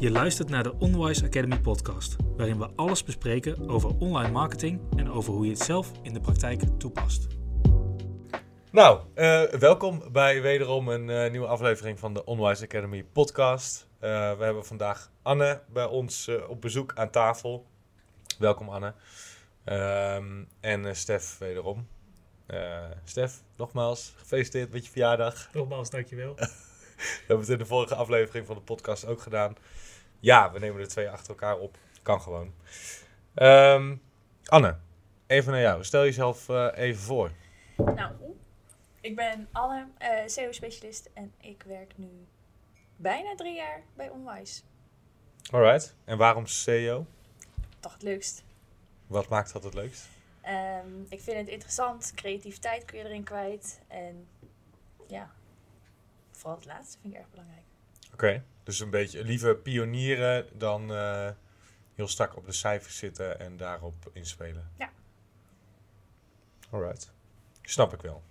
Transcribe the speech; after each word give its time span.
Je 0.00 0.10
luistert 0.10 0.48
naar 0.48 0.62
de 0.62 0.74
Onwise 0.78 1.24
Academy 1.24 1.58
podcast, 1.58 2.16
waarin 2.36 2.58
we 2.58 2.68
alles 2.76 3.04
bespreken 3.04 3.68
over 3.68 3.96
online 3.98 4.30
marketing 4.30 4.80
en 4.96 5.10
over 5.10 5.32
hoe 5.32 5.44
je 5.44 5.50
het 5.50 5.60
zelf 5.60 5.92
in 6.02 6.12
de 6.12 6.20
praktijk 6.20 6.62
toepast. 6.78 7.26
Nou, 8.70 9.00
eh, 9.14 9.42
welkom 9.42 10.02
bij 10.12 10.42
wederom 10.42 10.88
een 10.88 11.10
eh, 11.10 11.30
nieuwe 11.30 11.46
aflevering 11.46 11.98
van 11.98 12.14
de 12.14 12.24
Onwise 12.24 12.64
Academy 12.64 13.04
podcast. 13.04 13.88
Eh, 13.98 14.10
we 14.38 14.44
hebben 14.44 14.66
vandaag 14.66 15.10
Anne 15.22 15.62
bij 15.68 15.86
ons 15.86 16.30
op 16.48 16.60
bezoek 16.60 16.92
aan 16.94 17.10
tafel. 17.10 17.66
Welkom 18.38 18.68
Anne. 18.68 18.94
Ehm, 19.64 20.44
en 20.60 20.86
eh, 20.86 20.94
Stef 20.94 21.38
wederom. 21.38 21.88
Eh, 22.46 22.84
Stef, 23.04 23.42
nogmaals, 23.56 24.14
gefeliciteerd 24.16 24.72
met 24.72 24.84
je 24.84 24.90
verjaardag. 24.90 25.48
Nogmaals, 25.52 25.90
dankjewel. 25.90 26.34
We 27.00 27.24
hebben 27.26 27.38
het 27.38 27.48
in 27.48 27.58
de 27.58 27.66
vorige 27.66 27.94
aflevering 27.94 28.46
van 28.46 28.54
de 28.54 28.62
podcast 28.62 29.06
ook 29.06 29.20
gedaan. 29.20 29.56
Ja, 30.20 30.52
we 30.52 30.58
nemen 30.58 30.80
de 30.80 30.86
twee 30.86 31.10
achter 31.10 31.28
elkaar 31.28 31.58
op. 31.58 31.76
Kan 32.02 32.20
gewoon. 32.20 32.54
Ehm, 33.34 33.96
Anne, 34.44 34.76
even 35.26 35.52
naar 35.52 35.60
jou. 35.60 35.84
Stel 35.84 36.02
jezelf 36.04 36.48
eh, 36.48 36.68
even 36.74 37.02
voor. 37.02 37.30
Nou, 37.76 38.12
ik 39.00 39.16
ben 39.16 39.48
Anne, 39.52 39.86
eh 39.98 40.26
SEO-specialist 40.26 41.10
en 41.14 41.32
ik 41.40 41.62
werk 41.66 41.92
nu 41.96 42.26
bijna 42.96 43.34
drie 43.34 43.54
jaar 43.54 43.82
bij 43.94 44.08
Onwise. 44.10 44.62
Alright. 45.50 45.94
En 46.04 46.18
waarom 46.18 46.46
SEO? 46.46 47.06
Toch 47.80 47.92
het 47.92 48.02
leukst. 48.02 48.44
Wat 49.06 49.28
maakt 49.28 49.52
dat 49.52 49.64
het 49.64 49.74
leukst? 49.74 50.08
Ehm, 50.40 51.00
ik 51.08 51.20
vind 51.20 51.36
het 51.36 51.48
interessant, 51.48 52.12
creativiteit 52.14 52.84
kun 52.84 52.98
je 52.98 53.04
erin 53.04 53.24
kwijt. 53.24 53.80
En 53.88 54.28
ja, 55.06 55.30
vooral 56.30 56.56
het 56.56 56.66
laatste 56.66 56.98
vind 57.00 57.14
ik 57.14 57.20
erg 57.20 57.30
belangrijk. 57.30 57.64
Oké. 58.12 58.42
Dus 58.70 58.80
een 58.80 58.90
beetje 58.90 59.24
liever 59.24 59.56
pionieren 59.56 60.46
dan 60.52 60.92
eh, 60.92 61.30
heel 61.94 62.08
strak 62.08 62.36
op 62.36 62.46
de 62.46 62.52
cijfers 62.52 62.96
zitten 62.96 63.40
en 63.40 63.56
daarop 63.56 64.10
inspelen. 64.12 64.70
Ja. 64.78 64.90
Alright. 66.70 67.12
Snap 67.62 67.92
ik 67.92 68.00
wel. 68.00 68.22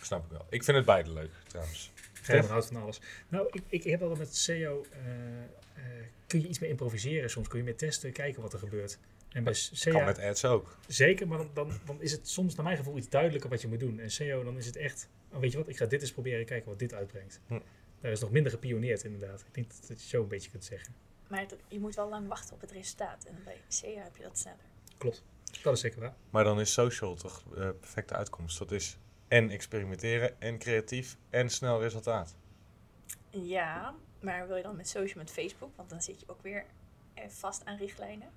Snap 0.00 0.24
ik 0.24 0.30
wel. 0.30 0.46
Ik 0.50 0.64
vind 0.64 0.76
het 0.76 0.86
beide 0.86 1.12
leuk 1.12 1.30
trouwens. 1.46 1.92
Jij 2.26 2.40
houdt 2.40 2.66
van 2.66 2.76
alles. 2.76 3.00
Nou, 3.28 3.48
ik, 3.50 3.62
ik 3.68 3.84
heb 3.84 4.00
wel 4.00 4.16
met 4.16 4.36
SEO, 4.36 4.86
eh, 4.90 5.42
eh, 5.42 6.06
kun 6.26 6.40
je 6.40 6.48
iets 6.48 6.58
meer 6.58 6.70
improviseren 6.70 7.30
soms. 7.30 7.48
Kun 7.48 7.58
je 7.58 7.64
meer 7.64 7.76
testen, 7.76 8.12
kijken 8.12 8.42
wat 8.42 8.52
er 8.52 8.58
gebeurt. 8.58 8.98
En 9.28 9.44
bij 9.44 9.54
SEO, 9.54 9.92
Kan 9.92 10.04
met 10.04 10.18
ads 10.18 10.44
ook. 10.44 10.76
zeker, 10.86 11.28
maar 11.28 11.38
dan, 11.38 11.50
dan, 11.54 11.72
dan 11.84 12.02
is 12.02 12.12
het 12.12 12.28
soms 12.28 12.54
naar 12.54 12.64
mijn 12.64 12.76
gevoel 12.76 12.96
iets 12.96 13.08
duidelijker 13.08 13.50
wat 13.50 13.60
je 13.60 13.68
moet 13.68 13.80
doen. 13.80 13.98
En 14.00 14.10
SEO, 14.10 14.44
dan 14.44 14.56
is 14.56 14.66
het 14.66 14.76
echt, 14.76 15.08
oh, 15.32 15.40
weet 15.40 15.52
je 15.52 15.58
wat, 15.58 15.68
ik 15.68 15.76
ga 15.76 15.86
dit 15.86 16.00
eens 16.00 16.12
proberen 16.12 16.44
kijken 16.44 16.68
wat 16.68 16.78
dit 16.78 16.94
uitbrengt. 16.94 17.40
Hm. 17.46 17.58
Daar 18.00 18.12
is 18.12 18.20
nog 18.20 18.30
minder 18.30 18.52
gepioneerd 18.52 19.04
inderdaad. 19.04 19.40
Ik 19.40 19.54
denk 19.54 19.70
dat, 19.88 20.02
je 20.02 20.08
zo 20.08 20.22
een 20.22 20.28
beetje 20.28 20.50
kunt 20.50 20.64
zeggen. 20.64 20.94
Maar 21.28 21.40
het- 21.40 21.56
je 21.68 21.78
moet 21.80 21.94
wel 21.94 22.08
lang 22.08 22.28
wachten 22.28 22.54
op 22.54 22.60
het 22.60 22.70
resultaat. 22.70 23.24
En 23.24 23.38
bij 23.44 23.60
SEO 23.68 23.96
heb 24.02 24.16
je 24.16 24.22
dat 24.22 24.38
sneller. 24.38 24.58
Klopt. 24.98 25.24
Dat 25.62 25.72
is 25.74 25.80
zeker 25.80 26.00
waar. 26.00 26.14
Maar 26.30 26.44
dan 26.44 26.60
is 26.60 26.72
social 26.72 27.14
toch 27.14 27.42
de 27.42 27.74
perfecte 27.80 28.14
uitkomst. 28.14 28.58
Dat 28.58 28.72
is 28.72 28.98
en 29.28 29.50
experimenteren 29.50 30.40
en 30.40 30.58
creatief 30.58 31.16
en 31.30 31.50
snel 31.50 31.80
resultaat. 31.80 32.34
Ja, 33.30 33.94
maar 34.20 34.46
wil 34.46 34.56
je 34.56 34.62
dan 34.62 34.76
met 34.76 34.88
social 34.88 35.18
met 35.18 35.30
Facebook? 35.30 35.76
Want 35.76 35.90
dan 35.90 36.02
zit 36.02 36.20
je 36.20 36.28
ook 36.28 36.42
weer 36.42 36.64
eh, 37.14 37.24
vast 37.28 37.64
aan 37.64 37.76
richtlijnen. 37.76 38.28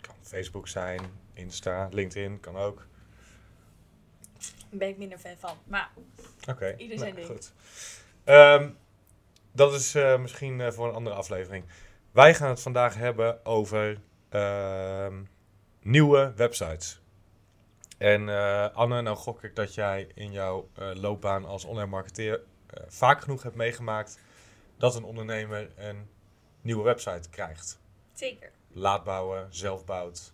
Kan 0.00 0.14
Facebook 0.22 0.68
zijn, 0.68 1.00
Insta, 1.32 1.88
LinkedIn 1.92 2.40
kan 2.40 2.56
ook. 2.56 2.86
Daar 4.70 4.78
ben 4.78 4.88
ik 4.88 4.96
minder 4.98 5.18
fan 5.18 5.36
van. 5.38 5.56
Maar 5.66 5.90
Oké, 6.48 6.74
Ieder 6.76 6.98
zijn 6.98 7.14
nou, 7.14 7.26
ding. 7.26 7.38
goed. 7.38 7.52
Ehm, 8.24 8.70
dat 9.52 9.74
is 9.74 9.94
eh, 9.94 10.18
misschien 10.18 10.60
eh, 10.60 10.70
voor 10.70 10.88
een 10.88 10.94
andere 10.94 11.16
aflevering. 11.16 11.64
Wij 12.10 12.34
gaan 12.34 12.48
het 12.48 12.60
vandaag 12.62 12.94
hebben 12.94 13.44
over 13.44 14.00
ehm, 14.28 15.22
nieuwe 15.82 16.32
websites. 16.36 17.00
En 17.98 18.28
eh, 18.28 18.74
Anne, 18.74 19.02
nou 19.02 19.16
gok 19.16 19.44
ik 19.44 19.56
dat 19.56 19.74
jij 19.74 20.08
in 20.14 20.32
jouw 20.32 20.68
loopbaan 20.94 21.44
als 21.44 21.64
online 21.64 21.90
marketeer 21.90 22.40
vaak 22.88 23.20
genoeg 23.20 23.42
hebt 23.42 23.54
meegemaakt 23.54 24.18
dat 24.76 24.94
een 24.94 25.04
ondernemer 25.04 25.70
een 25.76 26.08
nieuwe 26.60 26.82
website 26.82 27.28
krijgt. 27.30 27.80
zeker. 28.12 28.50
Laat 28.72 29.04
bouwen, 29.04 29.46
zelf 29.50 29.84
bouwt. 29.84 30.32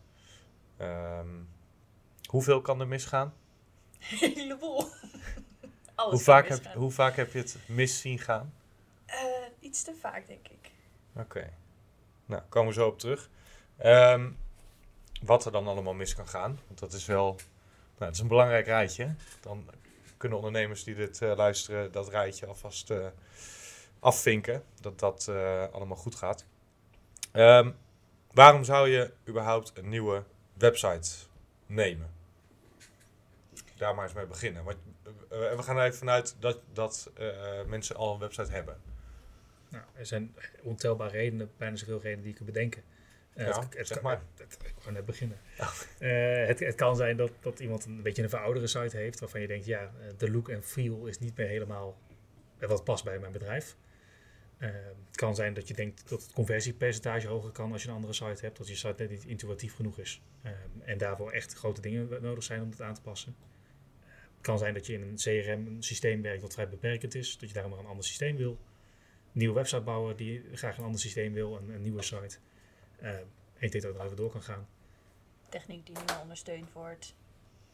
Ehm, 0.77 1.29
hoeveel 2.29 2.61
kan 2.61 2.81
er 2.81 2.89
misgaan? 2.89 3.35
heleboel. 4.35 4.85
Alles 5.95 6.13
Hoe 6.13 6.23
vaak, 6.23 6.49
heb, 6.49 6.75
hoe 6.75 6.91
vaak 6.91 7.17
heb 7.17 7.33
je 7.33 7.39
het 7.39 7.59
mis 7.67 8.01
zien 8.01 8.19
gaan? 8.19 8.55
Eh, 9.07 9.19
iets 9.61 9.83
te 9.83 9.95
vaak, 10.01 10.27
denk 10.27 10.49
ik. 10.49 10.71
Oké. 11.17 11.51
Nou, 12.27 12.43
komen 12.49 12.69
we 12.69 12.75
zo 12.75 12.87
op 12.87 12.99
terug. 12.99 13.31
Ehm, 13.77 14.31
wat 15.23 15.45
er 15.45 15.53
dan 15.53 15.67
allemaal 15.67 15.95
mis 15.95 16.15
kan 16.15 16.29
gaan. 16.29 16.61
Want 16.67 16.79
dat 16.79 16.93
is 16.93 17.07
wel... 17.07 17.25
Nou, 17.99 18.05
het 18.07 18.15
is 18.15 18.21
een 18.21 18.29
belangrijk 18.29 18.67
rijtje. 18.67 19.15
Dan 19.41 19.71
kunnen 20.17 20.39
ondernemers 20.39 20.85
die 20.85 20.95
dit 20.95 21.23
eh, 21.23 21.37
luisteren... 21.37 21.93
dat 21.93 22.09
rijtje 22.09 22.47
alvast 22.47 22.91
eh, 22.91 23.07
afvinken. 24.01 24.65
Dat 24.81 24.99
dat 24.99 25.29
allemaal 25.73 25.97
goed 25.97 26.15
gaat. 26.15 26.45
Ehm, 27.33 27.71
waarom 28.33 28.65
zou 28.65 28.89
je 28.89 29.13
überhaupt 29.29 29.73
een 29.75 29.89
nieuwe 29.89 30.25
website 30.53 31.11
nemen? 31.67 32.11
Daar 33.77 33.95
maar 33.95 34.05
eens 34.05 34.15
mee 34.15 34.27
beginnen. 34.27 34.65
Want, 34.65 34.77
eh, 35.05 35.57
we 35.57 35.63
gaan 35.63 35.77
er 35.77 35.85
even 35.85 35.99
vanuit 35.99 36.37
dat, 36.39 36.61
dat 36.73 37.11
eh, 37.17 37.65
mensen 37.67 37.97
al 37.97 38.13
een 38.15 38.19
website 38.21 38.51
hebben. 38.53 38.77
Nou, 39.69 39.85
er 39.95 40.07
zijn 40.07 40.35
ontelbare 40.63 41.11
redenen, 41.11 41.51
bijna 41.57 41.77
zoveel 41.77 42.01
redenen 42.01 42.23
die 42.23 42.31
ik 42.31 42.37
kan 42.37 42.47
bedenken. 42.47 42.83
Eh, 43.35 43.47
Ja, 43.47 43.61
het, 43.61 43.77
het 43.77 43.87
zeg 43.87 44.01
maar. 44.03 44.23
het- 44.37 44.59
ik 44.65 44.75
ga 44.79 44.91
net 44.91 45.07
beginnen. 45.07 45.39
Het, 46.49 46.61
het 46.61 46.75
kan 46.75 46.97
zijn 46.97 47.17
dat, 47.17 47.31
dat 47.41 47.61
iemand 47.61 47.85
een 47.85 48.03
beetje 48.03 48.23
een 48.23 48.29
verouderde 48.29 48.67
site 48.69 48.97
heeft, 48.97 49.21
waarvan 49.21 49.41
je 49.41 49.47
denkt, 49.47 49.67
ja, 49.67 49.91
de 50.17 50.31
look 50.31 50.49
en 50.49 50.63
feel 50.65 51.07
is 51.07 51.19
niet 51.19 51.37
meer 51.37 51.47
helemaal 51.47 51.97
wat 52.59 52.85
past 52.85 53.05
bij 53.05 53.19
mijn 53.19 53.33
bedrijf. 53.33 53.77
Het 54.59 55.17
kan 55.17 55.35
zijn 55.35 55.55
dat 55.55 55.69
je 55.69 55.75
denkt 55.75 56.09
dat 56.09 56.23
het 56.23 56.33
conversiepercentage 56.33 57.27
hoger 57.29 57.51
kan 57.51 57.73
als 57.73 57.83
je 57.83 57.89
een 57.89 57.95
andere 57.95 58.13
site 58.13 58.45
hebt, 58.45 58.57
dat 58.57 58.69
je 58.69 58.75
site 58.75 58.95
net 59.03 59.11
niet 59.11 59.25
intuïtief 59.25 59.75
genoeg 59.75 59.99
is. 59.99 60.23
En 60.85 60.99
daarvoor 60.99 61.31
echt 61.33 61.53
grote 61.55 61.81
dingen 61.81 62.09
nodig 62.21 62.45
zijn 62.45 62.63
om 62.63 62.71
het 62.71 62.81
aan 62.81 62.95
te 62.95 63.01
passen. 63.01 63.37
Het 64.45 64.53
kan 64.53 64.59
zijn 64.59 64.75
dat 64.75 64.87
je 64.87 64.93
in 64.93 65.03
een 65.03 65.17
CRM 65.17 65.67
een 65.67 65.83
systeem 65.83 66.23
werkt 66.23 66.43
wat 66.43 66.53
vrij 66.53 66.69
beperkend 66.69 67.15
is, 67.15 67.39
dat 67.39 67.49
je 67.49 67.55
daarom 67.55 67.73
maar 67.73 67.81
een 67.81 67.87
ander 67.87 68.05
systeem 68.05 68.37
wil 68.37 68.59
nieuwe 69.35 69.55
website 69.55 69.81
bouwen 69.81 70.17
die 70.17 70.45
graag 70.53 70.79
een 70.79 70.85
ander 70.85 71.01
systeem 71.01 71.33
wil, 71.33 71.57
een, 71.57 71.69
een 71.69 71.83
nieuwe 71.83 72.03
site. 72.03 72.39
Eh 72.97 73.11
en 73.55 73.71
ik 73.71 73.73
denk 73.73 73.85
dat 73.85 73.95
het 73.95 74.05
even 74.05 74.17
door 74.17 74.31
kan 74.31 74.43
gaan. 74.43 74.69
Techniek 75.49 75.87
die 75.87 75.97
niet 75.97 76.07
meer 76.07 76.21
ondersteund 76.21 76.73
wordt. 76.73 77.15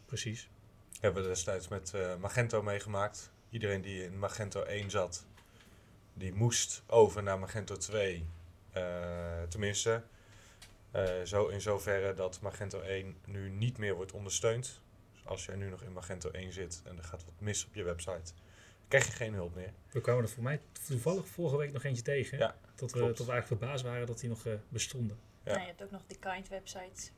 Precies. 0.04 0.48
hebben 1.00 1.22
we 1.22 1.28
destijds 1.28 1.68
met 1.68 1.94
eh, 1.94 2.16
Magento 2.16 2.62
meegemaakt. 2.62 3.32
Iedereen 3.50 3.80
die 3.80 4.04
in 4.04 4.18
Magento 4.18 4.62
1 4.62 4.90
zat, 4.90 5.26
die 6.14 6.34
moest 6.34 6.82
over 6.86 7.22
naar 7.22 7.38
Magento 7.38 7.76
2. 7.76 8.26
Eh, 8.72 9.42
tenminste, 9.48 10.02
eh, 10.90 11.22
zo 11.22 11.46
in 11.46 11.60
zoverre 11.60 12.14
dat 12.14 12.40
Magento 12.40 12.80
1 12.80 13.16
nu 13.24 13.50
niet 13.50 13.78
meer 13.78 13.94
wordt 13.94 14.12
ondersteund. 14.12 14.80
Dus 15.20 15.30
als 15.30 15.44
jij 15.44 15.54
nu 15.54 15.68
nog 15.68 15.82
in 15.82 15.92
Magento 15.92 16.30
1 16.30 16.52
zit 16.52 16.82
en 16.84 16.98
er 16.98 17.04
gaat 17.04 17.24
wat 17.24 17.34
mis 17.38 17.66
op 17.66 17.74
je 17.74 17.82
website, 17.82 18.32
krijg 18.88 19.06
je 19.06 19.12
geen 19.12 19.34
hulp 19.34 19.54
meer. 19.54 19.72
We 19.90 20.00
kwamen 20.00 20.22
er 20.22 20.28
voor 20.28 20.42
mij 20.42 20.60
toevallig 20.86 21.26
vorige 21.26 21.56
week 21.56 21.72
nog 21.72 21.84
eentje 21.84 22.02
tegen. 22.02 22.38
Ja, 22.38 22.56
tot, 22.74 22.92
we, 22.92 22.98
tot 22.98 23.26
we 23.26 23.32
eigenlijk 23.32 23.46
verbaasd 23.46 23.84
waren 23.84 24.06
dat 24.06 24.20
die 24.20 24.28
nog 24.28 24.46
eh, 24.46 24.52
bestonden. 24.68 25.18
Ja. 25.44 25.50
Nou, 25.50 25.60
je 25.60 25.66
hebt 25.66 25.82
ook 25.82 25.90
nog 25.90 26.02
de 26.06 26.16
kind 26.18 26.48
websites. 26.48 27.10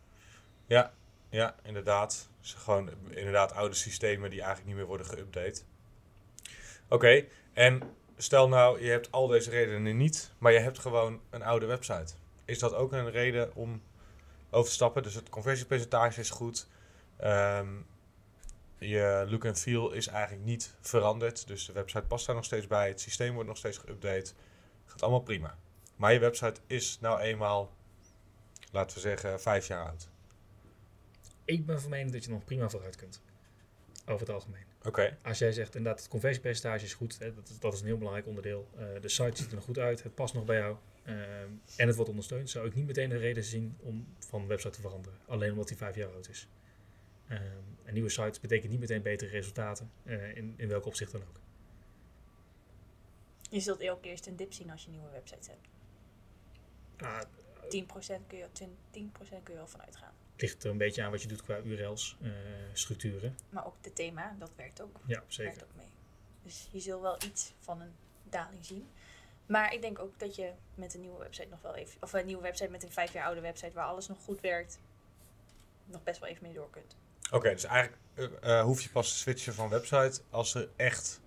Ja, 0.66 0.94
ja 1.28 1.56
inderdaad. 1.62 2.28
Dus 2.40 2.54
gewoon 2.54 2.90
inderdaad 3.10 3.52
oude 3.52 3.74
systemen 3.74 4.30
die 4.30 4.38
eigenlijk 4.38 4.68
niet 4.68 4.76
meer 4.76 4.86
worden 4.86 5.06
geüpdate. 5.06 5.62
Oké, 6.88 7.24
en 7.52 7.82
stel 8.16 8.48
nou, 8.48 8.82
je 8.82 8.90
hebt 8.90 9.12
al 9.12 9.26
deze 9.26 9.50
redenen 9.50 9.96
niet, 9.96 10.32
maar 10.38 10.52
je 10.52 10.58
hebt 10.58 10.78
gewoon 10.78 11.20
een 11.30 11.42
oude 11.42 11.66
website. 11.66 12.14
Is 12.44 12.58
dat 12.58 12.74
ook 12.74 12.92
een 12.92 13.10
reden 13.10 13.54
om 13.54 13.82
over 14.50 14.68
te 14.68 14.74
stappen? 14.74 15.02
Dus 15.02 15.14
het 15.14 15.28
conversiepercentage 15.28 16.20
is 16.20 16.30
goed. 16.30 16.66
Ehm, 17.16 17.68
je 18.88 19.26
look 19.28 19.44
en 19.44 19.56
feel 19.56 19.92
is 19.92 20.06
eigenlijk 20.06 20.44
niet 20.44 20.74
veranderd. 20.80 21.46
Dus 21.46 21.66
de 21.66 21.72
website 21.72 22.02
past 22.06 22.26
daar 22.26 22.34
nog 22.34 22.44
steeds 22.44 22.66
bij. 22.66 22.88
Het 22.88 23.00
systeem 23.00 23.32
wordt 23.34 23.48
nog 23.48 23.58
steeds 23.58 23.78
geüpdate. 23.80 24.32
Gaat 24.86 25.02
allemaal 25.02 25.20
prima. 25.22 25.58
Maar 25.96 26.12
je 26.12 26.18
website 26.18 26.60
is 26.66 26.98
nou 27.00 27.20
eenmaal, 27.20 27.72
laten 28.72 28.94
we 28.96 29.00
zeggen, 29.02 29.40
vijf 29.40 29.66
jaar 29.66 29.86
oud. 29.88 30.08
Ik 31.44 31.66
ben 31.66 31.80
van 31.80 31.90
mening 31.90 32.12
dat 32.12 32.24
je 32.24 32.30
nog 32.30 32.44
prima 32.44 32.68
vooruit 32.68 32.96
kunt. 32.96 33.22
Over 34.06 34.20
het 34.26 34.30
algemeen. 34.34 34.64
Oké. 34.84 35.16
Als 35.22 35.38
jij 35.38 35.52
zegt 35.52 35.74
inderdaad 35.74 36.00
het 36.00 36.10
conversiepercentage 36.10 36.84
is 36.84 36.94
goed, 36.94 37.18
hè, 37.18 37.34
dat, 37.34 37.48
is- 37.48 37.58
dat 37.58 37.72
is 37.72 37.80
een 37.80 37.86
heel 37.86 37.96
belangrijk 37.96 38.26
onderdeel. 38.26 38.68
Eh, 38.76 38.84
de 39.00 39.08
site 39.08 39.36
ziet 39.36 39.48
er 39.48 39.54
nog 39.54 39.64
goed 39.64 39.78
uit, 39.78 40.02
het 40.02 40.14
past 40.14 40.34
nog 40.34 40.44
bij 40.44 40.56
jou. 40.58 40.76
eh, 41.02 41.14
en 41.76 41.86
het 41.86 41.94
wordt 41.94 42.10
ondersteund, 42.10 42.50
zou 42.50 42.66
ik 42.66 42.74
niet 42.74 42.86
meteen 42.86 43.10
een 43.10 43.18
reden 43.18 43.44
zien 43.44 43.76
om 43.80 44.06
van 44.18 44.46
website 44.46 44.70
te 44.74 44.80
veranderen. 44.80 45.18
Alleen 45.26 45.50
omdat 45.50 45.68
die 45.68 45.76
vijf 45.76 45.94
jaar 45.96 46.08
oud 46.12 46.28
is. 46.28 46.48
Eh, 47.32 47.40
een 47.84 47.94
nieuwe 47.94 48.08
site 48.08 48.40
betekent 48.40 48.70
niet 48.70 48.80
meteen 48.80 49.02
betere 49.02 49.30
resultaten, 49.30 49.90
eh, 50.02 50.36
in, 50.36 50.54
in 50.56 50.68
welk 50.68 50.86
opzicht 50.86 51.12
dan 51.12 51.22
ook. 51.22 51.40
Je 53.50 53.60
zult 53.60 53.80
elke 53.80 54.00
keer 54.00 54.10
eerst 54.10 54.26
een 54.26 54.36
dip 54.36 54.52
zien 54.52 54.70
als 54.70 54.84
je 54.84 54.90
nieuwe 54.90 55.10
websites 55.10 55.46
hebt. 55.46 55.68
Ah, 56.96 57.20
10% 57.68 58.26
kun 58.26 58.38
je, 58.38 58.46
20, 58.52 58.78
10% 58.90 59.42
kun 59.42 59.52
je 59.52 59.58
wel 59.58 59.66
vanuit 59.66 59.96
gaan. 59.96 60.14
het 60.32 60.40
ligt 60.40 60.64
er 60.64 60.70
een 60.70 60.78
beetje 60.78 61.02
aan 61.02 61.10
wat 61.10 61.22
je 61.22 61.28
doet 61.28 61.42
qua 61.42 61.58
URL's, 61.58 62.16
eh, 62.22 62.30
structuren. 62.72 63.36
Maar 63.48 63.66
ook 63.66 63.82
de 63.82 63.92
thema, 63.92 64.36
dat 64.38 64.50
werkt 64.56 64.80
ook, 64.80 65.00
Ja, 65.06 65.24
zeker. 65.26 65.52
werkt 65.52 65.64
ook 65.64 65.76
mee. 65.76 65.90
Dus 66.42 66.68
je 66.72 66.80
zult 66.80 67.02
wel 67.02 67.16
iets 67.24 67.52
van 67.58 67.80
een 67.80 67.92
daling 68.22 68.64
zien. 68.64 68.88
Maar 69.46 69.72
ik 69.74 69.82
denk 69.82 69.98
ook 69.98 70.18
dat 70.18 70.34
je 70.36 70.52
met 70.74 70.94
een 70.94 71.00
nieuwe 71.00 71.18
website 71.18 71.48
nog 71.48 71.62
wel 71.62 71.74
even... 71.74 72.02
Of 72.02 72.12
een 72.12 72.26
nieuwe 72.26 72.42
website 72.42 72.70
met 72.70 72.82
een 72.82 72.92
vijf 72.92 73.12
jaar 73.12 73.26
oude 73.26 73.40
website 73.40 73.72
waar 73.72 73.86
alles 73.86 74.08
nog 74.08 74.18
goed 74.18 74.40
werkt... 74.40 74.78
nog 75.84 76.02
best 76.02 76.20
wel 76.20 76.28
even 76.28 76.42
mee 76.42 76.52
door 76.52 76.70
kunt. 76.70 76.96
Oké, 77.32 77.50
dus 77.50 77.64
eigenlijk 77.64 78.02
eh, 78.14 78.58
eh, 78.58 78.64
hoef 78.64 78.80
je 78.82 78.88
pas 78.90 79.10
te 79.12 79.16
switchen 79.18 79.54
van 79.54 79.68
website 79.68 80.20
als 80.30 80.54
er 80.54 80.68
echt 80.76 81.20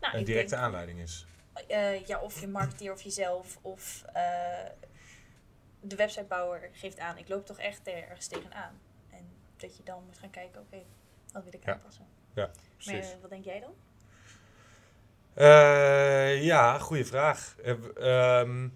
Nou, 0.00 0.16
een 0.16 0.24
directe 0.24 0.50
denk, 0.54 0.62
aanleiding 0.66 0.98
is. 1.00 1.26
eh, 1.68 2.06
ja, 2.06 2.18
of 2.20 2.40
je 2.40 2.48
marketeer 2.48 2.92
of 2.92 3.02
jezelf 3.02 3.58
of 3.62 4.04
de 5.80 5.96
websitebouwer 5.96 6.70
geeft 6.72 6.98
aan... 6.98 7.18
ik 7.18 7.28
loop 7.28 7.46
toch 7.46 7.58
echt 7.58 7.86
ergens 7.88 8.26
tegenaan. 8.26 8.80
En 9.10 9.28
dat 9.56 9.76
je 9.76 9.82
dan 9.82 10.02
moet 10.06 10.18
gaan 10.18 10.30
kijken, 10.30 10.60
oké, 10.60 10.82
wat 11.32 11.44
wil 11.44 11.54
ik 11.54 11.64
Ja, 11.64 11.72
aanpassen? 11.72 12.06
Ja, 12.34 12.46
Maar 12.46 12.54
precies. 12.76 13.10
eh, 13.12 13.20
wat 13.20 13.30
denk 13.30 13.44
jij 13.44 13.60
dan? 13.60 13.74
Ja, 16.42 16.78
goede 16.78 17.04
vraag. 17.04 17.54
Eh, 17.62 17.70
ehm, 18.40 18.68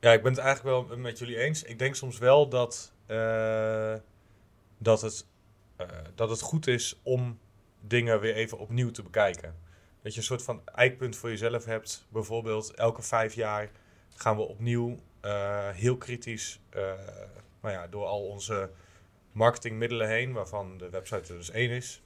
ja, 0.00 0.12
ik 0.12 0.22
ben 0.22 0.32
het 0.32 0.40
eigenlijk 0.40 0.88
wel 0.88 0.96
met 0.98 1.18
jullie 1.18 1.38
eens. 1.38 1.62
Ik 1.62 1.78
denk 1.78 1.94
soms 1.94 2.18
wel 2.18 2.48
dat, 2.48 2.92
dat, 4.84 5.00
het, 5.00 5.26
eh, 5.76 5.88
dat 6.14 6.30
het 6.30 6.40
goed 6.40 6.66
is 6.66 7.00
om 7.02 7.38
dingen 7.80 8.20
weer 8.20 8.34
even 8.34 8.58
opnieuw 8.58 8.90
te 8.90 9.02
bekijken. 9.02 9.56
Dat 10.02 10.12
je 10.12 10.18
een 10.18 10.26
soort 10.26 10.42
van 10.42 10.62
eikpunt 10.64 11.16
voor 11.16 11.28
jezelf 11.28 11.64
hebt. 11.64 12.06
Bijvoorbeeld 12.08 12.74
elke 12.74 13.02
vijf 13.02 13.34
jaar 13.34 13.70
gaan 14.14 14.36
we 14.36 14.42
opnieuw 14.42 15.00
eh, 15.20 15.68
heel 15.68 15.96
kritisch 15.96 16.60
eh, 16.70 16.82
nou 17.60 17.74
ja, 17.74 17.86
door 17.86 18.04
al 18.04 18.26
onze 18.26 18.70
marketingmiddelen 19.32 20.08
heen, 20.08 20.32
waarvan 20.32 20.78
de 20.78 20.90
website 20.90 21.32
er 21.32 21.38
dus 21.38 21.50
één 21.50 21.70
is. 21.70 22.02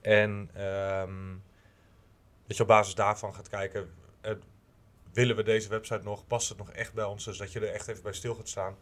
En 0.00 0.50
ehm, 0.54 1.34
dat 2.46 2.56
je 2.56 2.62
op 2.62 2.68
basis 2.68 2.94
daarvan 2.94 3.34
gaat 3.34 3.48
kijken, 3.48 3.90
willen 5.12 5.36
we 5.36 5.42
deze 5.42 5.68
website 5.68 6.02
nog? 6.02 6.26
Past 6.26 6.48
het 6.48 6.58
nog 6.58 6.70
echt 6.70 6.94
bij 6.94 7.04
ons? 7.04 7.24
Dus 7.24 7.38
dat 7.38 7.52
je 7.52 7.60
er 7.60 7.72
echt 7.72 7.88
even 7.88 8.02
bij 8.02 8.12
stil 8.12 8.34
gaat 8.34 8.48
staan. 8.48 8.76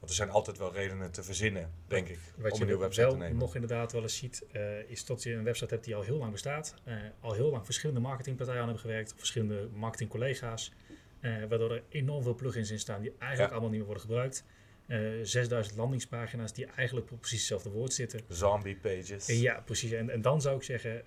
Want 0.00 0.12
er 0.12 0.18
zijn 0.18 0.30
altijd 0.30 0.58
wel 0.58 0.72
redenen 0.72 1.10
te 1.10 1.22
verzinnen, 1.22 1.70
denk 1.86 2.08
ik, 2.08 2.18
Wat 2.36 2.52
om 2.52 2.60
een 2.60 2.66
nieuwe 2.66 2.80
website 2.82 3.06
te 3.08 3.16
nemen. 3.16 3.36
nog 3.38 3.54
inderdaad 3.54 3.92
wel 3.92 4.02
eens 4.02 4.16
ziet, 4.16 4.44
eh, 4.52 4.90
is 4.90 5.04
dat 5.04 5.22
je 5.22 5.32
een 5.32 5.44
website 5.44 5.74
hebt 5.74 5.84
die 5.86 5.94
al 5.96 6.02
heel 6.02 6.16
lang 6.16 6.32
bestaat. 6.32 6.74
eh, 6.84 6.94
al 7.20 7.32
heel 7.32 7.50
lang 7.50 7.64
verschillende 7.64 8.00
marketingpartijen 8.00 8.60
aan 8.60 8.66
hebben 8.66 8.82
gewerkt, 8.84 9.14
verschillende 9.16 9.68
marketingcollega's. 9.72 10.72
eh, 11.20 11.44
waardoor 11.48 11.70
er 11.72 11.82
enorm 11.88 12.22
veel 12.22 12.34
plugins 12.34 12.70
in 12.70 12.78
staan 12.78 13.00
die 13.00 13.10
eigenlijk 13.18 13.40
Ja. 13.40 13.48
allemaal 13.50 13.68
niet 13.68 13.78
meer 13.78 13.86
worden 13.86 14.02
gebruikt. 14.02 14.44
Eh 14.86 14.98
6000 15.22 15.76
landingspagina's 15.76 16.52
die 16.52 16.66
eigenlijk 16.66 17.10
op 17.12 17.18
precies 17.20 17.38
hetzelfde 17.38 17.70
woord 17.70 17.92
zitten. 17.92 18.20
Zombie 18.28 18.76
pages. 18.76 19.26
Ja, 19.26 19.60
precies. 19.60 19.90
En, 19.92 20.10
en 20.10 20.22
dan 20.22 20.40
zou 20.40 20.56
ik 20.56 20.62
zeggen, 20.62 20.92
het 20.94 21.04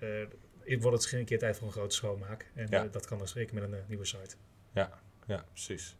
wordt 0.66 0.82
het 0.84 0.92
misschien 0.92 1.18
een 1.18 1.24
keer 1.24 1.38
tijd 1.38 1.56
voor 1.56 1.66
een 1.66 1.72
grote 1.72 1.94
schoonmaak. 1.94 2.50
En 2.54 2.66
Ja. 2.70 2.84
dat 2.86 3.06
kan 3.06 3.18
dan 3.18 3.28
zeker 3.28 3.54
met 3.54 3.62
een 3.64 3.74
nieuwe 3.88 4.04
site. 4.04 4.34
Ja, 4.72 5.44
precies. 5.52 5.96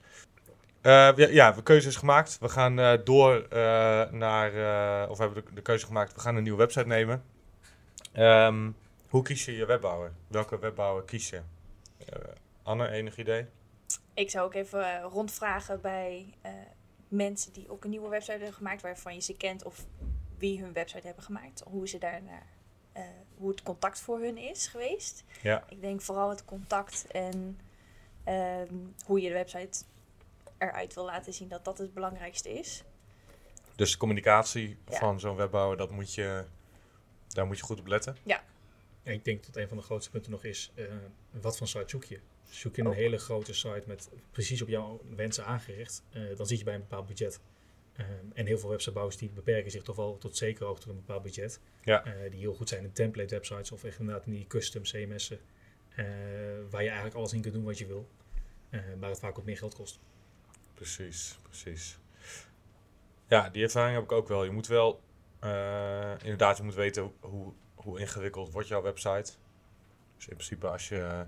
Eh, 0.84 1.16
ja, 1.16 1.28
ja, 1.28 1.52
de 1.52 1.62
keuze 1.62 1.88
is 1.88 1.96
gemaakt. 1.96 2.38
We 2.38 2.48
gaan 2.48 2.78
eh, 2.78 2.98
door 3.04 3.46
eh, 3.50 4.10
naar, 4.10 4.50
of 5.08 5.16
we 5.18 5.24
hebben 5.24 5.44
de, 5.44 5.54
de 5.54 5.62
keuze 5.62 5.86
gemaakt, 5.86 6.14
we 6.14 6.20
gaan 6.20 6.36
een 6.36 6.42
nieuwe 6.42 6.58
website 6.58 6.86
nemen. 6.86 7.24
Ehm, 8.12 8.70
hoe 9.08 9.22
kies 9.22 9.44
je 9.44 9.56
je 9.56 9.66
webbouwer? 9.66 10.12
Welke 10.26 10.58
webbouwer 10.58 11.04
kies 11.04 11.30
je? 11.30 11.40
Anne, 12.62 12.88
enig 12.88 13.16
idee? 13.16 13.46
Ik 14.14 14.30
zou 14.30 14.46
ook 14.46 14.54
even 14.54 15.02
rondvragen 15.02 15.80
bij 15.80 16.34
mensen 17.08 17.52
die 17.52 17.70
ook 17.70 17.84
een 17.84 17.90
nieuwe 17.90 18.08
website 18.08 18.32
hebben 18.32 18.52
gemaakt, 18.52 18.82
waarvan 18.82 19.14
je 19.14 19.20
ze 19.20 19.36
kent 19.36 19.64
of 19.64 19.86
wie 20.38 20.60
hun 20.60 20.72
website 20.72 21.06
hebben 21.06 21.24
gemaakt, 21.24 21.62
hoe 21.66 21.88
ze 21.88 21.98
daarna, 21.98 22.42
eh, 22.92 23.02
hoe 23.36 23.50
het 23.50 23.62
contact 23.62 24.00
voor 24.00 24.20
hun 24.20 24.36
is 24.36 24.66
geweest. 24.66 25.24
Ja. 25.42 25.64
Ik 25.68 25.80
denk 25.80 26.00
vooral 26.00 26.28
het 26.30 26.44
contact 26.44 27.06
en 27.06 27.58
ehm, 28.24 28.74
hoe 29.06 29.20
je 29.20 29.28
de 29.28 29.34
website 29.34 29.84
eruit 30.58 30.94
wil 30.94 31.04
laten 31.04 31.32
zien, 31.32 31.48
dat 31.48 31.64
dat 31.64 31.78
het 31.78 31.94
belangrijkste 31.94 32.48
is. 32.58 32.84
Dus 33.76 33.90
de 33.92 33.98
communicatie 33.98 34.76
Ja. 34.88 34.98
van 34.98 35.20
zo'n 35.20 35.36
webbouwer, 35.36 35.76
dat 35.76 35.90
moet 35.90 36.14
je, 36.14 36.44
daar 37.28 37.46
moet 37.46 37.56
je 37.58 37.62
goed 37.64 37.80
op 37.80 37.86
letten. 37.86 38.16
En 39.02 39.12
ik 39.12 39.24
denk 39.24 39.46
dat 39.46 39.56
een 39.56 39.68
van 39.68 39.76
de 39.76 39.82
grootste 39.82 40.10
punten 40.10 40.30
nog 40.30 40.44
is, 40.44 40.72
eh, 40.74 40.84
wat 41.30 41.56
voor 41.56 41.68
site 41.68 41.84
zoek 41.88 42.04
je? 42.04 42.20
Zoek 42.48 42.76
je 42.76 42.82
een 42.82 42.88
Ook. 42.88 42.94
hele 42.94 43.18
grote 43.18 43.54
site 43.54 43.82
met 43.86 44.10
precies 44.30 44.62
op 44.62 44.68
jouw 44.68 45.00
wensen 45.16 45.44
aangericht, 45.46 46.02
eh, 46.10 46.36
dan 46.36 46.46
zit 46.46 46.58
je 46.58 46.64
bij 46.64 46.74
een 46.74 46.80
bepaald 46.80 47.06
budget. 47.06 47.40
Ehm, 47.96 48.08
en 48.34 48.46
heel 48.46 48.58
veel 48.58 48.68
websitebouwers 48.68 49.16
die 49.16 49.30
beperken 49.30 49.70
zich 49.70 49.82
toch 49.82 49.96
wel 49.96 50.18
tot 50.18 50.36
zeker 50.36 50.66
ook 50.66 50.80
tot 50.80 50.88
een 50.88 50.94
bepaald 50.96 51.22
budget. 51.22 51.60
Ja. 51.82 52.04
Eh, 52.04 52.30
die 52.30 52.40
heel 52.40 52.54
goed 52.54 52.68
zijn 52.68 52.84
in 52.84 52.92
template 52.92 53.34
websites 53.34 53.72
of 53.72 53.84
echt 53.84 53.98
inderdaad 53.98 54.26
in 54.26 54.32
die 54.32 54.46
custom 54.46 54.82
CMS'en. 54.82 55.38
eh, 55.96 56.04
waar 56.70 56.80
je 56.82 56.86
eigenlijk 56.88 57.14
alles 57.16 57.32
in 57.32 57.40
kunt 57.40 57.54
doen 57.54 57.64
wat 57.64 57.78
je 57.78 57.86
wil. 57.86 58.08
eh, 58.70 58.80
maar 58.98 59.08
het 59.10 59.18
vaak 59.18 59.38
ook 59.38 59.44
meer 59.44 59.56
geld 59.58 59.74
kost. 59.74 59.98
Precies, 60.74 61.38
precies. 61.42 61.98
Ja, 63.28 63.48
die 63.48 63.62
ervaring 63.62 63.94
heb 63.94 64.04
ik 64.04 64.12
ook 64.12 64.28
wel. 64.28 64.44
Je 64.44 64.50
moet 64.50 64.66
wel, 64.66 65.02
eh, 65.38 66.12
inderdaad, 66.22 66.56
je 66.56 66.62
moet 66.62 66.74
weten 66.74 67.12
hoe, 67.20 67.52
hoe 67.74 68.00
ingewikkeld 68.00 68.52
wordt 68.52 68.68
jouw 68.68 68.82
website. 68.82 69.32
Dus 70.16 70.28
in 70.28 70.36
principe 70.36 70.68
als 70.68 70.88
je, 70.88 71.26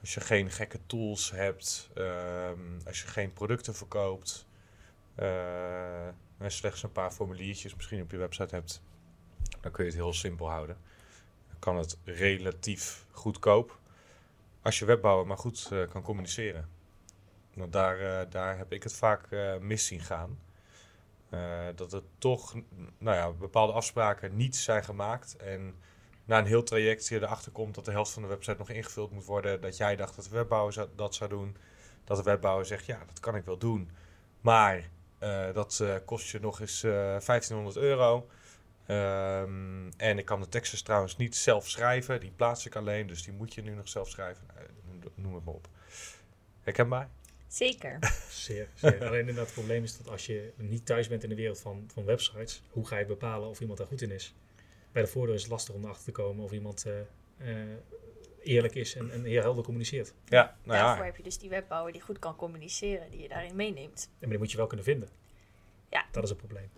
als 0.00 0.14
je 0.14 0.20
geen 0.20 0.50
gekke 0.50 0.78
tools 0.86 1.30
hebt, 1.30 1.90
ehm, 1.94 2.80
als 2.86 3.02
je 3.02 3.08
geen 3.08 3.32
producten 3.32 3.74
verkoopt, 3.74 4.46
eh, 5.14 6.06
en 6.38 6.50
slechts 6.50 6.82
een 6.82 6.92
paar 6.92 7.10
formuliertjes 7.10 7.74
misschien 7.74 8.02
op 8.02 8.10
je 8.10 8.16
website 8.16 8.54
hebt, 8.54 8.82
dan 9.60 9.72
kun 9.72 9.84
je 9.84 9.90
het 9.90 10.00
heel 10.00 10.12
simpel 10.12 10.50
houden. 10.50 10.76
Dan 11.48 11.58
kan 11.58 11.76
het 11.76 11.98
relatief 12.04 13.06
goedkoop, 13.10 13.78
als 14.62 14.78
je 14.78 14.84
webbouwer 14.84 15.26
maar 15.26 15.38
goed 15.38 15.68
eh, 15.72 15.88
kan 15.88 16.02
communiceren. 16.02 16.68
Want 17.54 17.72
daar, 17.72 17.98
eh, 17.98 18.30
daar 18.30 18.58
heb 18.58 18.72
ik 18.72 18.82
het 18.82 18.94
vaak 18.94 19.30
eh, 19.30 19.56
mis 19.58 19.86
zien 19.86 20.00
gaan. 20.00 20.38
Eh, 21.30 21.66
dat 21.74 21.92
er 21.92 22.02
toch 22.18 22.54
nou 22.98 23.16
ja, 23.16 23.32
bepaalde 23.32 23.72
afspraken 23.72 24.36
niet 24.36 24.56
zijn 24.56 24.84
gemaakt. 24.84 25.36
En 25.36 25.74
na 26.24 26.38
een 26.38 26.46
heel 26.46 26.62
traject 26.62 27.08
je 27.08 27.22
erachter 27.22 27.52
komt 27.52 27.74
dat 27.74 27.84
de 27.84 27.90
helft 27.90 28.12
van 28.12 28.22
de 28.22 28.28
website 28.28 28.58
nog 28.58 28.70
ingevuld 28.70 29.10
moet 29.10 29.24
worden. 29.24 29.60
Dat 29.60 29.76
jij 29.76 29.96
dacht 29.96 30.16
dat 30.16 30.24
de 30.24 30.30
webbouwer 30.30 30.88
dat 30.96 31.14
zou 31.14 31.30
doen. 31.30 31.56
Dat 32.04 32.16
de 32.16 32.22
webbouwer 32.22 32.66
zegt, 32.66 32.86
ja, 32.86 32.98
dat 33.06 33.20
kan 33.20 33.36
ik 33.36 33.44
wel 33.44 33.58
doen. 33.58 33.90
Maar 34.40 34.88
dat 35.52 35.84
kost 36.04 36.30
je 36.30 36.40
nog 36.40 36.60
eens 36.60 36.82
eh 36.82 36.90
1500 36.90 37.76
euro. 37.76 38.28
Ehm, 38.86 39.90
en 39.96 40.18
ik 40.18 40.24
kan 40.24 40.40
de 40.40 40.48
teksten 40.48 40.84
trouwens 40.84 41.16
niet 41.16 41.36
zelf 41.36 41.68
schrijven. 41.68 42.20
Die 42.20 42.32
plaats 42.36 42.66
ik 42.66 42.76
alleen, 42.76 43.06
dus 43.06 43.22
die 43.22 43.32
moet 43.32 43.54
je 43.54 43.62
nu 43.62 43.74
nog 43.74 43.88
zelf 43.88 44.08
schrijven. 44.08 44.46
Nou, 44.54 44.66
noem 45.14 45.34
het 45.34 45.44
maar 45.44 45.54
op. 45.54 45.68
Herkenbaar? 46.62 47.08
Zeker. 47.54 47.98
Zeer, 48.28 48.68
zeer. 48.74 49.06
Alleen 49.06 49.20
inderdaad, 49.20 49.44
het 49.44 49.54
probleem 49.54 49.82
is 49.82 49.96
dat 49.96 50.08
als 50.08 50.26
je 50.26 50.52
niet 50.56 50.86
thuis 50.86 51.08
bent 51.08 51.22
in 51.22 51.28
de 51.28 51.34
wereld 51.34 51.60
van, 51.60 51.84
van 51.92 52.04
websites, 52.04 52.62
hoe 52.70 52.86
ga 52.86 52.98
je 52.98 53.06
bepalen 53.06 53.48
of 53.48 53.60
iemand 53.60 53.78
daar 53.78 53.86
goed 53.86 54.02
in 54.02 54.10
is? 54.10 54.34
Bij 54.92 55.02
de 55.02 55.08
voordeur 55.08 55.34
is 55.34 55.42
het 55.42 55.50
lastig 55.50 55.74
om 55.74 55.84
erachter 55.84 56.04
te 56.04 56.12
komen 56.12 56.44
of 56.44 56.52
iemand 56.52 56.86
eh, 56.86 57.00
eh, 57.36 57.68
eerlijk 58.42 58.74
is 58.74 58.96
en, 58.96 59.10
en 59.10 59.24
heel 59.24 59.42
helder 59.42 59.64
communiceert. 59.64 60.14
Ja, 60.24 60.56
nou 60.62 60.78
ja. 60.78 60.84
Daarvoor 60.84 61.04
heb 61.04 61.16
je 61.16 61.22
dus 61.22 61.38
die 61.38 61.48
webbouwer 61.48 61.92
die 61.92 62.00
goed 62.00 62.18
kan 62.18 62.36
communiceren, 62.36 63.10
die 63.10 63.22
je 63.22 63.28
daarin 63.28 63.56
meeneemt. 63.56 64.04
En 64.04 64.16
maar 64.20 64.28
die 64.28 64.38
moet 64.38 64.50
je 64.50 64.56
wel 64.56 64.66
kunnen 64.66 64.86
vinden. 64.86 65.08
Ja. 65.90 66.06
Dat 66.10 66.22
is 66.22 66.28
het 66.28 66.38
probleem. 66.38 66.70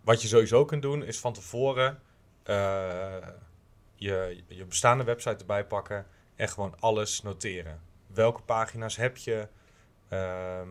Wat 0.00 0.22
je 0.22 0.28
sowieso 0.28 0.64
kunt 0.64 0.82
doen, 0.82 1.04
is 1.04 1.18
van 1.18 1.32
tevoren 1.32 2.02
eh, 2.42 3.28
je, 3.94 4.42
je 4.48 4.64
bestaande 4.64 5.04
website 5.04 5.36
erbij 5.36 5.66
pakken 5.66 6.06
en 6.36 6.48
gewoon 6.48 6.80
alles 6.80 7.22
noteren. 7.22 7.80
Welke 8.06 8.42
pagina's 8.42 8.96
heb 8.96 9.16
je? 9.16 9.48
Ehm, 10.10 10.68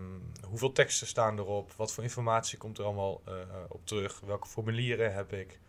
hoeveel 0.48 0.72
teksten 0.72 1.08
staan 1.08 1.38
erop? 1.38 1.72
Wat 1.72 1.94
voor 1.94 2.04
informatie 2.04 2.58
komt 2.58 2.78
er 2.78 2.84
allemaal 2.84 3.22
eh, 3.26 3.34
op 3.68 3.86
terug? 3.86 4.20
Welke 4.20 4.48
formulieren 4.48 5.14
heb 5.14 5.34
ik? 5.34 5.60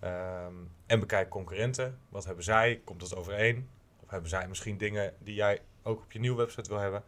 Ehm, 0.00 0.54
en 0.86 1.00
bekijk 1.00 1.28
concurrenten. 1.28 1.98
Wat 2.08 2.24
hebben 2.24 2.44
zij? 2.44 2.80
Komt 2.84 3.00
dat 3.00 3.16
overeen? 3.16 3.68
Of 4.02 4.10
hebben 4.10 4.30
zij 4.30 4.48
misschien 4.48 4.76
dingen 4.78 5.14
die 5.18 5.34
jij 5.34 5.62
ook 5.82 6.00
op 6.02 6.12
je 6.12 6.18
nieuwe 6.18 6.36
website 6.36 6.68
wil 6.68 6.78
hebben? 6.78 7.02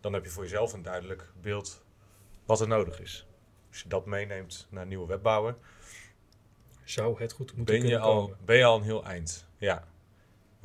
Dan 0.00 0.12
heb 0.12 0.24
je 0.24 0.30
voor 0.30 0.42
jezelf 0.42 0.72
een 0.72 0.82
duidelijk 0.82 1.32
beeld 1.40 1.84
wat 2.46 2.60
er 2.60 2.68
nodig 2.68 3.00
is. 3.00 3.26
Als 3.68 3.82
je 3.82 3.88
dat 3.88 4.06
meeneemt 4.06 4.66
naar 4.70 4.82
een 4.82 4.88
nieuwe 4.88 5.06
webbouwer, 5.06 5.56
Zou 6.84 7.20
het 7.22 7.32
goed 7.32 7.56
moeten 7.56 7.80
ben 7.80 7.86
je, 7.86 7.98
al, 7.98 8.34
ben 8.44 8.56
je 8.56 8.64
al 8.64 8.76
een 8.76 8.82
heel 8.82 9.04
eind. 9.04 9.46
Ja. 9.56 9.84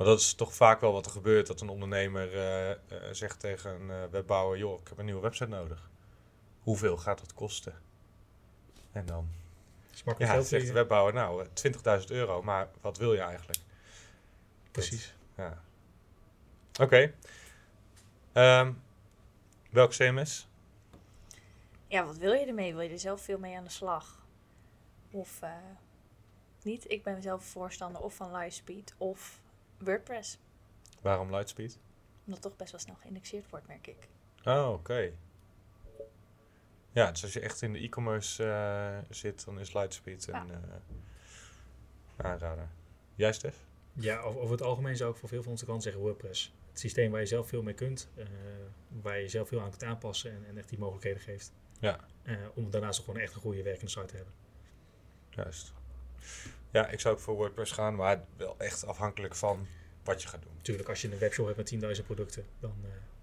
Maar 0.00 0.08
dat 0.08 0.20
is 0.20 0.34
toch 0.34 0.54
vaak 0.54 0.80
wel 0.80 0.92
wat 0.92 1.06
er 1.06 1.12
gebeurt. 1.12 1.46
Dat 1.46 1.60
een 1.60 1.68
ondernemer 1.68 2.34
eh, 2.34 2.70
eh, 2.70 2.76
zegt 3.12 3.40
tegen 3.40 3.70
een 3.70 3.90
eh, 3.90 4.10
webbouwer... 4.10 4.58
joh, 4.58 4.80
ik 4.80 4.88
heb 4.88 4.98
een 4.98 5.04
nieuwe 5.04 5.20
website 5.20 5.48
nodig. 5.48 5.90
Hoeveel 6.62 6.96
gaat 6.96 7.18
dat 7.18 7.34
kosten? 7.34 7.74
En 8.92 9.06
dan 9.06 9.28
ja, 10.18 10.26
geld 10.26 10.46
zegt 10.46 10.66
de 10.66 10.72
webbouwer... 10.72 11.14
nou, 11.14 11.46
eh, 11.54 12.00
20.000 12.00 12.06
euro, 12.06 12.42
maar 12.42 12.68
wat 12.80 12.98
wil 12.98 13.12
je 13.12 13.20
eigenlijk? 13.20 13.58
Precies. 14.70 15.14
Ja. 15.36 15.62
Oké. 16.80 17.14
Ehm, 18.32 18.72
welk 19.70 19.90
CMS? 19.90 20.48
ja, 21.86 22.04
wat 22.04 22.16
wil 22.16 22.32
je 22.32 22.46
ermee? 22.46 22.74
Wil 22.74 22.82
je 22.82 22.90
er 22.90 22.98
zelf 22.98 23.20
veel 23.20 23.38
mee 23.38 23.56
aan 23.56 23.64
de 23.64 23.70
slag? 23.70 24.26
Of 25.10 25.42
eh, 25.42 25.52
niet? 26.62 26.90
Ik 26.90 27.02
ben 27.02 27.22
zelf 27.22 27.44
voorstander 27.44 28.02
of 28.02 28.14
van 28.14 28.36
Livespeed 28.36 28.94
of 28.98 29.40
WordPress. 29.80 30.38
Waarom 31.00 31.30
Lightspeed? 31.30 31.78
Omdat 32.24 32.34
het 32.34 32.42
toch 32.42 32.56
best 32.56 32.70
wel 32.70 32.80
snel 32.80 32.94
geïndexeerd 32.94 33.50
wordt, 33.50 33.66
merk 33.66 33.86
ik. 33.86 34.08
Oh, 34.44 34.70
oké. 34.72 35.12
Ja, 36.92 37.10
dus 37.10 37.22
als 37.22 37.32
je 37.32 37.40
echt 37.40 37.62
in 37.62 37.72
de 37.72 37.78
e-commerce 37.78 38.44
eh, 38.44 38.98
zit, 39.14 39.44
dan 39.44 39.58
is 39.58 39.72
Lightspeed 39.72 40.26
een 40.26 40.46
Ja. 40.46 40.54
eh, 42.16 42.26
aanrader. 42.26 42.68
Jij, 43.14 43.32
Stef? 43.32 43.56
Ja, 43.92 44.18
over, 44.20 44.40
over 44.40 44.52
het 44.52 44.62
algemeen 44.62 44.96
zou 44.96 45.10
ik 45.12 45.16
voor 45.16 45.28
veel 45.28 45.42
van 45.42 45.50
onze 45.52 45.64
klanten 45.64 45.84
zeggen 45.90 46.08
WordPress. 46.08 46.54
Het 46.70 46.78
systeem 46.78 47.10
waar 47.10 47.20
je 47.20 47.26
zelf 47.26 47.48
veel 47.48 47.62
mee 47.62 47.74
kunt, 47.74 48.08
eh, 48.16 48.26
waar 49.02 49.18
je 49.20 49.28
zelf 49.28 49.48
veel 49.48 49.60
aan 49.60 49.70
kunt 49.70 49.84
aanpassen 49.84 50.30
en, 50.32 50.44
en 50.46 50.58
echt 50.58 50.68
die 50.68 50.78
mogelijkheden 50.78 51.20
geeft. 51.20 51.52
Ja. 51.78 52.00
Eh, 52.22 52.36
om 52.54 52.70
daarnaast 52.70 52.98
ook 53.00 53.04
gewoon 53.04 53.20
echt 53.20 53.34
een 53.34 53.40
goede 53.40 53.62
werkende 53.62 53.90
site 53.90 54.04
te 54.06 54.16
hebben. 54.16 54.34
Juist. 55.30 55.72
Ja, 56.70 56.88
ik 56.88 57.00
zou 57.00 57.14
ook 57.14 57.20
voor 57.20 57.34
WordPress 57.34 57.72
gaan, 57.72 57.94
maar 57.94 58.24
wel 58.36 58.54
echt 58.58 58.86
afhankelijk 58.86 59.34
van 59.34 59.66
wat 60.04 60.22
je 60.22 60.28
gaat 60.28 60.42
doen. 60.42 60.52
Natuurlijk, 60.56 60.88
als 60.88 61.02
je 61.02 61.12
een 61.12 61.18
webshop 61.18 61.46
hebt 61.46 61.70
met 61.70 61.98
10.000 61.98 62.06
producten, 62.06 62.44
dan 62.60 62.74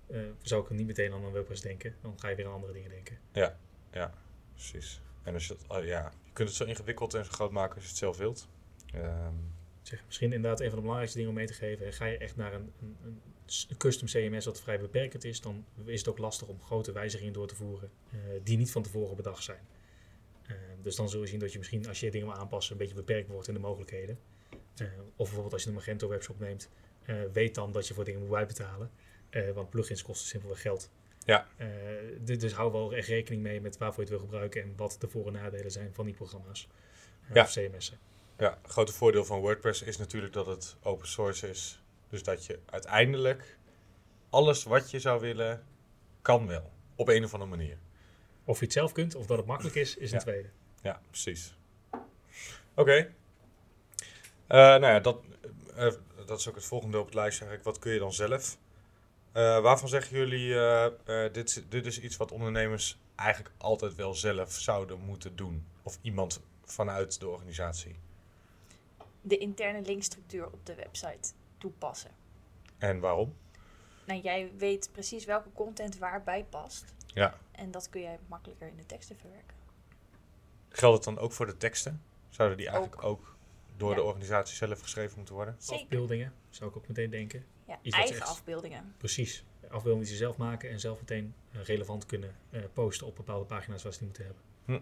eh, 0.07 0.19
eh, 0.19 0.27
zou 0.41 0.63
ik 0.63 0.69
er 0.69 0.75
niet 0.75 0.87
meteen 0.87 1.13
aan 1.13 1.23
een 1.23 1.31
WordPress 1.31 1.61
denken. 1.61 1.95
Dan 2.01 2.19
ga 2.19 2.27
je 2.27 2.35
weer 2.35 2.45
aan 2.45 2.53
andere 2.53 2.73
dingen 2.73 2.89
denken. 2.89 3.17
Precies. 4.53 5.01
En 5.23 5.33
als 5.33 5.47
je, 5.47 5.55
oh 5.67 5.83
ja, 5.83 6.11
je 6.23 6.31
kunt 6.33 6.47
het 6.47 6.57
zo 6.57 6.63
ingewikkeld 6.63 7.13
en 7.13 7.25
zo 7.25 7.31
groot 7.31 7.51
maken 7.51 7.75
als 7.75 7.83
je 7.83 7.89
het 7.89 7.99
zelf 7.99 8.17
wilt. 8.17 8.47
Ehm, 8.93 9.33
Zeg, 9.87 10.03
misschien 10.05 10.33
inderdaad 10.33 10.59
een 10.59 10.65
van 10.65 10.75
de 10.75 10.81
belangrijkste 10.81 11.17
dingen 11.17 11.33
om 11.33 11.37
mee 11.37 11.47
te 11.47 11.53
geven. 11.53 11.93
Ga 11.93 12.05
je 12.05 12.17
echt 12.17 12.35
naar 12.35 12.53
een, 12.53 12.71
een, 12.81 13.21
een 13.69 13.77
custom 13.77 14.07
CMS 14.07 14.45
wat 14.45 14.61
vrij 14.61 14.79
beperkend 14.79 15.23
is, 15.23 15.41
dan 15.41 15.65
is 15.85 15.99
het 15.99 16.09
ook 16.09 16.17
lastig 16.17 16.47
om 16.47 16.61
grote 16.61 16.91
wijzigingen 16.91 17.33
door 17.33 17.47
te 17.47 17.55
voeren 17.55 17.89
eh, 18.11 18.17
die 18.43 18.57
niet 18.57 18.71
van 18.71 18.83
tevoren 18.83 19.15
bedacht 19.15 19.43
zijn. 19.43 19.59
Eh, 20.47 20.55
dus 20.81 20.95
dan 20.95 21.09
zul 21.09 21.21
je 21.21 21.27
zien 21.27 21.39
dat 21.39 21.51
je 21.51 21.57
misschien 21.57 21.87
als 21.87 21.99
je 21.99 22.11
dingen 22.11 22.27
wil 22.27 22.35
aanpassen 22.37 22.71
een 22.71 22.77
beetje 22.77 22.95
beperkt 22.95 23.27
wordt 23.29 23.47
in 23.47 23.53
de 23.53 23.59
mogelijkheden. 23.59 24.19
Eh, 24.75 24.87
of 24.99 25.15
bijvoorbeeld 25.15 25.53
als 25.53 25.63
je 25.63 25.69
een 25.69 25.75
Magento 25.75 26.07
webshop 26.07 26.39
neemt, 26.39 26.69
eh, 27.03 27.15
weet 27.33 27.55
dan 27.55 27.71
dat 27.71 27.87
je 27.87 27.93
voor 27.93 28.03
dingen 28.03 28.19
moet 28.19 28.29
bijbetalen. 28.29 28.91
Eh, 29.29 29.51
want 29.51 29.69
plugins 29.69 30.01
kosten 30.03 30.27
simpelweg 30.27 30.61
geld. 30.61 30.89
Ja. 31.25 31.47
Eh, 31.57 31.67
du- 32.21 32.35
dus 32.37 32.53
hou 32.53 32.71
wel 32.71 32.93
echt 32.93 33.07
rekening 33.07 33.41
mee 33.43 33.61
met 33.61 33.77
waarvoor 33.77 34.03
je 34.03 34.09
het 34.09 34.19
wil 34.19 34.27
gebruiken 34.29 34.61
en 34.61 34.73
wat 34.75 34.95
de 34.99 35.07
voor- 35.07 35.27
en 35.27 35.33
nadelen 35.33 35.71
zijn 35.71 35.93
van 35.93 36.05
die 36.05 36.13
programma's. 36.13 36.67
Ja. 37.33 37.43
Of 37.43 37.51
CMS'en. 37.51 37.97
ja, 38.37 38.59
het 38.61 38.71
grote 38.71 38.93
voordeel 38.93 39.25
van 39.25 39.39
WordPress 39.39 39.81
is 39.81 39.97
natuurlijk 39.97 40.33
dat 40.33 40.45
het 40.45 40.75
open 40.81 41.07
source 41.07 41.49
is. 41.49 41.81
Dus 42.09 42.23
dat 42.23 42.45
je 42.45 42.59
uiteindelijk 42.65 43.57
alles 44.29 44.63
wat 44.63 44.91
je 44.91 44.99
zou 44.99 45.21
willen, 45.21 45.63
kan 46.21 46.47
wel. 46.47 46.71
Op 46.95 47.07
een 47.07 47.23
of 47.23 47.33
andere 47.33 47.49
manier. 47.49 47.77
Of 48.47 48.59
je 48.59 48.63
het 48.65 48.73
zelf 48.73 48.91
kunt 48.91 49.15
of 49.15 49.25
dat 49.25 49.37
het 49.37 49.45
makkelijk 49.45 49.75
is, 49.75 49.95
is 49.97 50.11
een 50.11 50.17
Ja. 50.17 50.23
tweede. 50.23 50.49
Ja, 50.81 51.01
precies. 51.09 51.53
Oké. 52.75 52.93
Eh, 52.97 54.57
nou 54.57 54.85
ja, 54.85 54.99
dat, 54.99 55.19
eh, 55.75 55.91
dat 56.25 56.39
is 56.39 56.47
ook 56.49 56.55
het 56.55 56.65
volgende 56.65 56.99
op 56.99 57.05
het 57.05 57.13
lijstje 57.13 57.45
eigenlijk. 57.45 57.75
Wat 57.75 57.83
kun 57.83 57.93
je 57.93 57.99
dan 57.99 58.13
zelf? 58.13 58.57
Eh, 59.31 59.59
waarvan 59.61 59.89
zeggen 59.89 60.17
jullie, 60.17 60.53
eh, 60.53 60.85
eh, 61.25 61.33
dit, 61.33 61.49
is- 61.49 61.63
dit 61.69 61.85
is 61.85 61.99
iets 62.01 62.17
wat 62.17 62.31
ondernemers 62.31 62.97
eigenlijk 63.15 63.55
altijd 63.57 63.95
wel 63.95 64.13
zelf 64.13 64.51
zouden 64.51 64.99
moeten 64.99 65.35
doen? 65.35 65.65
Of 65.83 65.97
iemand 66.01 66.41
vanuit 66.65 67.19
de 67.19 67.27
organisatie? 67.27 67.95
De 69.21 69.37
interne 69.37 69.81
linkstructuur 69.81 70.45
op 70.45 70.65
de 70.65 70.75
website 70.75 71.31
toepassen. 71.57 72.11
En 72.77 72.99
waarom? 72.99 73.35
Nou, 74.05 74.21
jij 74.21 74.51
weet 74.57 74.89
precies 74.91 75.25
welke 75.25 75.49
content 75.53 75.97
waarbij 75.97 76.45
past. 76.49 76.93
Ja. 77.13 77.37
En 77.51 77.71
dat 77.71 77.89
kun 77.89 78.01
jij 78.01 78.19
makkelijker 78.27 78.67
in 78.67 78.75
de 78.77 78.85
teksten 78.85 79.17
verwerken. 79.17 79.55
Geldt 80.69 81.05
het 81.05 81.15
dan 81.15 81.23
ook 81.23 81.31
voor 81.31 81.45
de 81.45 81.57
teksten? 81.57 82.01
Zouden 82.29 82.57
die 82.57 82.67
eigenlijk 82.69 83.03
Ook. 83.03 83.09
ook, 83.09 83.35
door 83.77 83.89
Ja. 83.89 83.95
de 83.95 84.01
organisatie 84.03 84.55
zelf 84.55 84.81
geschreven 84.81 85.15
moeten 85.17 85.35
worden? 85.35 85.55
Zeker. 85.59 85.83
Afbeeldingen, 85.83 86.33
zou 86.49 86.69
ik 86.69 86.77
ook 86.77 86.87
meteen 86.87 87.09
denken. 87.09 87.45
Ja, 87.67 87.79
Iets 87.81 87.95
eigen 87.95 88.15
echt- 88.15 88.27
afbeeldingen. 88.29 88.93
Precies. 88.97 89.43
Afbeeldingen 89.63 89.99
die 89.99 90.07
ze 90.11 90.15
zelf 90.15 90.37
maken 90.37 90.69
en 90.69 90.79
zelf 90.79 90.99
meteen 90.99 91.33
eh, 91.51 91.61
relevant 91.63 92.05
kunnen 92.05 92.35
eh, 92.49 92.61
posten 92.73 93.07
op 93.07 93.15
bepaalde 93.15 93.45
pagina's 93.45 93.83
waar 93.83 93.91
ze 93.93 93.97
die 93.97 94.07
moeten 94.07 94.25
hebben. 94.25 94.43
Hm. 94.65 94.79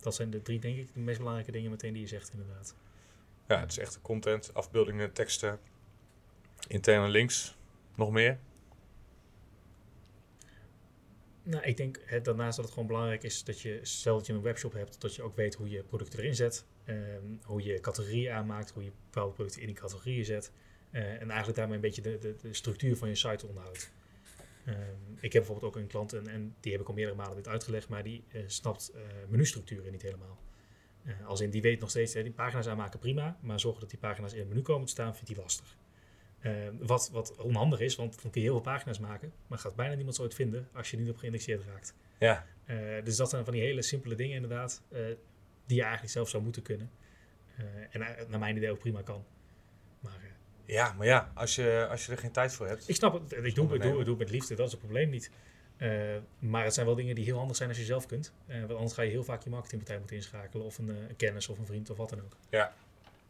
Dat 0.00 0.14
zijn 0.14 0.30
de 0.30 0.42
drie, 0.42 0.58
denk 0.58 0.76
ik, 0.78 0.92
de 0.94 1.00
meest 1.00 1.18
belangrijke 1.18 1.52
dingen 1.52 1.70
meteen 1.70 1.92
die 1.92 2.02
je 2.02 2.08
zegt, 2.08 2.30
inderdaad. 2.32 2.74
Ja, 3.46 3.60
het 3.60 3.70
is 3.70 3.78
echt 3.78 4.00
content, 4.02 4.54
afbeeldingen, 4.54 5.12
teksten, 5.12 5.60
interne 6.68 7.08
links, 7.08 7.56
nog 7.94 8.10
meer. 8.10 8.38
Nou, 11.48 11.64
ik 11.64 11.76
denk 11.76 12.00
hè, 12.04 12.20
daarnaast 12.20 12.56
dat 12.56 12.64
het 12.64 12.74
gewoon 12.74 12.88
belangrijk 12.88 13.22
is 13.22 13.44
dat 13.44 13.60
je, 13.60 13.78
stel 13.82 14.16
dat 14.16 14.26
je 14.26 14.32
een 14.32 14.42
webshop 14.42 14.72
hebt, 14.72 15.00
dat 15.00 15.14
je 15.14 15.22
ook 15.22 15.36
weet 15.36 15.54
hoe 15.54 15.70
je 15.70 15.82
producten 15.82 16.18
erin 16.18 16.34
zet. 16.34 16.64
ehm, 16.84 17.22
hoe 17.42 17.62
je 17.62 17.80
categorieën 17.80 18.32
aanmaakt, 18.32 18.70
hoe 18.70 18.84
je 18.84 18.90
bepaalde 19.04 19.34
producten 19.34 19.60
in 19.60 19.66
die 19.66 19.76
categorieën 19.76 20.24
zet. 20.24 20.52
eh, 20.90 21.02
en 21.20 21.28
eigenlijk 21.28 21.58
daarmee 21.58 21.74
een 21.74 21.80
beetje 21.80 22.02
de, 22.02 22.18
de, 22.18 22.54
structuur 22.54 22.96
van 22.96 23.08
je 23.08 23.14
site 23.14 23.46
onderhoudt. 23.46 23.92
Ehm, 24.64 24.76
ik 25.14 25.32
heb 25.32 25.42
bijvoorbeeld 25.42 25.74
ook 25.74 25.76
een 25.82 25.86
klant, 25.86 26.12
en, 26.12 26.26
en 26.26 26.54
die 26.60 26.72
heb 26.72 26.80
ik 26.80 26.88
al 26.88 26.94
meerdere 26.94 27.16
malen 27.16 27.36
dit 27.36 27.48
uitgelegd, 27.48 27.88
maar 27.88 28.02
die 28.02 28.24
eh, 28.28 28.42
snapt 28.46 28.90
eh 28.94 29.00
menustructuren 29.28 29.92
niet 29.92 30.02
helemaal. 30.02 30.38
Als 31.24 31.40
in, 31.40 31.50
die 31.50 31.62
weet 31.62 31.80
nog 31.80 31.90
steeds, 31.90 32.12
die 32.12 32.30
pagina's 32.30 32.66
aanmaken 32.66 32.98
prima, 32.98 33.38
maar 33.40 33.60
zorgen 33.60 33.80
dat 33.80 33.90
die 33.90 33.98
pagina's 33.98 34.32
in 34.32 34.38
het 34.38 34.48
menu 34.48 34.62
komen 34.62 34.86
te 34.86 34.92
staan, 34.92 35.14
vindt 35.14 35.28
hij 35.28 35.38
lastig. 35.38 35.76
Ehm, 36.40 36.72
wat, 36.80 37.10
wat 37.12 37.36
onhandig 37.36 37.80
is, 37.80 37.96
want 37.96 38.22
dan 38.22 38.30
kun 38.30 38.40
je 38.40 38.46
heel 38.46 38.56
veel 38.62 38.72
pagina's 38.72 38.98
maken, 38.98 39.32
maar 39.46 39.58
gaat 39.58 39.74
bijna 39.74 39.94
niemand 39.94 40.16
zo 40.16 40.22
ooit 40.22 40.34
vinden 40.34 40.68
als 40.72 40.90
je 40.90 40.96
niet 40.96 41.10
op 41.10 41.16
geïndexeerd 41.16 41.64
raakt. 41.64 41.94
Ja, 42.18 42.46
Eh, 42.64 43.04
dus 43.04 43.16
dat 43.16 43.30
zijn 43.30 43.44
van 43.44 43.52
die 43.52 43.62
hele 43.62 43.82
simpele 43.82 44.14
dingen 44.14 44.34
inderdaad, 44.34 44.82
eh, 44.88 45.00
die 45.66 45.76
je 45.76 45.82
eigenlijk 45.82 46.12
zelf 46.12 46.28
zou 46.28 46.42
moeten 46.42 46.62
kunnen. 46.62 46.90
Eh, 47.56 47.64
en 47.90 48.28
naar 48.28 48.38
mijn 48.38 48.56
idee 48.56 48.70
ook 48.70 48.78
prima 48.78 49.02
kan. 49.02 49.24
Maar 50.00 50.36
ja 50.64 50.92
maar 50.92 51.06
ja, 51.06 51.32
als 51.34 51.54
je, 51.54 51.86
als 51.90 52.06
je 52.06 52.12
er 52.12 52.18
geen 52.18 52.32
tijd 52.32 52.52
voor 52.52 52.66
hebt. 52.66 52.88
ik 52.88 52.94
snap 52.94 53.12
het, 53.12 53.32
ik 53.32 53.54
doe, 53.54 53.74
ik, 53.74 53.82
doe, 53.82 53.98
ik 53.98 54.04
doe 54.04 54.08
het 54.08 54.18
met 54.18 54.30
liefde, 54.30 54.54
dat 54.54 54.66
is 54.66 54.72
het 54.72 54.80
probleem 54.80 55.10
niet. 55.10 55.30
Maar 56.38 56.64
het 56.64 56.74
zijn 56.74 56.86
wel 56.86 56.94
dingen 56.94 57.14
die 57.14 57.24
heel 57.24 57.36
handig 57.38 57.56
zijn 57.56 57.68
als 57.68 57.78
je 57.78 57.84
zelf 57.84 58.06
kunt. 58.06 58.32
Want 58.46 58.72
anders 58.72 58.92
ga 58.92 59.02
je 59.02 59.10
heel 59.10 59.24
vaak 59.24 59.42
je 59.42 59.50
marketingpartij 59.50 59.98
moeten 59.98 60.16
inschakelen, 60.16 60.66
of 60.66 60.78
een, 60.78 60.88
een 60.88 61.16
kennis 61.16 61.48
of 61.48 61.58
een 61.58 61.66
vriend 61.66 61.90
of 61.90 61.96
wat 61.96 62.08
dan 62.08 62.20
ook. 62.20 62.36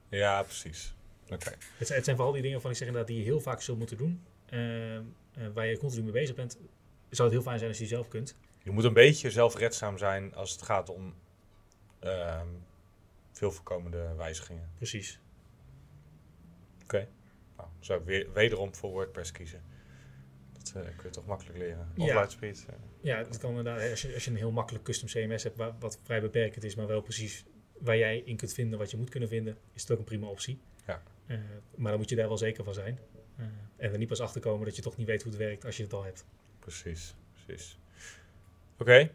Ja, 0.08 0.42
precies. 0.42 0.94
Oké. 1.32 1.52
Het, 1.78 1.88
het 1.88 2.04
zijn 2.04 2.16
vooral 2.16 2.32
die 2.32 2.42
dingen 2.42 2.52
waarvan 2.52 2.70
ik 2.70 2.76
zeg 2.76 2.86
inderdaad 2.86 3.10
die 3.10 3.18
je 3.18 3.24
heel 3.24 3.40
vaak 3.40 3.60
zult 3.62 3.78
moeten 3.78 3.96
doen. 3.96 4.22
eh, 4.46 4.96
eh, 4.96 5.02
waar 5.54 5.66
je 5.66 5.78
continu 5.78 6.02
mee 6.02 6.12
bezig 6.12 6.34
bent. 6.34 6.58
Zou 7.10 7.28
het 7.28 7.32
heel 7.38 7.42
fijn 7.46 7.58
zijn 7.58 7.70
als 7.70 7.78
je 7.78 7.86
zelf 7.86 8.08
kunt. 8.08 8.36
Je 8.62 8.70
moet 8.70 8.84
een 8.84 8.92
beetje 8.92 9.30
zelfredzaam 9.30 9.98
zijn 9.98 10.34
als 10.34 10.50
het 10.52 10.62
gaat 10.62 10.88
om 10.90 11.14
ehm, 11.98 12.46
veel 13.32 13.50
voorkomende 13.52 14.14
wijzigingen. 14.16 14.70
Precies. 14.76 15.20
Nou, 17.56 17.68
zou 17.80 18.00
ik 18.00 18.06
weer, 18.06 18.32
wederom 18.32 18.74
voor 18.74 18.90
WordPress 18.90 19.32
kiezen. 19.32 19.62
Dat 20.52 20.72
eh, 20.74 20.82
kun 20.82 21.04
je 21.04 21.10
toch 21.10 21.26
makkelijk 21.26 21.58
leren. 21.58 21.92
Of 21.96 22.06
Ja. 22.06 22.14
Lightspeed. 22.14 22.66
Ja, 23.00 23.22
dat 23.22 23.38
kan 23.38 23.50
inderdaad. 23.50 23.90
Als 23.90 24.02
je, 24.02 24.14
als 24.14 24.24
je 24.24 24.30
een 24.30 24.36
heel 24.36 24.50
makkelijk 24.50 24.84
custom 24.84 25.08
CMS 25.08 25.42
hebt, 25.42 25.56
waar, 25.56 25.72
wat 25.78 25.98
vrij 26.02 26.20
beperkend 26.20 26.64
is, 26.64 26.74
maar 26.74 26.86
wel 26.86 27.00
precies 27.00 27.44
waar 27.78 27.96
jij 27.96 28.18
in 28.18 28.36
kunt 28.36 28.52
vinden 28.52 28.78
wat 28.78 28.90
je 28.90 28.96
moet 28.96 29.10
kunnen 29.10 29.28
vinden, 29.28 29.56
is 29.72 29.82
het 29.82 29.90
ook 29.90 29.98
een 29.98 30.04
prima 30.04 30.26
optie. 30.26 30.58
Eh, 31.28 31.38
maar 31.74 31.90
dan 31.90 32.00
moet 32.00 32.08
je 32.08 32.16
daar 32.16 32.28
wel 32.28 32.38
zeker 32.38 32.64
van 32.64 32.74
zijn. 32.74 32.98
Eh, 33.36 33.44
en 33.76 33.92
er 33.92 33.98
niet 33.98 34.08
pas 34.08 34.20
achter 34.20 34.40
komen 34.40 34.66
dat 34.66 34.76
je 34.76 34.82
toch 34.82 34.96
niet 34.96 35.06
weet 35.06 35.22
hoe 35.22 35.32
het 35.32 35.40
werkt 35.40 35.64
als 35.64 35.76
je 35.76 35.82
het 35.82 35.92
al 35.92 36.04
hebt. 36.04 36.24
Precies, 36.58 37.14
precies. 37.44 37.78
Oké, 38.78 39.10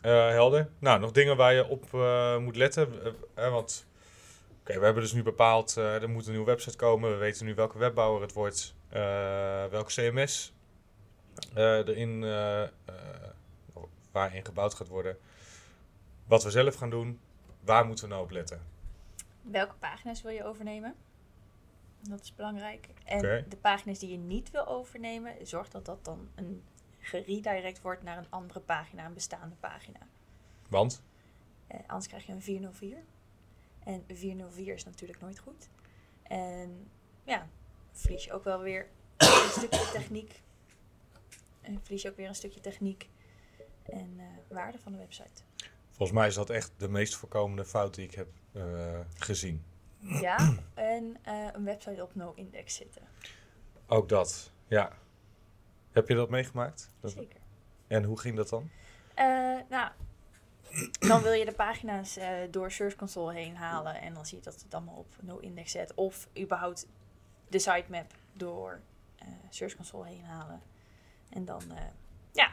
Eh, 0.00 0.28
helder. 0.28 0.68
Nou, 0.78 1.00
nog 1.00 1.10
dingen 1.12 1.36
waar 1.36 1.54
je 1.54 1.66
op 1.68 1.94
eh, 1.94 2.38
moet 2.38 2.56
letten. 2.56 2.88
Want 3.34 3.86
oké, 4.60 4.78
we 4.78 4.84
hebben 4.84 5.02
dus 5.02 5.12
nu 5.12 5.22
bepaald, 5.22 5.76
eh, 5.76 6.02
er 6.02 6.10
moet 6.10 6.24
een 6.26 6.30
nieuwe 6.32 6.46
website 6.46 6.76
komen. 6.76 7.10
We 7.10 7.16
weten 7.16 7.46
nu 7.46 7.54
welke 7.54 7.78
webbouwer 7.78 8.22
het 8.22 8.32
wordt, 8.32 8.74
eh 8.88 9.00
welk 9.66 9.88
CMS 9.88 10.52
eh, 11.54 11.64
erin, 11.64 12.20
waarin 14.12 14.44
gebouwd 14.44 14.74
gaat 14.74 14.88
worden. 14.88 15.16
Wat 16.26 16.44
we 16.44 16.50
zelf 16.50 16.74
gaan 16.74 16.90
doen, 16.90 17.20
waar 17.60 17.86
moeten 17.86 18.04
we 18.04 18.10
nou 18.10 18.24
op 18.24 18.30
letten? 18.30 18.60
Welke 19.42 19.74
pagina's 19.74 20.22
wil 20.22 20.32
je 20.32 20.44
overnemen? 20.44 20.94
Dat 22.08 22.20
is 22.20 22.34
belangrijk. 22.34 22.88
En 23.04 23.20
de 23.48 23.56
pagina's 23.60 23.98
die 23.98 24.10
je 24.10 24.16
niet 24.18 24.50
wil 24.50 24.66
overnemen, 24.66 25.46
zorg 25.46 25.68
dat 25.68 25.84
dat 25.84 26.04
dan 26.04 26.28
een 26.34 26.62
geredirect 26.98 27.80
wordt 27.80 28.02
naar 28.02 28.18
een 28.18 28.30
andere 28.30 28.60
pagina, 28.60 29.06
een 29.06 29.14
bestaande 29.14 29.54
pagina. 29.60 29.98
Want, 30.68 31.02
Eh, 31.66 31.78
anders 31.86 32.06
krijg 32.06 32.26
je 32.26 32.32
een 32.32 32.42
404. 32.42 32.98
En 33.84 34.04
404 34.08 34.74
is 34.74 34.84
natuurlijk 34.84 35.20
nooit 35.20 35.38
goed. 35.38 35.68
En 36.22 36.90
ja, 37.24 37.48
verlies 37.92 38.24
je 38.24 38.32
ook 38.32 38.44
wel 38.44 38.60
weer 38.60 38.88
een 39.16 39.50
stukje 39.50 39.90
techniek. 39.98 40.42
En 41.60 41.80
verlies 41.82 42.02
je 42.02 42.10
ook 42.10 42.16
weer 42.16 42.28
een 42.28 42.34
stukje 42.34 42.60
techniek 42.60 43.08
en 43.82 44.14
eh, 44.18 44.24
waarde 44.48 44.78
van 44.78 44.92
de 44.92 44.98
website. 44.98 45.42
volgens 45.90 46.18
mij 46.18 46.26
is 46.26 46.34
dat 46.34 46.50
echt 46.50 46.72
de 46.76 46.88
meest 46.88 47.14
voorkomende 47.16 47.64
fout 47.64 47.94
die 47.94 48.04
ik 48.04 48.14
heb 48.14 48.28
eh, 48.52 49.00
gezien. 49.14 49.64
Ja, 50.04 50.54
en 50.74 51.16
eh, 51.22 51.46
een 51.52 51.64
website 51.64 52.02
op 52.02 52.14
no-index 52.14 52.74
zitten. 52.74 53.02
Ook 53.86 54.08
dat, 54.08 54.52
ja. 54.66 54.92
Heb 55.92 56.08
je 56.08 56.14
dat 56.14 56.30
meegemaakt? 56.30 56.90
Zeker. 57.02 57.40
En 57.86 58.04
hoe 58.04 58.18
ging 58.20 58.36
dat 58.36 58.48
dan? 58.48 58.70
Eh, 59.14 59.26
nou, 59.68 59.90
dan 60.98 61.22
wil 61.22 61.32
je 61.32 61.44
de 61.44 61.52
pagina's 61.52 62.16
eh, 62.16 62.28
door 62.50 62.70
Search 62.70 62.94
Console 62.96 63.32
heen 63.32 63.56
halen. 63.56 64.00
En 64.00 64.14
dan 64.14 64.26
zie 64.26 64.38
je 64.38 64.44
dat 64.44 64.62
het 64.62 64.74
allemaal 64.74 64.94
op 64.96 65.14
no-index 65.20 65.70
zet. 65.70 65.94
Of 65.94 66.28
überhaupt 66.38 66.86
de 67.48 67.58
sitemap 67.58 68.12
door 68.32 68.80
Search 69.50 69.76
Console 69.76 70.06
heen 70.06 70.24
halen. 70.24 70.62
En 71.30 71.44
dan, 71.44 71.62
ja, 72.32 72.50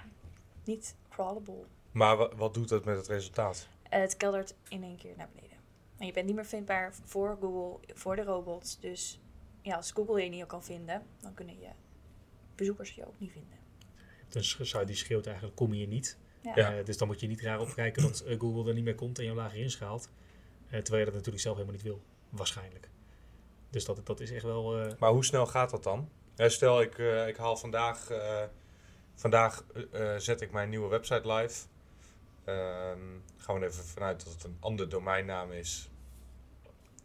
niet 0.63 0.95
crawlable. 1.09 1.65
Maar 1.91 2.17
wa- 2.17 2.35
wat 2.35 2.53
doet 2.53 2.69
dat 2.69 2.85
met 2.85 2.97
het 2.97 3.07
resultaat? 3.07 3.67
Het 3.89 4.17
keldert 4.17 4.53
in 4.67 4.83
één 4.83 4.97
keer 4.97 5.13
naar 5.17 5.29
beneden. 5.33 5.50
En 6.01 6.07
je 6.07 6.13
bent 6.13 6.25
niet 6.25 6.35
meer 6.35 6.45
vindbaar 6.45 6.93
voor 7.05 7.37
Google, 7.41 7.93
voor 7.93 8.15
de 8.15 8.23
robots. 8.23 8.79
Dus 8.79 9.19
ja, 9.61 9.75
als 9.75 9.91
Google 9.91 10.23
je 10.23 10.29
niet 10.29 10.45
kan 10.45 10.63
vinden, 10.63 11.03
dan 11.19 11.33
kunnen 11.33 11.59
je 11.59 11.67
bezoekers 12.55 12.91
je 12.91 13.07
ook 13.07 13.19
niet 13.19 13.31
vinden. 13.31 13.57
Dus 14.29 14.57
site 14.61 14.85
die 14.85 14.95
schreeuwt 14.95 15.25
eigenlijk, 15.25 15.55
kom 15.55 15.71
hier 15.71 15.87
niet. 15.87 16.17
Ja. 16.41 16.55
Eh, 16.55 16.85
dus 16.85 16.97
dan 16.97 17.07
moet 17.07 17.19
je 17.19 17.27
niet 17.27 17.41
raar 17.41 17.59
opkijken 17.59 18.01
dat 18.01 18.19
eh, 18.19 18.39
Google 18.39 18.67
er 18.67 18.73
niet 18.73 18.83
meer 18.83 18.95
komt 18.95 19.19
en 19.19 19.25
je 19.25 19.33
lager 19.33 19.59
inschaalt. 19.59 20.09
Eh, 20.69 20.79
terwijl 20.79 20.97
je 20.99 21.05
dat 21.05 21.13
natuurlijk 21.13 21.43
zelf 21.43 21.55
helemaal 21.55 21.75
niet 21.75 21.85
wil, 21.85 22.01
waarschijnlijk. 22.29 22.89
Dus 23.69 23.85
dat, 23.85 24.05
dat 24.05 24.19
is 24.19 24.31
echt 24.31 24.43
wel... 24.43 24.79
eh, 24.79 24.91
Maar 24.99 25.11
hoe 25.11 25.25
snel 25.25 25.45
gaat 25.45 25.69
dat 25.69 25.83
dan? 25.83 26.09
Stel, 26.35 26.81
ik, 26.81 26.97
eh, 26.97 27.27
ik 27.27 27.37
haal 27.37 27.57
vandaag, 27.57 28.09
eh, 28.09 28.43
vandaag 29.15 29.65
zet 30.17 30.41
ik 30.41 30.51
mijn 30.51 30.69
nieuwe 30.69 30.87
website 30.87 31.33
live. 31.33 31.67
Ehm, 32.43 32.99
gaan 33.37 33.55
we 33.55 33.61
er 33.61 33.67
even 33.71 33.83
vanuit 33.83 34.23
dat 34.23 34.33
het 34.33 34.43
een 34.43 34.57
andere 34.59 34.89
domeinnaam 34.89 35.51
is. 35.51 35.90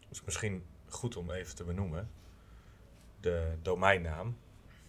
Is 0.09 0.23
misschien 0.23 0.65
goed 0.89 1.15
om 1.15 1.31
even 1.31 1.55
te 1.55 1.63
benoemen. 1.63 2.09
De 3.19 3.57
domeinnaam, 3.61 4.37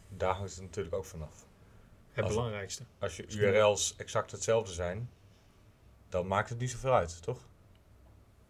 daar 0.09 0.35
hangt 0.35 0.55
het 0.55 0.63
natuurlijk 0.63 0.95
ook 0.95 1.05
vanaf. 1.05 1.47
het 2.13 2.25
Als- 2.25 2.35
belangrijkste. 2.35 2.83
Als 2.99 3.17
je 3.17 3.27
URL's 3.27 3.95
exact 3.97 4.31
hetzelfde 4.31 4.73
zijn, 4.73 5.11
dan 6.09 6.27
maakt 6.27 6.49
het 6.49 6.59
niet 6.59 6.71
zoveel 6.71 6.95
uit, 6.95 7.23
toch? 7.23 7.47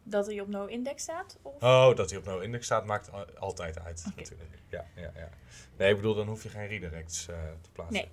Dat 0.02 0.26
hij 0.26 0.40
op 0.40 0.48
no-index 0.48 1.02
staat? 1.02 1.38
Of? 1.42 1.62
Oh, 1.62 1.94
dat 1.96 2.10
hij 2.10 2.18
op 2.18 2.25
no 2.25 2.38
index 2.38 2.64
staat, 2.64 2.84
maakt 2.84 3.12
al- 3.12 3.30
altijd 3.37 3.78
uit. 3.80 4.04
Natuurlijk. 4.16 4.50
Ja, 4.68 4.87
ja, 4.94 5.12
ja. 5.14 5.28
Nee, 5.76 5.90
ik 5.90 5.96
bedoel, 5.96 6.14
dan 6.14 6.26
hoef 6.28 6.42
je 6.42 6.48
geen 6.48 6.66
redirects 6.66 7.28
eh, 7.28 7.37
te 7.60 7.70
plaatsen. 7.72 7.94
Nee. 8.04 8.10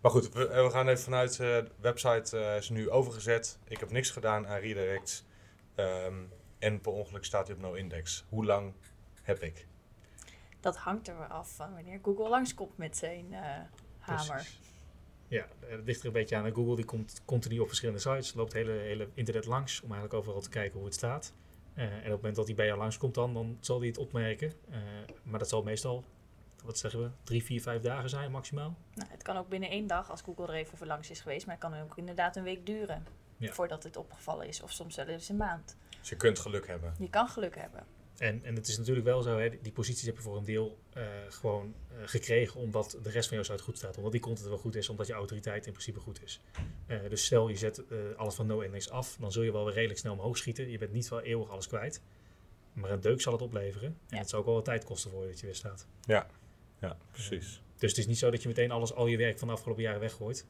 Maar 0.00 0.10
goed, 0.10 0.32
we, 0.32 0.46
we 0.48 0.70
gaan 0.70 0.88
even 0.88 1.02
vanuit 1.04 1.30
eh, 1.32 1.38
de 1.38 1.70
website 1.80 2.38
eh, 2.38 2.56
is 2.56 2.68
nu 2.68 2.90
overgezet. 2.90 3.58
Ik 3.64 3.80
heb 3.80 3.90
niks 3.90 4.10
gedaan 4.10 4.46
aan 4.46 4.58
redirects. 4.60 5.24
Ehm, 5.74 6.14
en 6.66 6.80
per 6.80 6.92
ongeluk 6.92 7.24
staat 7.24 7.46
hij 7.46 7.56
op 7.56 7.62
no 7.62 7.72
index. 7.72 8.24
Hoe 8.28 8.44
lang 8.44 8.72
heb 9.22 9.42
ik? 9.42 9.66
Dat 10.60 10.76
hangt 10.76 11.08
er 11.08 11.26
af 11.26 11.50
van 11.56 11.74
wanneer 11.74 11.98
Google 12.02 12.28
langskomt 12.28 12.76
met 12.76 12.96
zijn 12.96 13.32
eh, 13.32 13.40
hamer. 13.98 14.34
Precies. 14.34 14.60
Ja, 15.28 15.46
het 15.66 15.84
ligt 15.84 16.00
er 16.00 16.06
een 16.06 16.12
beetje 16.12 16.36
aan. 16.36 16.54
Google 16.54 16.76
die 16.76 16.84
komt 16.84 17.22
continu 17.24 17.58
op 17.58 17.66
verschillende 17.66 18.00
sites, 18.00 18.34
loopt 18.34 18.52
het 18.52 18.66
hele, 18.66 18.78
hele 18.78 19.08
internet 19.14 19.46
langs 19.46 19.80
om 19.80 19.90
eigenlijk 19.90 20.14
overal 20.14 20.40
te 20.40 20.48
kijken 20.48 20.76
hoe 20.76 20.84
het 20.84 20.94
staat. 20.94 21.32
Eh, 21.74 21.84
en 21.84 21.96
op 21.96 22.02
het 22.02 22.10
moment 22.10 22.36
dat 22.36 22.46
hij 22.46 22.54
bij 22.54 22.66
jou 22.66 22.78
langskomt 22.78 23.14
dan, 23.14 23.34
dan 23.34 23.56
zal 23.60 23.78
hij 23.78 23.88
het 23.88 23.98
opmerken. 23.98 24.52
Eh, 24.70 24.78
maar 25.22 25.38
dat 25.38 25.48
zal 25.48 25.62
meestal, 25.62 26.04
wat 26.64 26.78
zeggen 26.78 27.02
we, 27.02 27.10
drie, 27.22 27.44
vier, 27.44 27.62
vijf 27.62 27.82
dagen 27.82 28.08
zijn 28.10 28.30
maximaal. 28.30 28.74
Nou, 28.94 29.10
het 29.10 29.22
kan 29.22 29.36
ook 29.36 29.48
binnen 29.48 29.70
één 29.70 29.86
dag 29.86 30.10
als 30.10 30.22
Google 30.22 30.46
er 30.46 30.54
even 30.54 30.78
voor 30.78 30.86
langs 30.86 31.10
is 31.10 31.20
geweest, 31.20 31.46
maar 31.46 31.54
het 31.60 31.64
kan 31.70 31.80
ook 31.80 31.96
inderdaad 31.96 32.36
een 32.36 32.42
week 32.42 32.66
duren 32.66 33.06
Ja. 33.36 33.52
voordat 33.52 33.82
het 33.82 33.96
opgevallen 33.96 34.46
is, 34.46 34.62
of 34.62 34.72
soms 34.72 34.94
zelfs 34.94 35.28
een 35.28 35.36
maand. 35.36 35.76
Dus 36.06 36.14
je 36.14 36.20
kunt 36.20 36.38
geluk 36.38 36.66
hebben. 36.66 36.94
Je 36.98 37.10
kan 37.10 37.28
geluk 37.28 37.54
hebben. 37.54 37.86
En, 38.18 38.44
en 38.44 38.54
het 38.54 38.68
is 38.68 38.78
natuurlijk 38.78 39.06
wel 39.06 39.22
zo, 39.22 39.38
hè, 39.38 39.60
die 39.62 39.72
posities 39.72 40.06
heb 40.06 40.16
je 40.16 40.22
voor 40.22 40.36
een 40.36 40.44
deel 40.44 40.78
eh, 40.92 41.02
gewoon 41.28 41.74
eh, 41.88 41.96
gekregen 42.04 42.60
omdat 42.60 42.98
de 43.02 43.10
rest 43.10 43.28
van 43.28 43.36
jouw 43.36 43.46
site 43.46 43.62
goed 43.62 43.76
staat. 43.76 43.96
Omdat 43.96 44.12
die 44.12 44.20
content 44.20 44.48
wel 44.48 44.58
goed 44.58 44.74
is, 44.76 44.88
omdat 44.88 45.06
je 45.06 45.12
autoriteit 45.12 45.66
in 45.66 45.72
principe 45.72 46.00
goed 46.00 46.22
is. 46.22 46.40
Eh, 46.86 46.98
dus 47.08 47.24
stel 47.24 47.48
je 47.48 47.56
zet 47.56 47.86
eh, 47.86 47.98
alles 48.16 48.34
van 48.34 48.46
no-index 48.46 48.90
af, 48.90 49.16
dan 49.20 49.32
zul 49.32 49.42
je 49.42 49.52
wel 49.52 49.64
weer 49.64 49.74
redelijk 49.74 49.98
snel 49.98 50.12
omhoog 50.12 50.36
schieten. 50.36 50.70
Je 50.70 50.78
bent 50.78 50.92
niet 50.92 51.08
wel 51.08 51.20
eeuwig 51.20 51.48
alles 51.48 51.66
kwijt. 51.66 52.02
Maar 52.72 52.90
een 52.90 53.00
deuk 53.00 53.20
zal 53.20 53.32
het 53.32 53.42
opleveren. 53.42 53.88
En 53.88 53.96
Ja. 54.08 54.18
het 54.18 54.28
zal 54.28 54.38
ook 54.38 54.44
wel 54.44 54.54
wat 54.54 54.64
tijd 54.64 54.84
kosten 54.84 55.10
voor 55.10 55.22
je 55.22 55.28
dat 55.28 55.40
je 55.40 55.46
weer 55.46 55.54
staat. 55.54 55.86
Ja, 56.80 56.96
precies. 57.10 57.62
Dus 57.76 57.90
het 57.90 57.98
is 57.98 58.06
niet 58.06 58.18
zo 58.18 58.30
dat 58.30 58.42
je 58.42 58.48
meteen 58.48 58.70
alles, 58.70 58.94
al 58.94 59.06
je 59.06 59.16
werk 59.16 59.38
van 59.38 59.48
de 59.48 59.54
afgelopen 59.54 59.82
jaren 59.82 60.00
weggooit. 60.00 60.46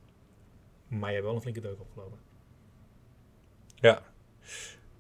Maar 0.89 1.09
je 1.09 1.15
hebt 1.15 1.25
wel 1.27 1.35
een 1.35 1.41
flinke 1.43 1.61
deuk 1.61 1.81
opgelopen. 1.81 2.19
Ja. 3.75 4.03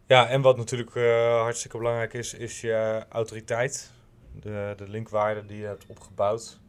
Ja, 0.07 0.29
en 0.29 0.40
wat 0.40 0.57
natuurlijk 0.57 0.95
eh, 0.95 1.40
hartstikke 1.40 1.79
belangrijk 1.79 2.12
is, 2.12 2.35
is 2.35 2.61
je 2.61 3.07
autoriteit. 3.09 3.90
De, 4.33 4.73
de 4.77 4.88
linkwaarde 4.88 5.47
die 5.47 5.59
je 5.59 5.66
hebt 5.66 5.87
opgebouwd. 5.87 6.61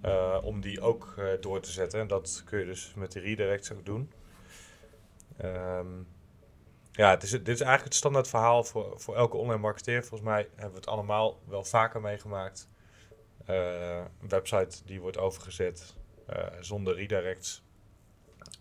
eh, 0.00 0.38
om 0.42 0.60
die 0.60 0.80
ook 0.80 1.14
eh, 1.18 1.26
door 1.40 1.60
te 1.60 1.70
zetten. 1.70 2.00
En 2.00 2.06
dat 2.06 2.42
kun 2.46 2.58
je 2.58 2.64
dus 2.64 2.92
met 2.96 3.12
de 3.12 3.20
redirects 3.20 3.72
ook 3.72 3.84
doen. 3.86 4.12
Ehm, 5.36 5.86
ja, 6.92 7.10
het 7.10 7.22
is, 7.22 7.30
dit 7.30 7.48
is 7.48 7.60
eigenlijk 7.60 7.84
het 7.84 7.94
standaard 7.94 8.28
verhaal 8.28 8.64
voor, 8.64 9.00
voor 9.00 9.16
elke 9.16 9.36
online 9.36 9.60
marketeer. 9.60 10.00
Volgens 10.00 10.30
mij 10.30 10.48
hebben 10.50 10.70
we 10.70 10.76
het 10.76 10.86
allemaal 10.86 11.40
wel 11.48 11.64
vaker 11.64 12.00
meegemaakt. 12.00 12.68
Een 13.46 14.28
website 14.28 14.84
die 14.84 15.00
wordt 15.00 15.18
overgezet 15.18 15.96
zonder 16.60 16.94
redirects. 16.94 17.62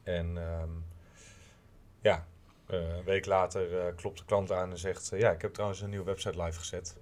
En 0.03 0.37
ehm, 0.37 0.69
ja, 2.01 2.27
een 2.69 3.03
week 3.03 3.25
later 3.25 3.79
eh, 3.79 3.95
klopt 3.95 4.17
de 4.17 4.25
klant 4.25 4.51
aan 4.51 4.71
en 4.71 4.77
zegt: 4.77 5.11
eh, 5.11 5.19
Ja, 5.19 5.31
ik 5.31 5.41
heb 5.41 5.53
trouwens 5.53 5.81
een 5.81 5.89
nieuwe 5.89 6.05
website 6.05 6.43
live 6.43 6.59
gezet. 6.59 6.95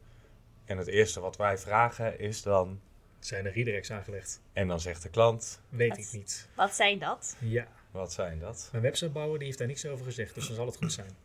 En 0.66 0.78
het 0.78 0.88
eerste 0.88 1.20
wat 1.20 1.38
wij 1.38 1.58
vragen 1.58 2.20
is 2.20 2.42
dan. 2.42 2.82
Zijn 3.20 3.46
er 3.46 3.52
redirects 3.52 3.92
aangelegd? 3.92 4.42
En 4.54 4.68
dan 4.68 4.80
zegt 4.80 5.04
de 5.04 5.10
klant: 5.10 5.62
Weet 5.70 5.90
Wat? 5.90 5.98
ik 5.98 6.12
niet. 6.12 6.48
Wat 6.56 6.76
zijn 6.76 7.00
dat? 7.00 7.36
Ja, 7.40 7.68
Wat 7.92 8.14
zijn 8.14 8.40
dat? 8.40 8.70
mijn 8.72 8.84
websitebouwer 8.84 9.38
die 9.38 9.46
heeft 9.48 9.60
daar 9.60 9.68
niks 9.68 9.86
over 9.86 10.06
gezegd, 10.06 10.36
dus 10.36 10.48
dan 10.48 10.56
zal 10.56 10.66
het 10.66 10.78
goed 10.78 10.92
zijn. 10.94 11.16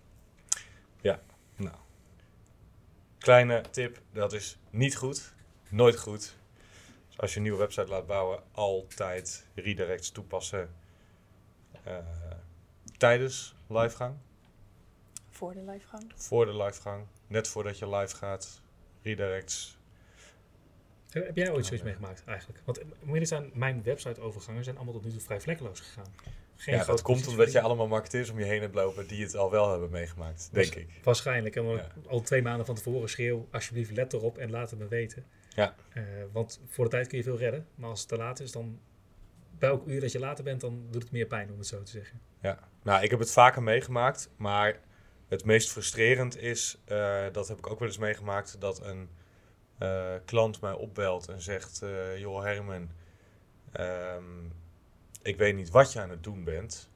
Nou, 1.57 1.77
kleine 3.19 3.63
tip: 3.71 4.01
dat 4.13 4.33
is 4.33 4.59
niet 4.71 4.97
goed. 4.97 5.35
Nooit 5.69 5.99
goed. 5.99 6.37
Dus 7.09 7.19
als 7.19 7.31
je 7.31 7.37
een 7.37 7.43
nieuwe 7.43 7.59
website 7.59 7.87
laat 7.87 8.07
bouwen, 8.07 8.43
altijd 8.53 9.47
redirects 9.55 10.11
toepassen 10.11 10.75
eh, 11.85 11.97
tijdens 12.97 13.55
livegang. 13.67 14.17
Voor 15.43 15.55
de 15.55 15.65
livegang. 15.65 16.13
Voor 16.15 16.47
de 16.47 16.57
livegang, 16.57 17.07
net 17.27 17.49
voordat 17.49 17.79
je 17.79 17.89
live 17.97 18.17
gaat, 18.17 18.63
redirects. 19.03 19.79
Heb 21.11 21.37
jij 21.37 21.53
ooit 21.53 21.67
zoiets 21.67 21.85
meegemaakt 21.85 22.23
eigenlijk? 22.27 22.61
Want 22.65 22.79
eh, 22.79 22.85
moet 23.01 23.15
je 23.15 23.21
eens 23.21 23.33
aan, 23.33 23.51
mijn 23.55 23.83
website-overgangen 23.83 24.65
zijn 24.65 24.77
allemaal 24.77 24.95
tot 24.95 25.05
nu 25.05 25.11
toe 25.11 25.21
vrij 25.21 25.41
vlekkeloos 25.41 25.81
gegaan. 25.81 26.15
Geen 26.57 26.75
ja, 26.75 26.85
dat 26.85 27.03
komt 27.03 27.27
omdat 27.29 27.53
je 27.53 27.61
allemaal 27.61 27.87
marketeers 27.87 28.31
om 28.31 28.39
je 28.39 28.45
heen 28.45 28.61
hebt 28.61 28.75
lopen 28.75 29.07
die 29.07 29.23
het 29.23 29.37
al 29.37 29.51
wel 29.51 29.71
hebben 29.71 29.91
meegemaakt, 29.91 30.49
denk 30.53 30.75
ik. 30.75 31.01
Waarschijnlijk. 31.03 31.57
En 31.57 31.65
dan 31.65 31.75
Ja. 31.77 31.89
al 32.09 32.21
twee 32.21 32.43
maanden 32.43 32.67
van 32.67 32.75
tevoren 32.75 33.09
schreeuw, 33.09 33.49
alsjeblieft 33.51 33.91
let 33.91 34.13
erop 34.13 34.39
en 34.39 34.51
laat 34.51 34.71
het 34.71 34.79
me 34.79 34.89
weten. 34.89 35.27
Ja. 35.49 35.75
Eh, 35.93 36.03
want 36.33 36.61
voor 36.67 36.85
de 36.85 36.91
tijd 36.91 37.07
kun 37.07 37.19
je 37.19 37.25
veel 37.25 37.39
redden. 37.39 37.67
Maar 37.75 37.91
als 37.91 38.01
het 38.01 38.09
te 38.09 38.17
laat 38.17 38.41
is, 38.41 38.53
dan 38.53 38.81
bij 39.59 39.69
elk 39.69 39.87
uur 39.87 40.01
dat 40.01 40.13
je 40.13 40.19
later 40.19 40.45
bent, 40.45 40.61
dan 40.61 40.87
doet 40.91 41.03
het 41.03 41.13
meer 41.13 41.27
pijn 41.27 41.51
om 41.53 41.59
het 41.59 41.67
zo 41.67 41.83
te 41.83 41.91
zeggen. 41.91 42.21
Ja, 42.41 42.59
nou, 42.83 43.03
ik 43.03 43.11
heb 43.11 43.19
het 43.19 43.33
vaker 43.33 43.63
meegemaakt, 43.63 44.31
maar 44.37 44.81
het 45.33 45.45
meest 45.45 45.71
frustrerend 45.71 46.39
is, 46.39 46.79
eh, 46.85 47.25
dat 47.33 47.49
heb 47.49 47.59
ik 47.59 47.71
ook 47.71 47.79
wel 47.79 47.89
eens 47.89 47.99
meegemaakt, 47.99 48.61
dat 48.61 48.83
een 48.83 49.11
eh, 49.79 50.15
klant 50.25 50.61
mij 50.61 50.73
opbelt 50.73 51.29
en 51.29 51.41
zegt, 51.41 51.83
eh 51.83 52.19
joh 52.19 52.43
Herman, 52.43 52.91
ehm, 53.73 54.45
ik 55.23 55.37
weet 55.37 55.55
niet 55.55 55.71
wat 55.71 55.93
je 55.93 56.01
aan 56.01 56.11
het 56.11 56.23
doen 56.23 56.45
bent, 56.45 56.91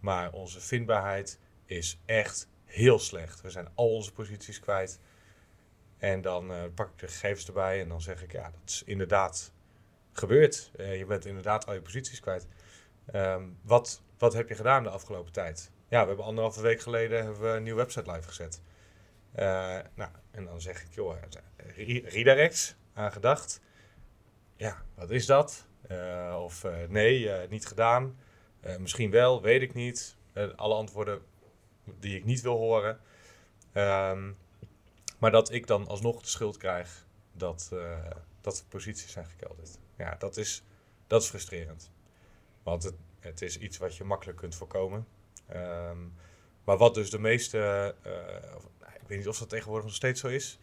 maar 0.00 0.32
onze 0.32 0.60
vindbaarheid 0.60 1.38
is 1.64 1.98
echt 2.04 2.48
heel 2.64 2.98
slecht. 2.98 3.40
We 3.40 3.50
zijn 3.50 3.68
al 3.74 3.94
onze 3.94 4.12
posities 4.12 4.60
kwijt. 4.60 5.00
En 5.98 6.20
dan 6.20 6.52
pak 6.74 6.90
ik 6.90 6.98
de 6.98 7.08
gegevens 7.08 7.46
erbij 7.46 7.80
en 7.80 7.88
dan 7.88 8.00
zeg 8.00 8.22
ik, 8.22 8.32
ja, 8.32 8.50
dat 8.50 8.60
is 8.64 8.82
inderdaad 8.86 9.52
gebeurd. 10.12 10.70
Je 10.76 11.04
bent 11.08 11.26
inderdaad 11.26 11.66
al 11.66 11.74
je 11.74 11.82
posities 11.82 12.20
kwijt. 12.20 12.46
Ehm, 13.06 13.48
wat, 13.62 14.02
wat 14.18 14.32
heb 14.32 14.48
je 14.48 14.54
gedaan 14.54 14.82
de 14.82 14.90
afgelopen 14.90 15.32
tijd? 15.32 15.72
Ja, 15.94 16.00
we 16.00 16.06
hebben 16.06 16.24
anderhalve 16.26 16.62
week 16.62 16.80
geleden 16.80 17.24
hebben 17.24 17.42
we 17.42 17.48
een 17.48 17.62
nieuwe 17.62 17.78
website 17.78 18.10
live 18.12 18.28
gezet. 18.28 18.60
Eh, 19.32 19.78
nou, 19.94 20.10
en 20.30 20.44
dan 20.44 20.60
zeg 20.60 20.82
ik, 20.82 20.94
joh, 20.94 21.16
re- 21.56 22.02
redirects 22.04 22.74
aangedacht. 22.94 23.60
Ja, 24.56 24.82
wat 24.94 25.10
is 25.10 25.26
dat? 25.26 25.66
Eh, 25.88 26.40
of 26.42 26.64
eh, 26.64 26.88
nee, 26.88 27.30
eh, 27.30 27.48
niet 27.50 27.66
gedaan. 27.66 28.18
Eh, 28.60 28.76
misschien 28.76 29.10
wel, 29.10 29.42
weet 29.42 29.62
ik 29.62 29.74
niet. 29.74 30.16
Eh, 30.32 30.48
alle 30.56 30.74
antwoorden 30.74 31.22
die 31.84 32.16
ik 32.16 32.24
niet 32.24 32.40
wil 32.40 32.56
horen. 32.56 33.00
Ehm, 33.72 34.32
maar 35.18 35.30
dat 35.30 35.52
ik 35.52 35.66
dan 35.66 35.86
alsnog 35.86 36.22
de 36.22 36.28
schuld 36.28 36.56
krijg 36.56 37.06
dat, 37.32 37.70
eh, 37.72 38.10
dat 38.40 38.56
de 38.56 38.64
posities 38.68 39.12
zijn 39.12 39.26
gekelderd. 39.26 39.78
Ja, 39.96 40.14
dat 40.18 40.36
is, 40.36 40.62
dat 41.06 41.22
is 41.22 41.28
frustrerend. 41.28 41.90
Want 42.62 42.82
het, 42.82 42.94
het 43.18 43.42
is 43.42 43.58
iets 43.58 43.78
wat 43.78 43.96
je 43.96 44.04
makkelijk 44.04 44.38
kunt 44.38 44.54
voorkomen. 44.54 45.06
Ehm, 45.46 45.98
maar 46.64 46.76
wat 46.76 46.94
dus 46.94 47.10
de 47.10 47.18
meeste, 47.18 47.94
eh, 48.02 48.56
of- 48.56 48.68
nou, 48.80 48.92
ik 48.94 49.08
weet 49.08 49.18
niet 49.18 49.28
of 49.28 49.38
dat 49.38 49.48
tegenwoordig 49.48 49.86
nog 49.86 49.94
steeds 49.96 50.20
zo 50.20 50.26
is, 50.28 50.58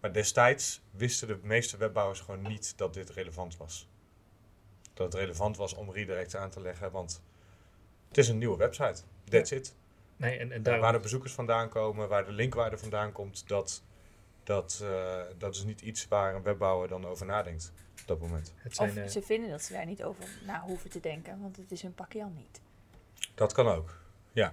maar 0.00 0.12
destijds 0.12 0.82
wisten 0.90 1.28
de 1.28 1.38
meeste 1.42 1.76
webbouwers 1.76 2.20
gewoon 2.20 2.42
niet 2.42 2.78
dat 2.78 2.94
dit 2.94 3.10
relevant 3.10 3.56
was. 3.56 3.88
Dat 4.94 5.12
het 5.12 5.22
relevant 5.22 5.56
was 5.56 5.74
om 5.74 5.92
redirects 5.92 6.36
aan 6.36 6.50
te 6.50 6.60
leggen, 6.60 6.90
want 6.90 7.22
Het 8.08 8.18
is 8.18 8.28
een 8.28 8.38
nieuwe 8.38 8.56
website. 8.56 9.02
That's 9.28 9.50
it. 9.50 9.74
Nee, 10.16 10.32
en, 10.32 10.40
en 10.40 10.48
Daar 10.48 10.62
daarom, 10.62 10.82
waar 10.82 10.92
de 10.92 10.98
bezoekers 10.98 11.32
vandaan 11.32 11.68
komen, 11.68 12.08
waar 12.08 12.24
de 12.24 12.32
linkwaarde 12.32 12.78
vandaan 12.78 13.12
komt, 13.12 13.48
dat, 13.48 13.82
dat, 14.44 14.80
eh, 14.82 15.20
dat 15.38 15.54
is 15.54 15.64
niet 15.64 15.80
iets 15.80 16.08
waar 16.08 16.34
een 16.34 16.42
webbouwer 16.42 16.88
dan 16.88 17.06
over 17.06 17.26
nadenkt 17.26 17.72
op 18.00 18.06
dat 18.06 18.20
moment. 18.20 18.52
het 18.56 18.76
zijn, 18.76 18.90
Of 18.90 18.96
eh, 18.96 19.06
ze 19.06 19.22
vinden 19.22 19.50
dat 19.50 19.62
ze 19.62 19.72
daar 19.72 19.86
niet 19.86 20.02
over 20.02 20.24
na 20.46 20.60
hoeven 20.62 20.90
te 20.90 21.00
denken, 21.00 21.40
want 21.40 21.56
het 21.56 21.70
is 21.72 21.82
hun 21.82 21.94
pakje 21.94 22.22
al 22.22 22.32
niet. 22.36 22.60
Dat 23.34 23.52
kan 23.52 23.68
ook. 23.68 24.00
Ja. 24.36 24.52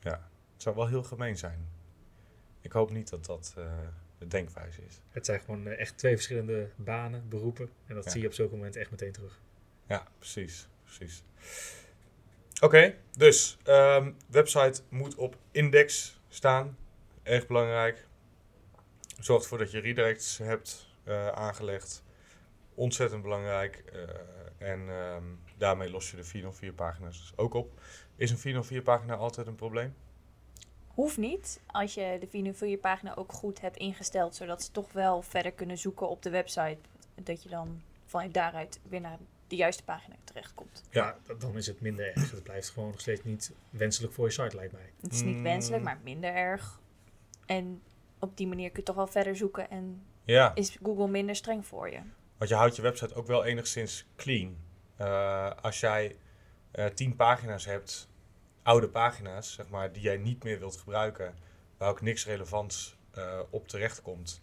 ja. 0.00 0.28
Het 0.52 0.62
zou 0.62 0.76
wel 0.76 0.86
heel 0.86 1.02
gemeen 1.02 1.36
zijn. 1.36 1.68
Ik 2.60 2.72
hoop 2.72 2.90
niet 2.90 3.08
dat 3.10 3.24
dat 3.24 3.54
eh, 3.58 3.64
de 4.18 4.26
denkwijze 4.26 4.82
is. 4.84 5.00
het 5.08 5.26
zijn 5.26 5.40
gewoon 5.40 5.66
eh, 5.66 5.80
echt 5.80 5.98
twee 5.98 6.14
verschillende 6.14 6.70
banen, 6.76 7.28
beroepen. 7.28 7.70
En 7.86 7.94
dat 7.94 8.04
Ja. 8.04 8.10
zie 8.10 8.20
je 8.20 8.26
op 8.26 8.32
zulke 8.32 8.54
moment 8.56 8.76
echt 8.76 8.90
meteen 8.90 9.12
terug. 9.12 9.40
Ja, 9.86 10.06
precies. 10.18 10.68
precies. 10.84 11.22
Oké, 12.60 12.94
dus 13.18 13.58
ehm, 13.64 14.12
website 14.28 14.82
moet 14.88 15.14
op 15.14 15.36
index 15.50 16.20
staan. 16.28 16.76
Erg 17.22 17.46
belangrijk. 17.46 18.06
Zorg 19.20 19.42
ervoor 19.42 19.58
dat 19.58 19.70
je 19.70 19.78
redirects 19.80 20.38
hebt 20.38 20.88
eh, 21.04 21.28
aangelegd. 21.28 22.02
Ontzettend 22.74 23.22
belangrijk. 23.22 23.84
en 24.58 24.88
ehm, 24.88 25.24
daarmee 25.56 25.90
los 25.90 26.10
je 26.10 26.16
de 26.16 26.24
404 26.24 26.72
pagina's 26.72 27.18
dus 27.18 27.32
ook 27.36 27.54
op. 27.54 27.80
Is 28.16 28.30
een 28.30 28.38
404 28.38 28.82
pagina 28.82 29.14
altijd 29.14 29.46
een 29.46 29.54
probleem? 29.54 29.94
Hoeft 30.86 31.16
niet, 31.16 31.60
als 31.66 31.94
je 31.94 32.16
de 32.20 32.26
404 32.26 32.78
pagina 32.78 33.14
ook 33.14 33.32
goed 33.32 33.60
hebt 33.60 33.76
ingesteld, 33.76 34.34
zodat 34.34 34.62
ze 34.62 34.70
toch 34.70 34.92
wel 34.92 35.22
verder 35.22 35.52
kunnen 35.52 35.78
zoeken 35.78 36.08
op 36.08 36.22
de 36.22 36.30
website. 36.30 36.78
Dat 37.14 37.42
je 37.42 37.48
dan 37.48 37.82
vanuit 38.04 38.34
daaruit 38.34 38.80
weer 38.88 39.00
naar 39.00 39.18
de 39.46 39.56
juiste 39.56 39.82
pagina 39.84 40.14
terechtkomt. 40.24 40.82
Ja, 40.90 41.16
dan 41.38 41.56
is 41.56 41.66
het 41.66 41.80
minder 41.80 42.06
erg. 42.16 42.30
Het 42.30 42.42
blijft 42.42 42.70
gewoon 42.70 42.90
nog 42.90 43.00
steeds 43.00 43.24
niet 43.24 43.52
wenselijk 43.70 44.12
voor 44.12 44.24
je 44.26 44.32
site, 44.32 44.56
lijkt 44.56 44.72
mij. 44.72 44.90
Het 45.00 45.12
is 45.12 45.22
niet 45.22 45.36
Mm. 45.36 45.42
wenselijk, 45.42 45.82
maar 45.82 45.98
minder 46.04 46.34
erg. 46.34 46.80
En 47.46 47.82
op 48.18 48.36
die 48.36 48.46
manier 48.46 48.68
kun 48.68 48.78
je 48.78 48.84
toch 48.84 48.96
wel 48.96 49.06
verder 49.06 49.36
zoeken 49.36 49.70
en 49.70 50.02
Ja, 50.24 50.54
is 50.54 50.78
Google 50.82 51.08
minder 51.08 51.36
streng 51.36 51.66
voor 51.66 51.90
je. 51.90 52.00
want 52.36 52.50
je 52.50 52.56
houdt 52.56 52.76
je 52.76 52.82
website 52.82 53.14
ook 53.14 53.26
wel 53.26 53.44
enigszins 53.44 54.06
clean. 54.16 54.56
Eh, 54.96 55.50
als 55.62 55.80
jij 55.80 56.16
eh 56.74 56.86
10 56.86 57.16
pagina's 57.16 57.64
hebt, 57.64 58.08
oude 58.62 58.88
pagina's, 58.88 59.52
zeg 59.52 59.68
maar, 59.68 59.92
die 59.92 60.02
jij 60.02 60.16
niet 60.16 60.42
meer 60.44 60.58
wilt 60.58 60.76
gebruiken, 60.76 61.34
waar 61.76 61.88
ook 61.90 62.00
niks 62.00 62.26
relevants 62.26 62.96
eh, 63.10 63.40
op 63.50 63.68
terecht 63.68 64.02
komt, 64.02 64.42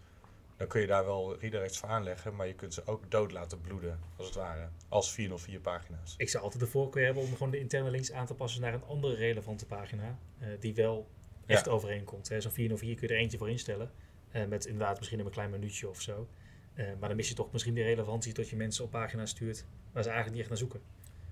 dan 0.58 0.67
kun 0.67 0.82
je 0.82 0.88
daar 0.88 1.06
wel 1.06 1.38
redirects 1.39 1.78
voor 1.80 1.89
aanleggen, 1.89 2.36
maar 2.36 2.48
je 2.48 2.54
kunt 2.56 2.74
ze 2.74 2.82
ook 2.86 3.12
dood 3.12 3.32
laten 3.32 3.62
bloeden, 3.62 4.00
als 4.17 4.28
het 4.28 4.36
ware, 4.36 4.67
als 4.89 5.12
404 5.13 5.60
pagina's. 5.60 6.13
Ik 6.17 6.30
zou 6.30 6.44
altijd 6.44 6.63
de 6.63 6.70
voorkeur 6.70 7.06
hebben 7.06 7.24
om 7.24 7.32
gewoon 7.32 7.52
de 7.52 7.60
interne 7.60 7.89
links 7.89 8.12
aan 8.12 8.26
te 8.26 8.34
passen 8.34 8.62
naar 8.62 8.74
een 8.74 8.84
andere 8.88 9.15
relevante 9.15 9.65
pagina. 9.65 10.17
eh, 10.39 10.48
die 10.60 10.74
wel 10.74 11.08
Ja. 11.46 11.56
echt 11.56 11.67
overeenkomt. 11.67 12.30
hè. 12.30 12.41
Zo'n 12.41 12.52
404 12.52 12.96
kun 12.96 13.08
je 13.08 13.13
er 13.13 13.20
eentje 13.20 13.38
voor 13.38 13.50
instellen. 13.50 13.91
eh, 14.32 14.46
met 14.46 14.65
inderdaad 14.65 14.98
misschien 14.98 15.20
een 15.20 15.30
klein 15.30 15.50
minuutje 15.50 15.89
of 15.89 16.02
zo. 16.02 16.28
Eh, 16.74 16.86
maar 17.00 17.08
dan 17.08 17.17
mis 17.17 17.30
je 17.30 17.36
toch 17.36 17.52
misschien 17.52 17.74
de 17.74 17.84
relevantie 17.84 18.34
dat 18.34 18.50
je 18.50 18.56
mensen 18.56 18.84
op 18.84 18.91
pagina's 18.91 19.30
stuurt 19.30 19.65
waar 19.91 20.04
ze 20.04 20.10
eigenlijk 20.10 20.30
niet 20.32 20.39
echt 20.39 20.50
naar 20.50 20.58
zoeken. 20.58 20.82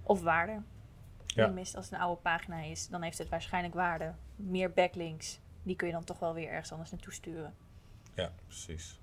Of 0.03 0.21
waarde. 0.21 0.61
Ja. 1.35 1.45
Je 1.45 1.51
mist 1.51 1.75
als 1.75 1.85
het 1.85 1.93
een 1.93 1.99
oude 1.99 2.21
pagina 2.21 2.61
is, 2.61 2.87
dan 2.87 3.01
heeft 3.01 3.17
het 3.17 3.29
waarschijnlijk 3.29 3.73
waarde. 3.73 4.13
Meer 4.35 4.71
backlinks, 4.71 5.39
die 5.63 5.75
kun 5.75 5.87
je 5.87 5.93
dan 5.93 6.03
toch 6.03 6.19
wel 6.19 6.33
weer 6.33 6.49
ergens 6.49 6.71
anders 6.71 6.91
naartoe 6.91 7.13
sturen. 7.13 7.53
Ja, 8.13 8.31
precies. 8.45 8.99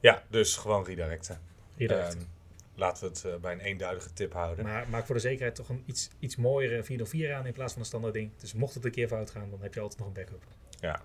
Ja, 0.00 0.22
dus 0.28 0.56
gewoon 0.56 0.84
redirecten. 0.84 1.40
Redirect. 1.76 2.14
Ehm, 2.14 2.24
laten 2.74 3.02
we 3.02 3.08
het 3.08 3.24
eh, 3.24 3.36
bij 3.40 3.52
een 3.52 3.60
eenduidige 3.60 4.12
tip 4.12 4.32
houden. 4.32 4.64
maar 4.64 4.88
maak 4.88 5.06
voor 5.06 5.14
de 5.14 5.20
zekerheid 5.20 5.54
toch 5.54 5.68
een 5.68 5.82
iets, 5.86 6.10
iets 6.18 6.36
mooiere 6.36 6.84
404 6.84 7.34
aan 7.34 7.46
in 7.46 7.52
plaats 7.52 7.72
van 7.72 7.80
een 7.80 7.88
standaard 7.88 8.14
ding. 8.14 8.36
Dus 8.36 8.52
mocht 8.52 8.74
het 8.74 8.84
een 8.84 8.90
keer 8.90 9.08
fout 9.08 9.30
gaan, 9.30 9.50
dan 9.50 9.62
heb 9.62 9.74
je 9.74 9.80
altijd 9.80 9.98
nog 9.98 10.08
een 10.08 10.14
backup. 10.14 10.42
Ja, 10.80 11.00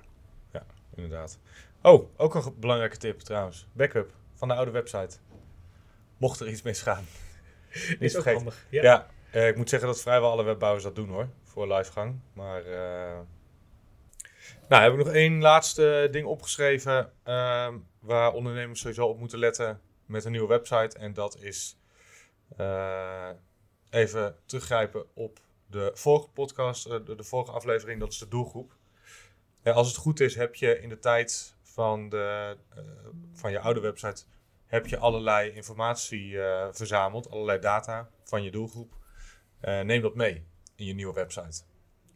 ja, 0.52 0.65
inderdaad. 0.95 1.39
Oh, 1.82 2.10
ook 2.17 2.36
een 2.36 2.54
belangrijke 2.60 2.98
tip 2.98 3.19
trouwens. 3.19 3.67
Backup 3.72 4.13
van 4.34 4.48
de 4.48 4.54
oude 4.54 4.72
website. 4.72 5.17
Mocht 6.17 6.39
er 6.39 6.50
iets 6.50 6.62
misgaan. 6.62 7.04
Niet 7.89 7.98
Is 8.00 8.15
ook 8.15 8.22
vergeten. 8.24 8.34
handig. 8.34 8.65
Ja. 8.69 8.82
Ja, 8.84 9.08
eh, 9.32 9.48
ik 9.48 9.56
moet 9.56 9.70
zeggen 9.70 9.88
dat 9.88 10.02
vrijwel 10.02 10.32
alle 10.32 10.44
webbouwers 10.44 10.84
dat 10.84 10.96
doen 10.96 11.10
hoor. 11.10 11.30
Voor 11.44 11.68
livegang. 11.74 12.20
Maar. 12.34 12.65
eh 12.65 13.20
nou, 14.70 14.84
heb 14.84 14.92
ik 14.92 14.98
nog 15.06 15.13
één 15.13 15.42
laatste 15.42 16.08
ding 16.12 16.26
opgeschreven. 16.28 17.12
ehm, 17.24 17.78
waar 18.00 18.34
ondernemers 18.34 18.80
sowieso 18.80 19.06
op 19.06 19.20
moeten 19.20 19.39
letten 19.39 19.82
met 20.06 20.26
een 20.26 20.32
nieuwe 20.32 20.48
website. 20.48 20.98
En 20.98 21.13
dat 21.13 21.38
is. 21.38 21.78
eh, 22.58 23.30
even 23.89 24.36
teruggrijpen 24.46 25.06
op 25.13 25.39
de 25.68 25.92
vorige 25.94 26.30
podcast, 26.30 26.89
de, 26.89 27.15
de 27.15 27.24
vorige 27.24 27.52
aflevering. 27.52 28.00
Dat 28.00 28.12
is 28.12 28.18
de 28.18 28.28
doelgroep. 28.28 28.76
Als 29.63 29.88
het 29.88 29.98
goed 29.98 30.20
is, 30.20 30.36
heb 30.36 30.56
je 30.56 30.80
in 30.82 30.89
de 30.89 31.00
tijd 31.00 31.56
van, 31.63 32.10
de, 32.10 32.58
van 33.34 33.52
je 33.52 33.60
oude 33.60 33.80
website 33.80 34.24
heb 34.65 34.88
je 34.88 34.98
allerlei 34.98 35.52
informatie 35.52 36.38
verzameld, 36.72 37.30
allerlei 37.32 37.60
data 37.60 38.10
van 38.24 38.44
je 38.44 38.52
doelgroep. 38.52 38.94
Eh, 39.60 39.82
neem 39.82 40.02
dat 40.02 40.15
mee 40.15 40.45
in 40.76 40.86
je 40.86 40.93
nieuwe 40.93 41.13
website. 41.13 41.63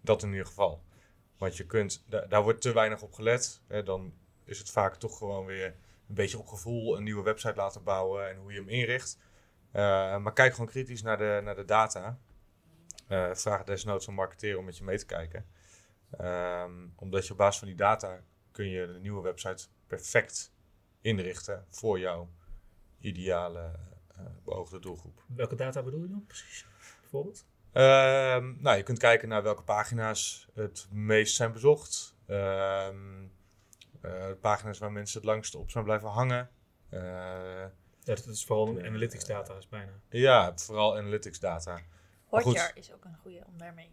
Dat 0.02 0.24
in 0.24 0.30
ieder 0.30 0.46
geval. 0.46 0.84
Want 1.38 1.58
je 1.58 1.66
kunt, 1.66 2.04
da- 2.08 2.26
daar 2.26 2.44
wordt 2.44 2.62
te 2.62 2.74
weinig 2.74 3.02
op 3.02 3.14
gelet. 3.14 3.62
Hè, 3.68 3.84
dan 3.84 4.14
is 4.44 4.60
het 4.60 4.70
vaak 4.70 4.96
toch 4.96 5.18
gewoon 5.18 5.46
weer 5.46 5.66
een 6.08 6.16
beetje 6.16 6.38
op 6.40 6.48
gevoel 6.48 6.98
een 6.98 7.04
nieuwe 7.04 7.24
website 7.24 7.56
laten 7.56 7.84
bouwen 7.84 8.30
en 8.30 8.38
hoe 8.38 8.52
je 8.52 8.60
hem 8.60 8.70
inricht. 8.70 9.18
Eh, 9.72 9.82
maar 10.18 10.34
kijk 10.34 10.52
gewoon 10.54 10.68
kritisch 10.70 11.02
naar 11.02 11.18
de, 11.18 11.42
naar 11.44 11.56
de 11.56 11.66
data. 11.66 12.20
Eh, 13.08 13.34
vraag 13.34 13.64
desnoods 13.64 14.08
een 14.08 14.14
marketeer 14.14 14.58
om 14.58 14.66
met 14.66 14.78
je 14.78 14.84
mee 14.84 14.98
te 14.98 15.06
kijken. 15.06 15.46
Ehm, 16.18 16.88
omdat 16.96 17.26
je 17.26 17.32
op 17.32 17.38
basis 17.38 17.60
van 17.60 17.68
die 17.68 17.78
data 17.78 18.20
kun 18.52 18.70
je 18.70 18.88
de 18.88 19.00
nieuwe 19.00 19.22
website 19.22 19.68
perfect 19.88 20.52
inrichten 21.02 21.66
voor 21.70 22.00
jouw 22.00 22.30
ideale 23.00 23.72
eh, 24.16 24.26
beoogde 24.44 24.80
doelgroep. 24.80 25.24
Welke 25.28 25.56
data 25.56 25.84
bedoel 25.84 26.02
je 26.02 26.10
dan 26.10 26.26
precies? 26.26 26.66
Bijvoorbeeld? 27.14 27.46
Ehm, 27.72 28.62
nou, 28.62 28.78
je 28.78 28.84
kunt 28.84 29.00
kijken 29.00 29.28
naar 29.30 29.44
welke 29.44 29.64
pagina's 29.64 30.48
het 30.54 30.88
meest 30.92 31.36
zijn 31.36 31.52
bezocht. 31.52 32.16
Ehm, 32.26 33.26
eh, 34.02 34.32
pagina's 34.42 34.80
waar 34.80 34.92
mensen 34.92 35.18
het 35.20 35.30
langst 35.30 35.56
op 35.56 35.72
zijn 35.72 35.84
blijven 35.84 36.10
hangen. 36.10 36.50
Eh, 36.90 37.02
Ja, 38.06 38.16
dat 38.16 38.28
is 38.28 38.46
vooral 38.46 38.78
Ja. 38.80 38.86
analytics 38.86 39.26
data 39.26 39.56
is 39.56 39.68
bijna. 39.70 39.92
ja, 40.10 40.58
vooral 40.58 40.98
analytics 40.98 41.40
data. 41.40 41.80
Hotjar 42.26 42.72
is 42.76 42.94
ook 42.94 43.06
een 43.06 43.18
goede 43.18 43.44
om 43.46 43.58
daarmee 43.58 43.92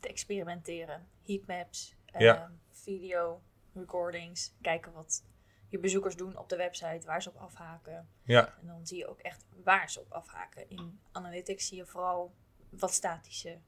te 0.00 0.08
experimenteren. 0.08 1.08
Heatmaps, 1.26 1.96
Ja. 2.06 2.36
ehm, 2.42 2.52
video, 2.72 3.42
recordings. 3.74 4.54
Kijken 4.60 4.92
wat 4.92 5.24
je 5.68 5.78
bezoekers 5.78 6.16
doen 6.16 6.36
op 6.36 6.48
de 6.48 6.56
website, 6.56 7.06
waar 7.06 7.22
ze 7.22 7.28
op 7.28 7.36
afhaken. 7.36 8.08
Ja, 8.22 8.54
En 8.60 8.66
dan 8.66 8.86
zie 8.86 8.98
je 8.98 9.06
ook 9.08 9.20
echt 9.20 9.44
waar 9.64 9.90
ze 9.90 10.00
op 10.00 10.12
afhaken. 10.12 10.70
In 10.70 11.00
Analytics 11.12 11.66
zie 11.66 11.76
je 11.76 11.86
vooral 11.86 12.34
wat 12.70 12.92
statische 12.92 13.58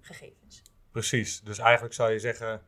gegevens. 0.00 0.62
precies. 0.90 1.40
Dus 1.40 1.58
eigenlijk 1.58 1.94
zou 1.94 2.12
je 2.12 2.18
zeggen, 2.18 2.62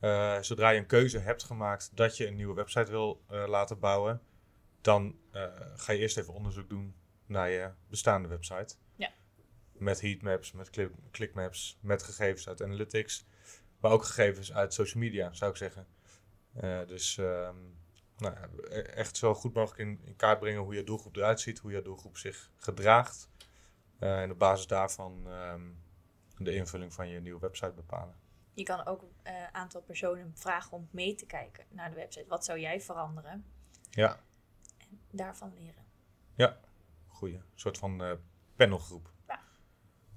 eh, 0.00 0.40
zodra 0.40 0.70
je 0.70 0.78
een 0.78 0.86
keuze 0.86 1.18
hebt 1.18 1.42
gemaakt 1.42 1.90
dat 1.94 2.16
je 2.16 2.26
een 2.26 2.36
nieuwe 2.36 2.54
website 2.54 2.90
wil 2.90 3.24
eh, 3.28 3.44
laten 3.48 3.78
bouwen, 3.78 4.22
dan 4.80 5.18
eh, 5.30 5.42
ga 5.76 5.92
je 5.92 5.98
eerst 5.98 6.16
even 6.16 6.34
onderzoek 6.34 6.68
doen 6.68 6.94
naar 7.26 7.50
je 7.50 7.70
bestaande 7.88 8.28
website. 8.28 8.74
Ja. 8.96 9.10
Met 9.72 10.00
heatmaps, 10.00 10.52
met 10.52 10.70
click, 10.70 10.90
clickmaps, 11.10 11.78
met 11.80 12.02
gegevens 12.02 12.48
uit 12.48 12.62
analytics, 12.62 13.26
maar 13.80 13.90
ook 13.90 14.04
gegevens 14.04 14.52
uit 14.52 14.74
social 14.74 15.02
media, 15.02 15.32
zou 15.32 15.50
ik 15.50 15.56
zeggen. 15.56 15.86
Dus 16.86 17.18
ehm, 17.18 17.56
nou, 18.16 18.36
e- 18.68 18.80
echt 18.80 19.16
zo 19.16 19.34
goed 19.34 19.54
mogelijk 19.54 19.80
in, 19.80 20.00
in 20.04 20.16
kaart 20.16 20.38
brengen 20.38 20.60
hoe 20.60 20.74
je 20.74 20.84
doelgroep 20.84 21.16
eruit 21.16 21.40
ziet, 21.40 21.58
hoe 21.58 21.72
je 21.72 21.82
doelgroep 21.82 22.16
zich 22.16 22.50
gedraagt. 22.56 23.28
Eh, 23.98 24.22
en 24.22 24.30
op 24.30 24.38
basis 24.38 24.66
daarvan 24.66 25.22
ehm, 25.28 25.62
de 26.36 26.54
invulling 26.54 26.92
van 26.94 27.08
je 27.08 27.20
nieuwe 27.20 27.40
website 27.40 27.72
bepalen. 27.72 28.14
Je 28.54 28.62
kan 28.64 28.86
ook 28.86 29.02
een 29.22 29.34
aantal 29.54 29.80
personen 29.80 30.32
vragen 30.34 30.72
om 30.72 30.88
mee 30.90 31.14
te 31.14 31.26
kijken 31.26 31.64
naar 31.68 31.90
de 31.90 31.96
website. 31.96 32.28
Wat 32.28 32.44
zou 32.44 32.58
jij 32.60 32.80
veranderen? 32.80 33.44
Ja, 33.90 34.20
En 34.78 35.00
daarvan 35.10 35.52
leren. 35.58 35.86
goeie. 37.06 37.34
Een 37.34 37.42
soort 37.54 37.78
van 37.78 38.02
eh, 38.02 38.12
panelgroep. 38.56 39.10
Ja. 39.28 39.40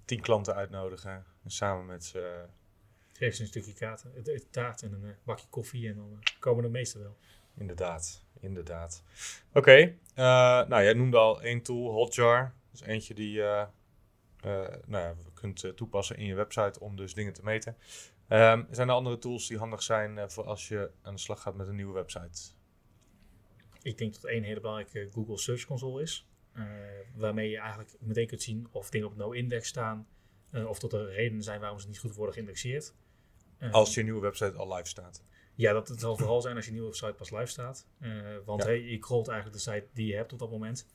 Tien 0.06 0.22
klanten 0.22 0.56
uitnodigen 0.56 1.26
en 1.44 1.50
samen 1.52 1.86
met 1.86 2.06
ze. 2.06 2.46
Geef 3.12 3.36
ze 3.36 3.42
een 3.42 3.48
stukje 3.48 3.74
kaart, 3.74 4.04
eh, 4.04 4.34
eh, 4.36 4.42
taart 4.52 4.82
en 4.84 4.94
een 4.94 5.06
eh, 5.06 5.16
bakje 5.24 5.48
koffie 5.50 5.90
en 5.90 5.96
dan 5.96 6.12
eh, 6.22 6.40
komen 6.40 6.64
de 6.64 6.70
meesten 6.70 7.02
wel. 7.02 7.18
inderdaad, 7.56 8.24
inderdaad. 8.40 9.04
Oké, 9.54 9.78
eh, 10.14 10.26
nou 10.68 10.84
jij 10.84 10.94
noemde 10.94 11.18
al 11.18 11.42
één 11.42 11.62
tool, 11.62 11.92
Hotjar. 11.92 12.54
Dat 12.72 12.82
is 12.82 12.88
eentje 12.88 13.14
die 13.14 13.42
eh, 13.42 13.62
eh, 13.62 13.68
nou 14.86 15.04
ja, 15.04 15.16
je 15.24 15.32
kunt 15.34 15.64
eh, 15.64 15.72
toepassen 15.72 16.18
in 16.18 16.26
je 16.26 16.36
website 16.36 16.80
om 16.80 16.96
dus 16.96 17.14
dingen 17.14 17.34
te 17.34 17.44
meten. 17.44 17.78
Ehm, 18.28 18.64
zijn 18.70 18.88
er 18.90 18.94
andere 18.94 19.18
tools 19.18 19.48
die 19.48 19.58
handig 19.58 19.84
zijn 19.84 20.32
voor 20.32 20.44
als 20.46 20.68
je 20.68 20.92
aan 21.02 21.14
de 21.14 21.20
slag 21.20 21.42
gaat 21.42 21.56
met 21.56 21.68
een 21.68 21.76
nieuwe 21.76 21.94
website? 21.94 22.42
Ik 23.82 23.98
denk 23.98 24.14
dat 24.14 24.24
één 24.24 24.44
hele 24.44 24.60
belangrijke 24.60 25.10
Google 25.12 25.38
Search 25.38 25.66
Console 25.66 26.02
is. 26.02 26.26
waarmee 27.16 27.50
je 27.50 27.58
eigenlijk 27.58 27.96
meteen 28.00 28.28
kunt 28.28 28.42
zien 28.42 28.68
of 28.72 28.90
dingen 28.90 29.08
op 29.08 29.16
no-index 29.16 29.68
staan. 29.68 30.08
Of 30.68 30.80
dat 30.80 30.94
er 30.94 31.10
redenen 31.12 31.44
zijn 31.44 31.60
waarom 31.60 31.80
ze 31.80 31.88
niet 31.88 32.00
goed 32.00 32.16
worden 32.16 32.34
geïndexeerd. 32.34 32.94
Eh, 33.58 33.72
Als 33.72 33.94
je 33.94 34.04
nieuwe 34.04 34.22
website 34.22 34.58
al 34.58 34.74
live 34.74 34.88
staat. 34.88 35.24
Ja, 35.56 35.74
dat 35.74 35.88
het 35.88 36.00
zal 36.00 36.18
vooral 36.18 36.42
zijn 36.42 36.56
als 36.56 36.66
je 36.66 36.72
nieuwe 36.72 36.94
site 36.94 37.14
pas 37.14 37.30
live 37.32 37.46
staat. 37.46 37.88
Want 38.46 38.62
Ja. 38.62 38.68
hey, 38.68 38.82
je 38.82 39.00
crawlt 39.00 39.28
eigenlijk 39.28 39.64
de 39.64 39.72
site 39.72 39.88
die 39.94 40.08
je 40.08 40.16
hebt 40.16 40.34
op 40.34 40.40
dat 40.40 40.52
moment. 40.52 40.88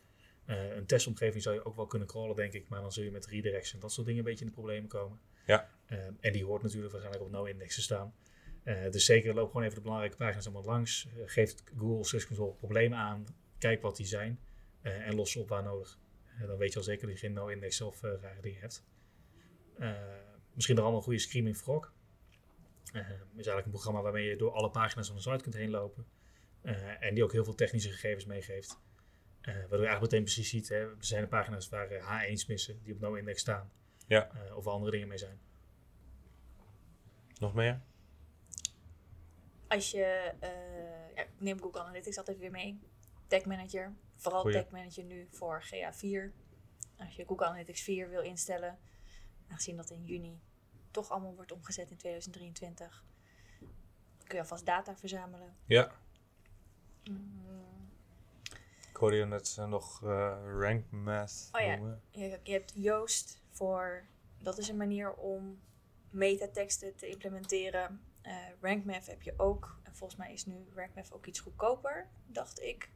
Eh, 0.46 0.76
een 0.76 0.86
testomgeving 0.86 1.42
zou 1.42 1.54
je 1.54 1.64
ook 1.64 1.76
wel 1.76 1.86
kunnen 1.86 2.08
crawlen, 2.08 2.36
denk 2.36 2.52
ik. 2.52 2.68
Maar 2.68 2.80
dan 2.80 2.92
zul 2.92 3.04
je 3.04 3.10
met 3.10 3.26
redirects 3.26 3.72
en 3.72 3.80
dat 3.80 3.92
soort 3.92 4.06
dingen 4.06 4.20
een 4.20 4.28
beetje 4.28 4.44
in 4.44 4.50
de 4.50 4.56
problemen 4.56 4.88
komen. 4.88 5.18
Ja. 5.46 5.68
Eh, 5.86 5.98
en 6.20 6.32
die 6.32 6.44
hoort 6.44 6.62
natuurlijk 6.62 6.92
waarschijnlijk 6.92 7.26
op 7.26 7.32
no-index 7.32 7.74
te 7.74 7.82
staan. 7.82 8.14
Eh, 8.62 8.90
dus 8.90 9.04
zeker 9.04 9.34
loop 9.34 9.46
gewoon 9.46 9.62
even 9.62 9.74
de 9.74 9.82
belangrijke 9.82 10.16
pagina's 10.16 10.44
allemaal 10.44 10.64
langs. 10.64 11.06
Eh, 11.06 11.22
geef 11.26 11.54
Google 11.78 12.04
Search 12.04 12.26
Console 12.26 12.52
problemen 12.52 12.98
aan. 12.98 13.26
Kijk 13.58 13.82
wat 13.82 13.96
die 13.96 14.06
zijn. 14.06 14.40
en 14.82 15.14
los 15.14 15.30
ze 15.30 15.40
op 15.40 15.48
waar 15.48 15.62
nodig. 15.62 15.98
Dan 16.46 16.56
weet 16.56 16.72
je 16.72 16.78
al 16.78 16.84
zeker 16.84 17.06
dat 17.06 17.20
je 17.20 17.26
geen 17.26 17.32
no-index 17.32 17.80
of 17.80 18.00
rare 18.00 18.40
dingen 18.40 18.60
hebt. 18.60 18.84
Misschien 20.54 20.76
er 20.76 20.82
allemaal 20.82 20.98
een 20.98 21.04
goede 21.04 21.18
Screaming 21.18 21.56
Frog. 21.56 21.92
Is 22.84 22.92
eigenlijk 23.32 23.64
een 23.64 23.70
programma 23.70 24.02
waarmee 24.02 24.28
je 24.28 24.36
door 24.36 24.52
alle 24.52 24.70
pagina's 24.70 25.06
van 25.06 25.16
een 25.16 25.22
site 25.22 25.42
kunt 25.42 25.54
heen 25.54 25.70
lopen. 25.70 26.06
En 27.00 27.14
die 27.14 27.24
ook 27.24 27.32
heel 27.32 27.44
veel 27.44 27.54
technische 27.54 27.90
gegevens 27.90 28.24
meegeeft. 28.24 28.80
Eh, 29.46 29.54
waardoor 29.54 29.80
je 29.80 29.86
eigenlijk 29.86 30.00
meteen 30.00 30.22
precies 30.22 30.48
ziet, 30.48 30.68
hè, 30.68 30.76
er 30.76 30.96
zijn 30.98 31.22
er 31.22 31.28
pagina's 31.28 31.68
waar 31.68 31.90
eh, 31.90 32.30
H1's 32.30 32.46
missen, 32.46 32.82
die 32.82 32.94
op 32.94 33.00
no-index 33.00 33.40
staan. 33.40 33.70
Ja. 34.06 34.30
Eh, 34.30 34.56
of 34.56 34.64
er 34.66 34.70
andere 34.70 34.90
dingen 34.90 35.08
mee 35.08 35.18
zijn. 35.18 35.40
Nog 37.38 37.54
meer? 37.54 37.80
Als 39.68 39.90
je, 39.90 40.34
eh, 40.40 41.14
ja, 41.14 41.22
ik 41.22 41.30
neem 41.38 41.60
Google 41.60 41.80
Analytics 41.80 42.18
altijd 42.18 42.38
weer 42.38 42.50
mee. 42.50 42.80
Tag 43.26 43.44
Manager, 43.44 43.94
vooral 44.14 44.40
Goeie. 44.40 44.62
Tag 44.62 44.70
Manager 44.70 45.04
nu 45.04 45.28
voor 45.30 45.62
GA4. 45.62 46.32
Als 46.96 47.16
je 47.16 47.24
Google 47.26 47.46
Analytics 47.46 47.82
4 47.82 48.08
wil 48.08 48.22
instellen, 48.22 48.78
aangezien 49.48 49.76
dat 49.76 49.90
in 49.90 50.04
juni 50.04 50.40
toch 50.90 51.10
allemaal 51.10 51.34
wordt 51.34 51.52
omgezet 51.52 51.90
in 51.90 51.96
2023, 51.96 53.04
kun 54.24 54.36
je 54.36 54.40
alvast 54.40 54.66
data 54.66 54.96
verzamelen. 54.96 55.56
Ja. 55.64 55.92
Mm, 57.04 57.45
Ik 58.96 59.02
hoorde 59.02 59.16
je 59.16 59.24
net 59.24 59.56
nog 59.68 60.02
eh, 60.04 60.36
rank 60.58 60.90
math 60.90 61.48
Oh 61.52 61.60
ja. 61.60 61.76
noemen. 61.76 62.02
Je, 62.10 62.40
je 62.42 62.52
hebt 62.52 62.72
Yoast 62.74 63.42
voor, 63.50 64.06
dat 64.38 64.58
is 64.58 64.68
een 64.68 64.76
manier 64.76 65.14
om 65.14 65.60
metateksten 66.10 66.96
te 66.96 67.08
implementeren. 67.08 68.00
RankMath 68.60 69.06
heb 69.06 69.22
je 69.22 69.34
ook. 69.36 69.80
En 69.82 69.94
volgens 69.94 70.18
mij 70.18 70.32
is 70.32 70.46
nu 70.46 70.66
RankMath 70.74 71.12
ook 71.12 71.26
iets 71.26 71.40
goedkoper, 71.40 72.08
dacht 72.26 72.60
ik, 72.60 72.90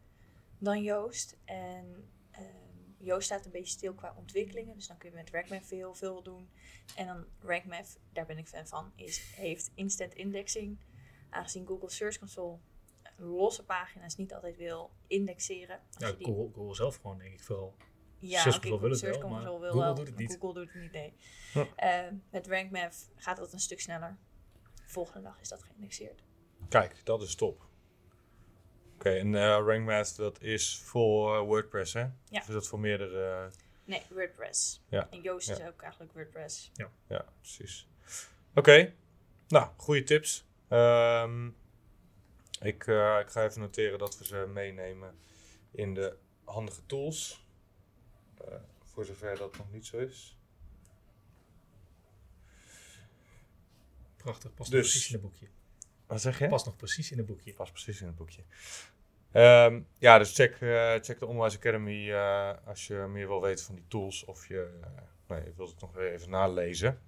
dan 0.58 0.82
Yoast. 0.82 1.36
En 1.44 2.10
ehm, 2.30 2.44
Yoast 2.98 3.26
staat 3.26 3.44
een 3.44 3.50
beetje 3.50 3.72
stil 3.72 3.94
qua 3.94 4.14
ontwikkelingen. 4.18 4.74
Dus 4.74 4.86
dan 4.86 4.96
kun 4.96 5.10
je 5.10 5.16
met 5.16 5.30
RankMath 5.30 5.70
heel 5.70 5.94
veel 5.94 6.22
doen. 6.22 6.50
En 6.96 7.06
dan 7.06 7.24
RankMath, 7.40 7.98
daar 8.12 8.26
ben 8.26 8.38
ik 8.38 8.48
fan 8.48 8.66
van, 8.66 8.92
is, 8.94 9.32
heeft 9.34 9.70
instant 9.74 10.14
indexing. 10.14 10.78
Aangezien 11.30 11.66
Google 11.66 11.90
Search 11.90 12.18
Console 12.18 12.58
losse 13.20 13.64
pagina's 13.64 14.16
niet 14.16 14.34
altijd 14.34 14.56
wil 14.56 14.90
indexeren. 15.06 15.78
Als 15.78 15.96
Ja, 15.98 16.06
je 16.06 16.16
die- 16.16 16.26
Google, 16.26 16.50
Google 16.54 16.74
zelf 16.74 16.96
gewoon, 16.96 17.18
denk 17.18 17.32
ik 17.32 17.42
vooral. 17.42 17.74
ja, 18.18 18.40
Search 18.40 18.58
Console 18.60 18.80
wil 18.80 18.90
het 18.90 19.00
wel, 19.00 19.28
maar 19.28 19.42
Google 19.46 19.74
wel, 19.78 19.94
doet 19.94 20.06
het 20.06 20.16
niet. 20.16 20.36
Google 20.40 20.54
doet 20.64 20.72
het 20.72 20.82
niet, 20.82 20.92
nee. 20.92 21.14
Hm. 21.52 21.64
Eh, 21.76 22.00
met 22.30 22.46
RankMath 22.46 23.10
gaat 23.16 23.36
dat 23.36 23.52
een 23.52 23.58
stuk 23.60 23.80
sneller. 23.80 24.16
Volgende 24.86 25.22
dag 25.22 25.40
is 25.40 25.48
dat 25.48 25.62
geïndexeerd. 25.62 26.22
Kijk, 26.68 27.00
dat 27.04 27.22
is 27.22 27.34
top. 27.34 27.68
Oké, 28.94 29.10
en 29.10 29.34
eh 29.34 29.42
rank 29.64 29.84
math, 29.86 30.16
dat 30.16 30.42
is 30.42 30.78
voor 30.84 31.36
eh, 31.36 31.42
WordPress, 31.42 31.92
hè? 31.92 32.00
Ja. 32.00 32.40
Of 32.40 32.48
is 32.48 32.54
dat 32.54 32.66
voor 32.68 32.80
meerdere... 32.80 33.44
eh, 33.52 33.58
Nee, 33.84 34.02
WordPress. 34.10 34.82
Ja, 34.88 35.06
En 35.10 35.20
Yoast 35.20 35.50
is 35.50 35.56
ja. 35.58 35.68
ook 35.68 35.82
eigenlijk 35.82 36.12
WordPress. 36.12 36.70
Ja, 37.08 37.24
precies. 37.40 37.88
Oké, 38.54 38.94
nou, 39.48 39.70
goede 39.76 40.02
tips. 40.02 40.46
Ehm, 40.68 41.50
ik, 42.60 42.86
eh, 42.86 43.18
ik 43.20 43.28
ga 43.28 43.44
even 43.44 43.60
noteren 43.60 43.98
dat 43.98 44.18
we 44.18 44.24
ze 44.24 44.46
meenemen 44.52 45.18
in 45.70 45.94
de 45.94 46.16
handige 46.44 46.86
tools. 46.86 47.46
Eh, 48.44 48.54
voor 48.84 49.04
zover 49.04 49.36
dat 49.38 49.56
nog 49.56 49.72
niet 49.72 49.86
zo 49.86 49.98
is. 49.98 50.38
Prachtig, 54.16 54.54
past 54.54 54.70
Dus- 54.70 54.80
nog 54.80 54.90
precies 54.90 55.06
in 55.06 55.12
het 55.12 55.22
boekje. 55.22 55.46
Wat 56.06 56.20
zeg 56.20 56.38
je? 56.38 56.48
Past 56.48 56.64
nog 56.64 56.76
precies 56.76 57.10
in 57.10 57.18
het 57.18 57.26
boekje. 57.26 57.54
Past 57.54 57.72
precies 57.72 58.00
in 58.00 58.06
het 58.06 58.16
boekje. 58.16 58.42
Ehm, 59.32 59.82
ja, 59.98 60.18
dus 60.18 60.34
check, 60.34 60.60
eh, 60.60 60.94
check 61.00 61.18
de 61.18 61.26
Onwise 61.26 61.56
Academy 61.56 62.14
als 62.64 62.86
je 62.86 62.94
meer 62.94 63.26
wil 63.26 63.40
weten 63.42 63.64
van 63.64 63.74
die 63.74 63.84
tools 63.88 64.24
of 64.24 64.48
je, 64.48 64.80
nee, 65.26 65.44
je 65.44 65.52
wilt 65.56 65.70
het 65.70 65.80
nog 65.80 65.92
weer 65.92 66.12
even 66.12 66.30
nalezen. 66.30 67.00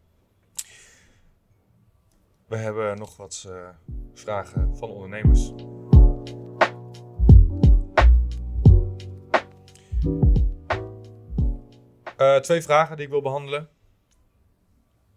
We 2.53 2.59
hebben 2.59 2.99
nog 2.99 3.17
wat 3.17 3.45
eh, 3.49 3.69
vragen 4.15 4.77
van 4.77 4.89
ondernemers. 4.89 5.53
Eh, 12.17 12.37
twee 12.37 12.63
vragen 12.63 12.97
die 12.97 13.05
ik 13.05 13.11
wil 13.11 13.23
behandelen. 13.23 13.69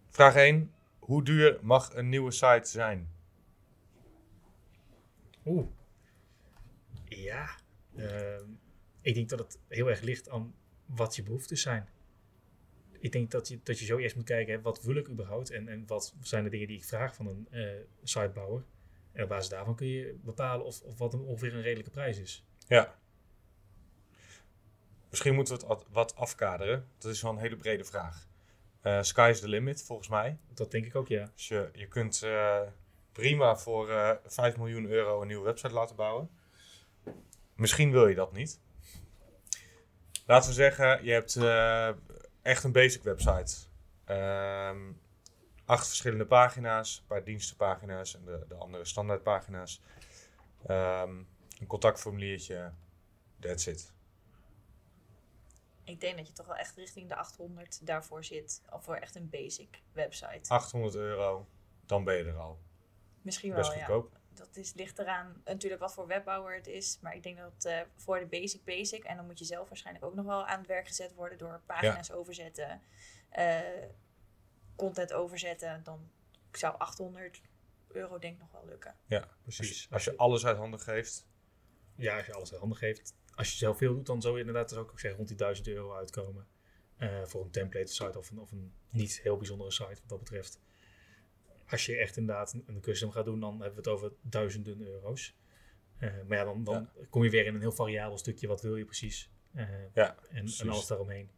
Vraag 0.10 0.36
1. 0.36 0.74
Hoe 1.00 1.24
duur 1.24 1.60
mag 1.62 1.96
een 1.96 2.10
nieuwe 2.10 2.32
site 2.32 2.70
zijn? 2.70 3.10
Oeh. 5.46 5.68
Ja. 7.06 7.50
Ehm, 7.96 8.50
ik 9.02 9.14
denk 9.14 9.30
dat 9.30 9.40
het 9.40 9.60
heel 9.68 9.90
erg 9.90 10.02
ligt 10.02 10.30
aan 10.30 10.56
wat 10.86 11.16
je 11.16 11.24
behoeftes 11.24 11.62
zijn. 11.62 11.90
Ik 13.06 13.12
denk 13.12 13.32
dat 13.32 13.48
je, 13.48 13.60
dat 13.64 13.80
je 13.80 13.86
zo 13.86 13.98
eerst 13.98 14.16
moet 14.16 14.26
kijken, 14.26 14.54
hè, 14.54 14.62
wat 14.62 14.82
wil 14.84 14.96
ik 14.96 15.08
überhaupt 15.10 15.50
en, 15.52 15.68
en 15.68 15.84
wat 15.88 16.14
zijn 16.22 16.44
de 16.44 16.50
dingen 16.50 16.68
die 16.68 16.78
ik 16.78 16.84
vraag 16.84 17.16
van 17.16 17.28
een 17.28 17.48
eh, 17.52 17.70
sitebouwer. 18.04 18.64
En 19.12 19.24
op 19.24 19.30
basis 19.30 19.50
daarvan 19.50 19.76
kun 19.76 19.88
je 19.88 20.16
bepalen 20.24 20.66
of, 20.66 20.82
of 20.82 20.98
wat 20.98 21.14
een, 21.14 21.20
ongeveer 21.20 21.54
een 21.54 21.62
redelijke 21.62 21.92
prijs 21.92 22.18
is. 22.18 22.46
Ja. 22.68 22.96
Misschien 25.10 25.36
moeten 25.36 25.58
we 25.60 25.66
het 25.68 25.86
wat- 25.92 26.16
afkaderen. 26.16 26.88
Dat 26.98 27.12
is 27.12 27.22
wel 27.22 27.32
een 27.32 27.38
hele 27.38 27.58
brede 27.58 27.84
vraag. 27.84 28.28
Eh 28.82 29.02
sky 29.02 29.28
is 29.32 29.40
the 29.40 29.48
limit, 29.48 29.84
volgens 29.84 30.08
mij. 30.08 30.38
Dat 30.54 30.72
denk 30.72 30.86
ik 30.86 30.96
ook, 30.96 31.08
ja. 31.08 31.32
Dus 31.36 31.48
je, 31.48 31.70
je 31.74 31.88
kunt 31.88 32.24
eh, 32.24 32.62
prima 33.12 33.58
voor 33.58 33.90
eh 33.90 34.12
5 34.26 34.58
miljoen 34.58 34.86
euro 34.86 35.22
een 35.22 35.28
nieuwe 35.28 35.46
website 35.46 35.74
laten 35.74 35.96
bouwen. 35.96 36.30
Misschien 37.56 37.92
wil 37.92 38.08
je 38.08 38.16
dat 38.16 38.34
niet. 38.34 38.60
Laten 40.28 40.50
we 40.50 40.56
zeggen, 40.56 41.04
je 41.04 41.12
hebt 41.12 41.36
echt 42.46 42.64
een 42.64 42.72
basic 42.72 43.04
website. 43.04 43.56
Ehm, 44.06 44.92
acht 45.66 45.88
verschillende 45.88 46.26
pagina's, 46.26 46.98
een 46.98 47.06
paar 47.06 47.24
dienstenpagina's 47.24 48.16
en 48.16 48.26
de, 48.26 48.46
de 48.48 48.56
andere 48.56 48.86
standaardpagina's. 48.86 49.82
Ehm, 50.66 51.16
een 51.60 51.68
contactformuliertje, 51.68 52.72
that's 53.40 53.66
it. 53.66 53.94
Ik 55.84 56.00
denk 56.00 56.18
dat 56.18 56.28
je 56.28 56.34
toch 56.34 56.46
wel 56.46 56.56
echt 56.56 56.76
richting 56.76 57.10
de 57.10 57.16
800 57.16 57.86
daarvoor 57.86 58.24
zit. 58.24 58.62
Of 58.70 58.84
voor 58.84 58.96
echt 58.96 59.16
een 59.16 59.30
basic 59.30 59.82
website. 59.94 60.50
800 60.50 60.96
euro, 60.96 61.48
dan 61.86 62.04
ben 62.04 62.16
je 62.16 62.24
er 62.24 62.38
al. 62.38 62.60
Misschien 63.22 63.54
Best 63.54 63.88
wel, 63.88 64.00
ja. 64.00 64.08
Dat 64.38 64.56
is, 64.58 64.74
ligt 64.74 65.00
eraan 65.00 65.42
natuurlijk 65.46 65.82
wat 65.82 65.94
voor 65.94 66.08
webbouwer 66.08 66.56
het 66.56 66.68
is. 66.68 66.98
Maar 67.02 67.16
ik 67.16 67.24
denk 67.24 67.38
dat 67.38 67.66
eh, 67.66 67.82
voor 67.96 68.20
de 68.20 68.26
basic 68.26 68.64
basic. 68.64 69.04
En 69.04 69.16
dan 69.16 69.26
moet 69.26 69.40
je 69.40 69.46
zelf 69.46 69.68
waarschijnlijk 69.70 70.06
ook 70.06 70.16
nog 70.16 70.26
wel 70.26 70.46
aan 70.46 70.58
het 70.60 70.68
werk 70.68 70.88
gezet 70.88 71.14
worden. 71.14 71.38
Door 71.38 71.62
pagina's 71.66 72.12
overzetten. 72.12 72.82
eh, 73.30 73.60
content 74.76 75.14
overzetten. 75.14 75.84
Dan 75.84 76.10
zou 76.52 76.78
800 76.78 77.42
euro 77.88 78.20
denk 78.20 78.34
ik 78.34 78.40
nog 78.40 78.52
wel 78.52 78.66
lukken. 78.66 78.96
Ja, 79.06 79.20
Als 79.20 79.56
Precies. 79.56 79.84
je, 79.84 79.94
als 79.94 80.04
je 80.04 80.18
alles 80.18 80.46
uit 80.46 80.58
handen 80.58 80.80
geeft. 80.80 81.28
Ja, 81.96 82.18
als 82.18 82.26
je 82.26 82.34
alles 82.34 82.52
uit 82.52 82.60
handen 82.60 82.78
geeft. 82.78 83.14
Als 83.36 83.52
je 83.52 83.58
zelf 83.58 83.78
veel 83.78 83.94
doet, 83.96 84.06
dan 84.06 84.22
zou 84.22 84.34
je 84.34 84.40
inderdaad 84.40 84.70
dus 84.70 84.78
ook 84.78 84.90
zeggen 85.00 85.16
rond 85.16 85.28
die 85.28 85.38
1000 85.38 85.68
euro 85.68 85.96
uitkomen. 85.96 86.48
eh, 86.98 87.24
voor 87.26 87.44
een 87.44 87.52
template 87.52 87.94
site 87.94 88.18
of 88.18 88.30
een, 88.30 88.40
of 88.40 88.52
een 88.52 88.74
niet 88.90 89.20
heel 89.22 89.38
bijzondere 89.38 89.72
site 89.72 89.88
wat 90.02 90.10
dat 90.10 90.20
betreft. 90.20 90.60
Als 91.70 91.86
je 91.86 91.96
echt 91.96 92.18
inderdaad 92.18 92.54
een, 92.54 92.64
een 92.68 92.82
custom 92.82 93.12
gaat 93.12 93.26
doen, 93.26 93.40
dan 93.40 93.52
hebben 93.52 93.70
we 93.70 93.78
het 93.78 93.88
over 93.88 94.12
duizenden 94.22 94.82
euro's. 94.82 95.36
Eh, 95.98 96.10
maar 96.28 96.38
ja, 96.38 96.44
dan, 96.44 96.64
dan 96.64 96.90
kom 97.10 97.24
je 97.24 97.30
weer 97.30 97.46
in 97.46 97.56
een 97.56 97.62
heel 97.62 97.72
variabel 97.72 98.18
stukje. 98.18 98.48
Wat 98.48 98.62
wil 98.62 98.76
je 98.76 98.86
precies? 98.86 99.30
Eh, 99.54 99.68
Ja, 99.94 100.16
en, 100.30 100.44
precies. 100.44 100.62
en 100.62 100.70
alles 100.70 100.88
daaromheen. 100.88 101.30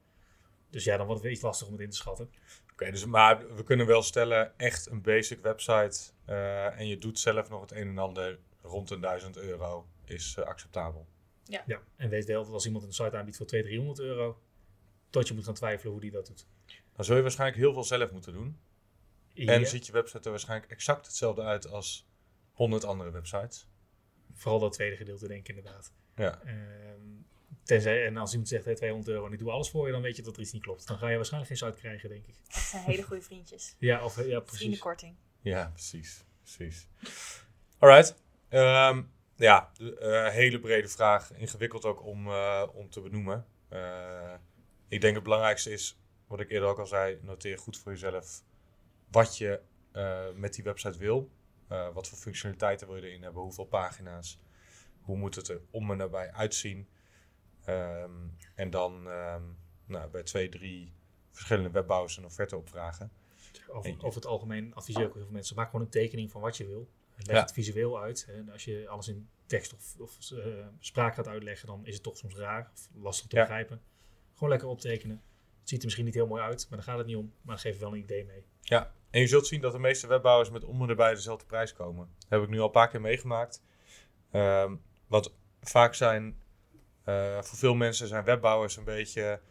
Dus 0.70 0.84
ja, 0.84 0.98
dan 0.98 1.06
wordt 1.06 1.22
het 1.22 1.24
een 1.24 1.30
beetje 1.30 1.48
lastig 1.48 1.68
om 1.68 1.74
het 1.74 1.82
in 1.82 1.90
te 1.90 1.96
schatten. 1.96 2.30
Oké, 2.72 2.92
dus, 2.92 3.06
maar 3.06 3.56
we 3.56 3.64
kunnen 3.64 3.86
wel 3.86 4.02
stellen, 4.02 4.58
echt 4.58 4.90
een 4.90 5.02
basic 5.02 5.42
website 5.42 6.12
eh, 6.26 6.80
en 6.80 6.88
je 6.88 6.98
doet 6.98 7.20
zelf 7.20 7.50
nog 7.50 7.62
het 7.62 7.72
een 7.72 7.88
en 7.88 7.98
ander 7.98 8.40
rond 8.62 8.90
een 8.90 9.02
1000 9.02 9.38
euro 9.38 9.88
is 10.06 10.38
acceptabel. 10.40 11.08
Ja, 11.44 11.82
en 11.96 12.10
weet 12.10 12.26
wel 12.26 12.44
dat 12.44 12.54
als 12.54 12.66
iemand 12.66 12.84
een 12.84 12.94
site 12.94 13.18
aanbiedt 13.18 13.38
voor 13.38 13.46
200, 13.46 13.96
300 13.96 14.00
euro, 14.00 14.42
tot 15.10 15.28
je 15.28 15.34
moet 15.34 15.44
gaan 15.44 15.54
twijfelen 15.54 15.92
hoe 15.92 16.02
die 16.02 16.12
dat 16.12 16.28
doet. 16.28 16.48
Dan 16.96 17.06
zul 17.06 17.16
je 17.16 17.22
waarschijnlijk 17.22 17.60
heel 17.60 17.74
veel 17.74 17.84
zelf 17.84 18.12
moeten 18.12 18.34
doen. 18.34 18.58
Ja, 19.46 19.54
En 19.54 19.68
ziet 19.68 19.86
je 19.86 19.92
website 19.92 20.24
er 20.24 20.30
waarschijnlijk 20.30 20.72
exact 20.72 21.06
hetzelfde 21.06 21.42
uit 21.42 21.68
als 21.68 22.08
100 22.52 22.84
andere 22.84 23.12
websites. 23.12 23.68
Vooral 24.34 24.60
dat 24.60 24.74
tweede 24.74 24.96
gedeelte 24.96 25.28
denk 25.28 25.48
ik 25.48 25.56
inderdaad. 25.56 25.94
Ja, 26.16 26.42
Ehm, 26.44 27.18
Tenzij, 27.64 28.06
en 28.06 28.18
als 28.18 28.32
iemand 28.32 28.50
zegt, 28.50 28.66
hey, 28.66 28.76
200 28.76 29.10
euro 29.12 29.26
en 29.26 29.34
ik 29.34 29.40
doe 29.40 29.52
alles 29.52 29.70
voor 29.70 29.86
je, 29.86 29.92
dan 29.92 30.02
weet 30.02 30.16
je 30.16 30.22
dat 30.22 30.36
er 30.36 30.42
iets 30.42 30.52
niet 30.52 30.62
klopt. 30.62 30.88
Dan 30.88 30.98
ga 30.98 31.10
je 31.10 31.16
waarschijnlijk 31.16 31.54
geen 31.54 31.70
site 31.70 31.80
krijgen, 31.82 32.10
denk 32.10 32.28
ik. 32.28 32.36
Dat 32.48 32.62
zijn 32.62 32.84
hele 32.84 33.04
goede 33.04 33.22
vriendjes. 33.22 33.76
Ja, 33.80 34.04
of, 34.04 34.26
ja 34.26 34.40
precies. 34.40 34.58
Vriendenkorting. 34.58 35.16
Ja, 35.42 35.70
precies. 35.74 36.26
precies. 36.42 36.88
Alright. 37.78 38.16
Ehm, 38.50 39.04
ja, 39.36 39.72
de, 39.74 39.98
eh, 39.98 40.34
hele 40.34 40.60
brede 40.60 40.88
vraag. 40.88 41.34
Ingewikkeld 41.34 41.86
ook 41.86 42.06
om, 42.06 42.28
eh, 42.28 42.64
om 42.74 42.90
te 42.90 43.02
benoemen. 43.02 43.46
Eh, 43.70 44.34
ik 44.88 45.02
denk 45.02 45.16
het 45.16 45.24
belangrijkste 45.24 45.72
is, 45.72 46.00
wat 46.28 46.40
ik 46.40 46.50
eerder 46.50 46.70
ook 46.70 46.80
al 46.80 46.86
zei, 46.86 47.20
noteer 47.22 47.58
goed 47.58 47.78
voor 47.78 47.92
jezelf 47.92 48.44
wat 49.12 49.38
je 49.38 49.62
eh, 49.92 50.26
met 50.36 50.54
die 50.54 50.64
website 50.64 50.98
wil. 50.98 51.32
Eh, 51.68 51.94
wat 51.94 52.08
voor 52.08 52.18
functionaliteiten 52.18 52.88
wil 52.88 52.96
je 52.96 53.02
erin 53.08 53.24
hebben, 53.24 53.42
hoeveel 53.42 53.66
pagina's, 53.66 54.40
hoe 55.02 55.18
moet 55.18 55.36
het 55.36 55.48
er 55.48 55.62
om 55.72 55.92
en 55.92 55.98
nabij 55.98 56.32
uitzien. 56.32 56.88
Ehm, 57.66 58.12
en 58.56 58.70
dan 58.70 59.08
ehm, 59.10 59.44
nou, 59.86 60.10
bij 60.10 60.24
twee, 60.24 60.50
drie 60.50 60.94
verschillende 61.32 61.70
webbouwers 61.72 62.18
een 62.18 62.26
offerte 62.26 62.58
opvragen. 62.58 63.12
Over, 63.68 63.96
over 64.04 64.16
het 64.22 64.26
algemeen 64.26 64.76
adviseer 64.76 65.02
ik 65.02 65.08
ook 65.08 65.14
heel 65.14 65.24
veel 65.24 65.32
mensen, 65.34 65.56
maak 65.56 65.70
gewoon 65.70 65.86
een 65.86 65.92
tekening 65.92 66.32
van 66.32 66.42
wat 66.42 66.58
je 66.58 66.68
wil. 66.68 66.90
Leg 67.16 67.36
Ja. 67.36 67.42
het 67.42 67.52
visueel 67.54 68.00
uit. 68.00 68.26
En 68.30 68.50
als 68.50 68.66
je 68.66 68.88
alles 68.90 69.08
in 69.08 69.30
tekst 69.46 69.74
of, 69.74 69.96
of 70.00 70.32
eh, 70.32 70.68
spraak 70.80 71.14
gaat 71.16 71.28
uitleggen, 71.28 71.68
dan 71.68 71.86
is 71.86 71.94
het 71.94 72.04
toch 72.04 72.18
soms 72.18 72.36
raar 72.36 72.70
of 72.74 72.90
lastig 72.94 73.28
te 73.28 73.36
Ja. 73.36 73.42
begrijpen. 73.42 73.82
Gewoon 74.34 74.50
lekker 74.50 74.68
optekenen. 74.68 75.22
Ziet 75.68 75.80
er 75.80 75.86
misschien 75.86 76.06
niet 76.06 76.14
heel 76.14 76.28
mooi 76.28 76.42
uit, 76.42 76.66
maar 76.70 76.78
daar 76.78 76.88
gaat 76.88 76.98
het 76.98 77.08
niet 77.08 77.16
om. 77.16 77.34
Maar 77.42 77.56
het 77.56 77.64
geeft 77.64 77.80
wel 77.80 77.92
een 77.92 78.00
idee 78.00 78.26
mee. 78.26 78.46
Ja, 78.62 78.92
en 79.10 79.20
je 79.20 79.28
zult 79.28 79.48
zien 79.48 79.62
dat 79.62 79.72
de 79.72 79.80
meeste 79.80 80.08
webbouwers 80.08 80.50
met 80.50 80.64
om 80.64 80.90
erbij 80.90 81.14
dezelfde 81.14 81.46
prijs 81.46 81.74
komen. 81.74 82.10
Dat 82.18 82.30
heb 82.30 82.42
ik 82.42 82.50
nu 82.50 82.60
al 82.60 82.66
een 82.66 82.72
paar 82.72 82.90
keer 82.90 83.02
meegemaakt. 83.02 83.64
Ehm, 84.32 84.76
want 85.08 85.34
vaak 85.62 85.94
zijn, 85.94 86.42
eh, 87.04 87.42
voor 87.42 87.58
veel 87.58 87.76
mensen 87.76 88.08
zijn 88.08 88.24
webbouwers 88.24 88.78
een 88.78 88.84
beetje 88.84 89.42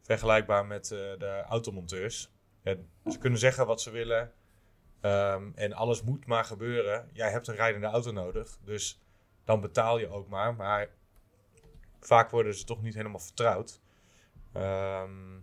vergelijkbaar 0.00 0.66
met 0.66 0.90
eh, 0.90 0.98
de 0.98 1.42
automonteurs. 1.48 2.30
En 2.62 2.90
ze 3.06 3.18
kunnen 3.18 3.38
zeggen 3.38 3.66
wat 3.66 3.80
ze 3.80 3.90
willen 3.90 4.32
ehm, 5.00 5.50
en 5.54 5.72
alles 5.72 6.02
moet 6.02 6.26
maar 6.26 6.44
gebeuren. 6.44 7.10
Jij 7.12 7.30
hebt 7.30 7.46
een 7.46 7.54
rijdende 7.54 7.86
auto 7.86 8.12
nodig, 8.12 8.58
dus 8.64 9.02
dan 9.44 9.60
betaal 9.60 9.98
je 9.98 10.08
ook 10.08 10.28
maar. 10.28 10.54
Maar 10.54 10.88
vaak 12.00 12.30
worden 12.30 12.54
ze 12.54 12.64
toch 12.64 12.82
niet 12.82 12.94
helemaal 12.94 13.20
vertrouwd. 13.20 13.80
Ehm, 14.52 15.38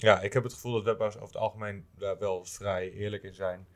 ja, 0.00 0.20
ik 0.20 0.32
heb 0.32 0.42
het 0.42 0.52
gevoel 0.52 0.72
dat 0.72 0.84
webbouwers 0.84 1.20
over 1.20 1.34
het 1.34 1.42
algemeen 1.42 1.86
daar 1.96 2.18
wel 2.18 2.44
vrij 2.44 2.92
eerlijk 2.92 3.22
in 3.22 3.34
zijn. 3.34 3.66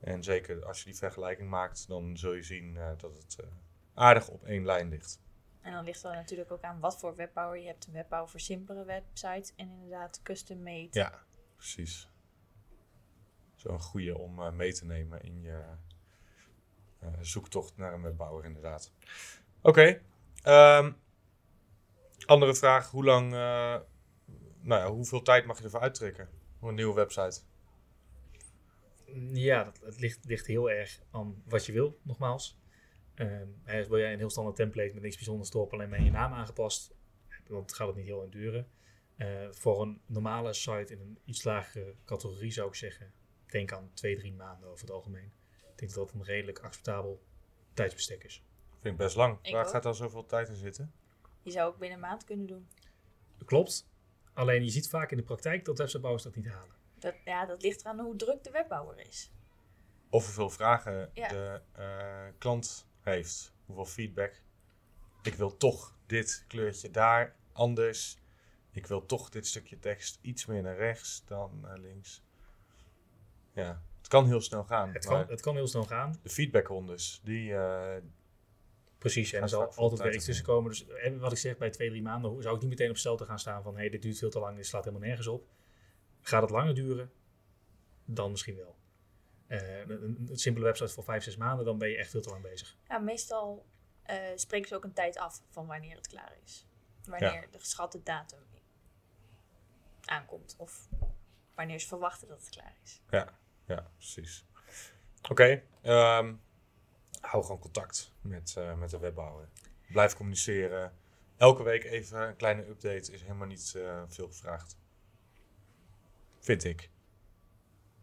En 0.00 0.22
zeker 0.22 0.64
als 0.64 0.78
je 0.78 0.84
die 0.84 0.94
vergelijking 0.94 1.48
maakt, 1.48 1.88
dan 1.88 2.16
zul 2.16 2.32
je 2.32 2.42
zien 2.42 2.76
eh, 2.76 2.90
dat 2.96 3.16
het 3.16 3.36
eh, 3.40 3.46
aardig 3.94 4.28
op 4.28 4.44
één 4.44 4.64
lijn 4.64 4.88
ligt. 4.88 5.20
En 5.60 5.72
dan 5.72 5.84
ligt 5.84 6.04
er 6.04 6.12
natuurlijk 6.12 6.52
ook 6.52 6.62
aan 6.62 6.80
wat 6.80 6.98
voor 6.98 7.16
webbouwer. 7.16 7.60
Je 7.60 7.66
hebt 7.66 7.86
een 7.86 7.92
webbouwer 7.92 8.30
voor 8.30 8.40
simpele 8.40 8.84
websites 8.84 9.52
en 9.56 9.70
inderdaad 9.70 10.22
custom 10.22 10.62
made. 10.62 10.88
Ja, 10.90 11.22
precies. 11.56 12.08
Zo'n 13.54 13.80
goede 13.80 14.18
om 14.18 14.40
eh, 14.40 14.50
mee 14.50 14.72
te 14.72 14.84
nemen 14.84 15.22
in 15.22 15.42
je 15.42 15.62
zoektocht 17.20 17.76
naar 17.76 17.92
een 17.92 18.02
webbouwer, 18.02 18.44
inderdaad. 18.44 18.92
Oké. 19.62 20.00
ehm, 20.42 20.92
andere 22.26 22.54
vraag. 22.54 22.90
Hoe 22.90 23.04
lang, 23.04 23.32
nou 24.64 24.82
ja, 24.82 24.90
hoeveel 24.90 25.22
tijd 25.22 25.46
mag 25.46 25.58
je 25.58 25.64
ervoor 25.64 25.80
uittrekken 25.80 26.28
voor 26.58 26.68
een 26.68 26.74
nieuwe 26.74 26.94
website? 26.94 27.40
Ja, 29.32 29.64
dat, 29.64 29.80
het 29.80 30.00
ligt, 30.00 30.24
ligt 30.24 30.46
heel 30.46 30.70
erg 30.70 31.00
aan 31.10 31.42
wat 31.44 31.66
je 31.66 31.72
wil, 31.72 31.98
nogmaals. 32.02 32.58
Ehm, 33.14 33.48
wil 33.64 33.98
jij 33.98 34.12
een 34.12 34.18
heel 34.18 34.30
standaard 34.30 34.56
template 34.56 34.94
met 34.94 35.02
niks 35.02 35.16
bijzonders 35.16 35.50
erop, 35.50 35.72
alleen 35.72 35.88
maar 35.88 36.02
je 36.02 36.10
naam 36.10 36.32
aangepast, 36.32 36.94
dan 37.46 37.70
gaat 37.70 37.86
het 37.86 37.96
niet 37.96 38.06
heel 38.06 38.18
lang 38.18 38.32
duren. 38.32 38.68
Eh, 39.16 39.46
voor 39.50 39.82
een 39.82 40.00
normale 40.06 40.52
site 40.52 40.92
in 40.92 41.00
een 41.00 41.18
iets 41.24 41.44
lagere 41.44 41.94
categorie 42.04 42.50
zou 42.50 42.68
ik 42.68 42.74
zeggen, 42.74 43.12
denk 43.46 43.72
aan 43.72 43.90
twee, 43.94 44.16
drie 44.16 44.32
maanden 44.32 44.68
over 44.68 44.80
het 44.80 44.90
algemeen. 44.94 45.32
Ik 45.70 45.78
denk 45.78 45.92
dat 45.92 46.06
dat 46.06 46.14
een 46.14 46.24
redelijk 46.24 46.58
acceptabel 46.58 47.22
tijdsbestek 47.74 48.24
is. 48.24 48.42
Vind 48.80 48.94
ik 48.94 48.96
best 48.96 49.16
lang. 49.16 49.38
Ik 49.42 49.52
Waar 49.52 49.64
ook. 49.64 49.70
gaat 49.70 49.82
dan 49.82 49.94
zoveel 49.94 50.26
tijd 50.26 50.48
in 50.48 50.56
zitten? 50.56 50.92
Je 51.42 51.50
zou 51.50 51.72
ook 51.72 51.78
binnen 51.78 51.98
een 51.98 52.04
maand 52.04 52.24
kunnen 52.24 52.46
doen. 52.46 52.68
Klopt, 53.44 53.88
alleen 54.34 54.64
je 54.64 54.70
ziet 54.70 54.88
vaak 54.88 55.10
in 55.10 55.16
de 55.16 55.22
praktijk 55.22 55.64
dat 55.64 55.78
websitebouwers 55.78 56.24
dat 56.24 56.34
niet 56.36 56.46
halen. 56.48 56.74
Dat, 56.98 57.14
ja, 57.24 57.46
dat 57.46 57.62
ligt 57.62 57.80
eraan 57.80 58.00
hoe 58.00 58.16
druk 58.16 58.44
de 58.44 58.50
webbouwer 58.50 59.06
is. 59.06 59.32
Of 60.10 60.24
hoeveel 60.24 60.50
vragen 60.50 61.10
Ja. 61.14 61.28
de 61.28 61.60
eh, 61.72 62.38
klant 62.38 62.86
heeft. 63.00 63.54
Hoeveel 63.66 63.84
feedback. 63.86 64.42
Ik 65.22 65.34
wil 65.34 65.56
toch 65.56 65.96
dit 66.06 66.44
kleurtje 66.48 66.90
daar 66.90 67.36
anders. 67.52 68.18
Ik 68.70 68.86
wil 68.86 69.06
toch 69.06 69.28
dit 69.30 69.46
stukje 69.46 69.78
tekst 69.78 70.18
iets 70.20 70.46
meer 70.46 70.62
naar 70.62 70.76
rechts 70.76 71.24
dan 71.24 71.60
naar 71.60 71.78
links. 71.78 72.22
Ja, 73.52 73.82
het 73.98 74.08
kan 74.08 74.26
heel 74.26 74.40
snel 74.40 74.64
gaan. 74.64 74.92
Het 74.92 75.06
kan, 75.06 75.26
het 75.28 75.40
kan 75.40 75.54
heel 75.54 75.66
snel 75.66 75.84
gaan, 75.84 76.18
de 76.22 76.28
feedbackrondes, 76.28 77.20
die... 77.24 77.54
eh, 77.54 78.02
Precies, 79.12 79.32
en 79.32 79.42
er 79.42 79.48
zal 79.48 79.60
altijd 79.62 79.88
tijd 79.88 80.00
werk 80.02 80.14
in. 80.14 80.20
tussen 80.20 80.44
komen. 80.44 80.70
Dus 80.70 80.86
en 80.86 81.18
wat 81.18 81.32
ik 81.32 81.38
zeg, 81.38 81.56
bij 81.56 81.70
twee, 81.70 81.88
drie 81.88 82.02
maanden 82.02 82.30
hoe- 82.30 82.42
zou 82.42 82.54
ik 82.54 82.60
niet 82.60 82.70
meteen 82.70 82.90
op 82.90 82.96
stel 82.96 83.16
te 83.16 83.24
gaan 83.24 83.38
staan 83.38 83.62
van 83.62 83.74
hé, 83.74 83.80
hey, 83.80 83.88
dit 83.90 84.02
duurt 84.02 84.18
veel 84.18 84.30
te 84.30 84.38
lang, 84.38 84.56
dit 84.56 84.66
slaat 84.66 84.84
helemaal 84.84 85.06
nergens 85.06 85.26
op. 85.26 85.46
Gaat 86.20 86.42
het 86.42 86.50
langer 86.50 86.74
duren? 86.74 87.12
Dan 88.04 88.30
misschien 88.30 88.56
wel. 88.56 88.76
Eh, 89.46 89.78
een, 89.78 89.90
een- 89.90 90.26
een 90.30 90.36
simpele 90.38 90.64
website 90.64 90.92
voor 90.92 91.04
vijf, 91.04 91.22
zes 91.22 91.36
maanden, 91.36 91.64
dan 91.64 91.78
ben 91.78 91.88
je 91.88 91.96
echt 91.96 92.10
veel 92.10 92.20
te 92.20 92.28
lang 92.30 92.42
bezig. 92.42 92.76
Ja, 92.88 92.98
meestal 92.98 93.66
eh, 94.02 94.16
spreken 94.34 94.68
ze 94.68 94.74
ook 94.74 94.84
een 94.84 94.92
tijd 94.92 95.16
af 95.18 95.42
van 95.50 95.66
wanneer 95.66 95.96
het 95.96 96.06
klaar 96.08 96.36
is. 96.44 96.66
Wanneer 97.08 97.48
de 97.50 97.58
geschatte 97.58 98.02
datum 98.02 98.38
aankomt. 100.04 100.54
Of 100.58 100.88
wanneer 101.54 101.80
ze 101.80 101.86
verwachten 101.86 102.28
dat 102.28 102.38
het 102.40 102.48
klaar 102.48 102.76
is. 102.84 103.00
ja, 103.66 103.90
precies. 103.96 104.44
Oké, 105.30 105.62
ehm, 105.82 106.34
hou 107.24 107.42
gewoon 107.42 107.58
contact 107.58 108.12
met, 108.20 108.54
eh, 108.56 108.74
met 108.74 108.90
de 108.90 108.98
webbouwer. 108.98 109.48
Blijf 109.88 110.14
communiceren. 110.14 110.92
Elke 111.36 111.62
week 111.62 111.84
even 111.84 112.20
een 112.20 112.36
kleine 112.36 112.66
update 112.66 113.12
is 113.12 113.22
helemaal 113.22 113.46
niet 113.46 113.74
eh, 113.76 114.02
veel 114.06 114.26
gevraagd. 114.26 114.76
Vind 116.38 116.64
ik. 116.64 116.90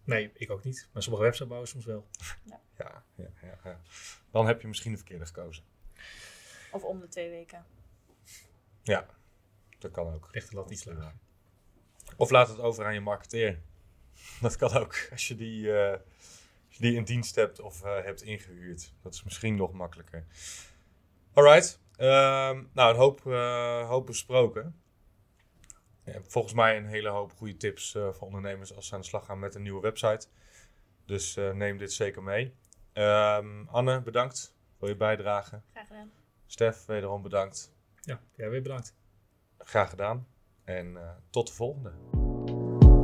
Nee, 0.04 0.32
ik 0.34 0.52
ook 0.52 0.64
niet. 0.64 0.90
Maar 0.94 1.04
sommige 1.04 1.24
websitebouwers 1.24 1.72
soms 1.72 1.86
wel. 1.86 2.08
Ja, 2.44 2.60
ja, 2.78 3.04
ja, 3.42 3.60
ja. 3.64 3.82
Dan 4.32 4.48
heb 4.48 4.62
je 4.62 4.68
misschien 4.68 4.92
de 4.92 4.98
verkeerde 4.98 5.26
gekozen. 5.26 5.64
Of 6.72 6.84
om 6.84 7.00
de 7.00 7.08
twee 7.08 7.30
weken. 7.30 7.66
Ja, 8.84 9.06
dat 9.80 9.92
kan 9.92 10.14
ook. 10.14 10.30
Ligt 10.32 10.50
de 10.50 10.56
lat 10.56 10.72
iets 10.72 10.86
lager. 10.86 11.14
Of 12.18 12.30
laat 12.30 12.48
het 12.48 12.60
over 12.60 12.86
aan 12.86 12.94
je 12.94 13.02
marketeer. 13.02 13.62
Dat 14.42 14.56
kan 14.56 14.74
ook. 14.74 15.08
Als 15.12 15.28
je 15.28 15.36
die, 15.36 15.74
eh, 15.74 16.00
als 16.72 16.80
je 16.80 16.84
die 16.84 16.96
in 16.96 17.04
dienst 17.04 17.36
hebt 17.36 17.60
of 17.60 17.84
eh, 17.84 18.04
hebt 18.04 18.22
ingehuurd. 18.22 18.94
Dat 19.02 19.14
is 19.14 19.24
misschien 19.24 19.56
nog 19.56 19.72
makkelijker. 19.72 20.26
Alright. 21.34 21.80
Ehm, 21.96 22.64
nou, 22.74 22.94
een 22.94 23.00
hoop, 23.00 23.26
eh, 23.26 23.90
hoop 23.90 24.06
besproken. 24.06 24.82
Ja, 26.04 26.20
volgens 26.28 26.54
mij 26.54 26.78
een 26.78 26.86
hele 26.86 27.10
hoop 27.10 27.32
goede 27.32 27.58
tips 27.58 27.96
eh, 27.96 28.10
voor 28.12 28.28
ondernemers 28.28 28.76
als 28.76 28.88
ze 28.88 28.94
aan 28.94 29.02
de 29.02 29.08
slag 29.08 29.26
gaan 29.26 29.40
met 29.40 29.56
een 29.56 29.62
nieuwe 29.62 29.82
website. 29.82 30.28
Dus 31.06 31.38
eh, 31.38 31.52
neem 31.52 31.78
dit 31.78 31.94
zeker 31.94 32.24
mee. 32.24 32.56
Ehm, 32.94 33.68
Anne, 33.68 34.02
bedankt 34.02 34.56
voor 34.78 34.88
je 34.88 34.96
bijdrage. 34.96 35.62
Graag 35.72 35.88
gedaan. 35.88 36.12
Stef, 36.46 36.86
wederom 36.86 37.22
bedankt. 37.22 37.74
Ja, 38.02 38.20
jij 38.36 38.50
weer 38.50 38.62
bedankt. 38.62 38.96
Graag 39.58 39.90
gedaan. 39.90 40.28
En 40.64 40.98
eh, 40.98 41.10
tot 41.30 41.48
de 41.48 41.54
volgende. 41.54 41.92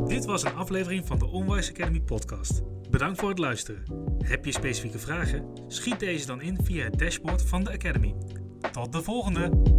Dit 0.07 0.25
was 0.25 0.43
een 0.43 0.55
aflevering 0.55 1.07
van 1.07 1.19
de 1.19 1.25
Onwise 1.25 1.71
Academy 1.71 2.01
podcast. 2.01 2.76
Bedankt 2.89 3.19
voor 3.19 3.29
het 3.29 3.39
luisteren. 3.39 3.83
Heb 4.19 4.45
je 4.45 4.51
specifieke 4.51 4.99
vragen? 4.99 5.45
Schiet 5.67 5.99
deze 5.99 6.25
dan 6.25 6.41
in 6.41 6.57
via 6.63 6.83
het 6.83 6.99
dashboard 6.99 7.41
van 7.41 7.63
de 7.63 7.71
Academy. 7.71 8.15
Tot 8.71 8.91
de 8.91 9.03
volgende! 9.03 9.76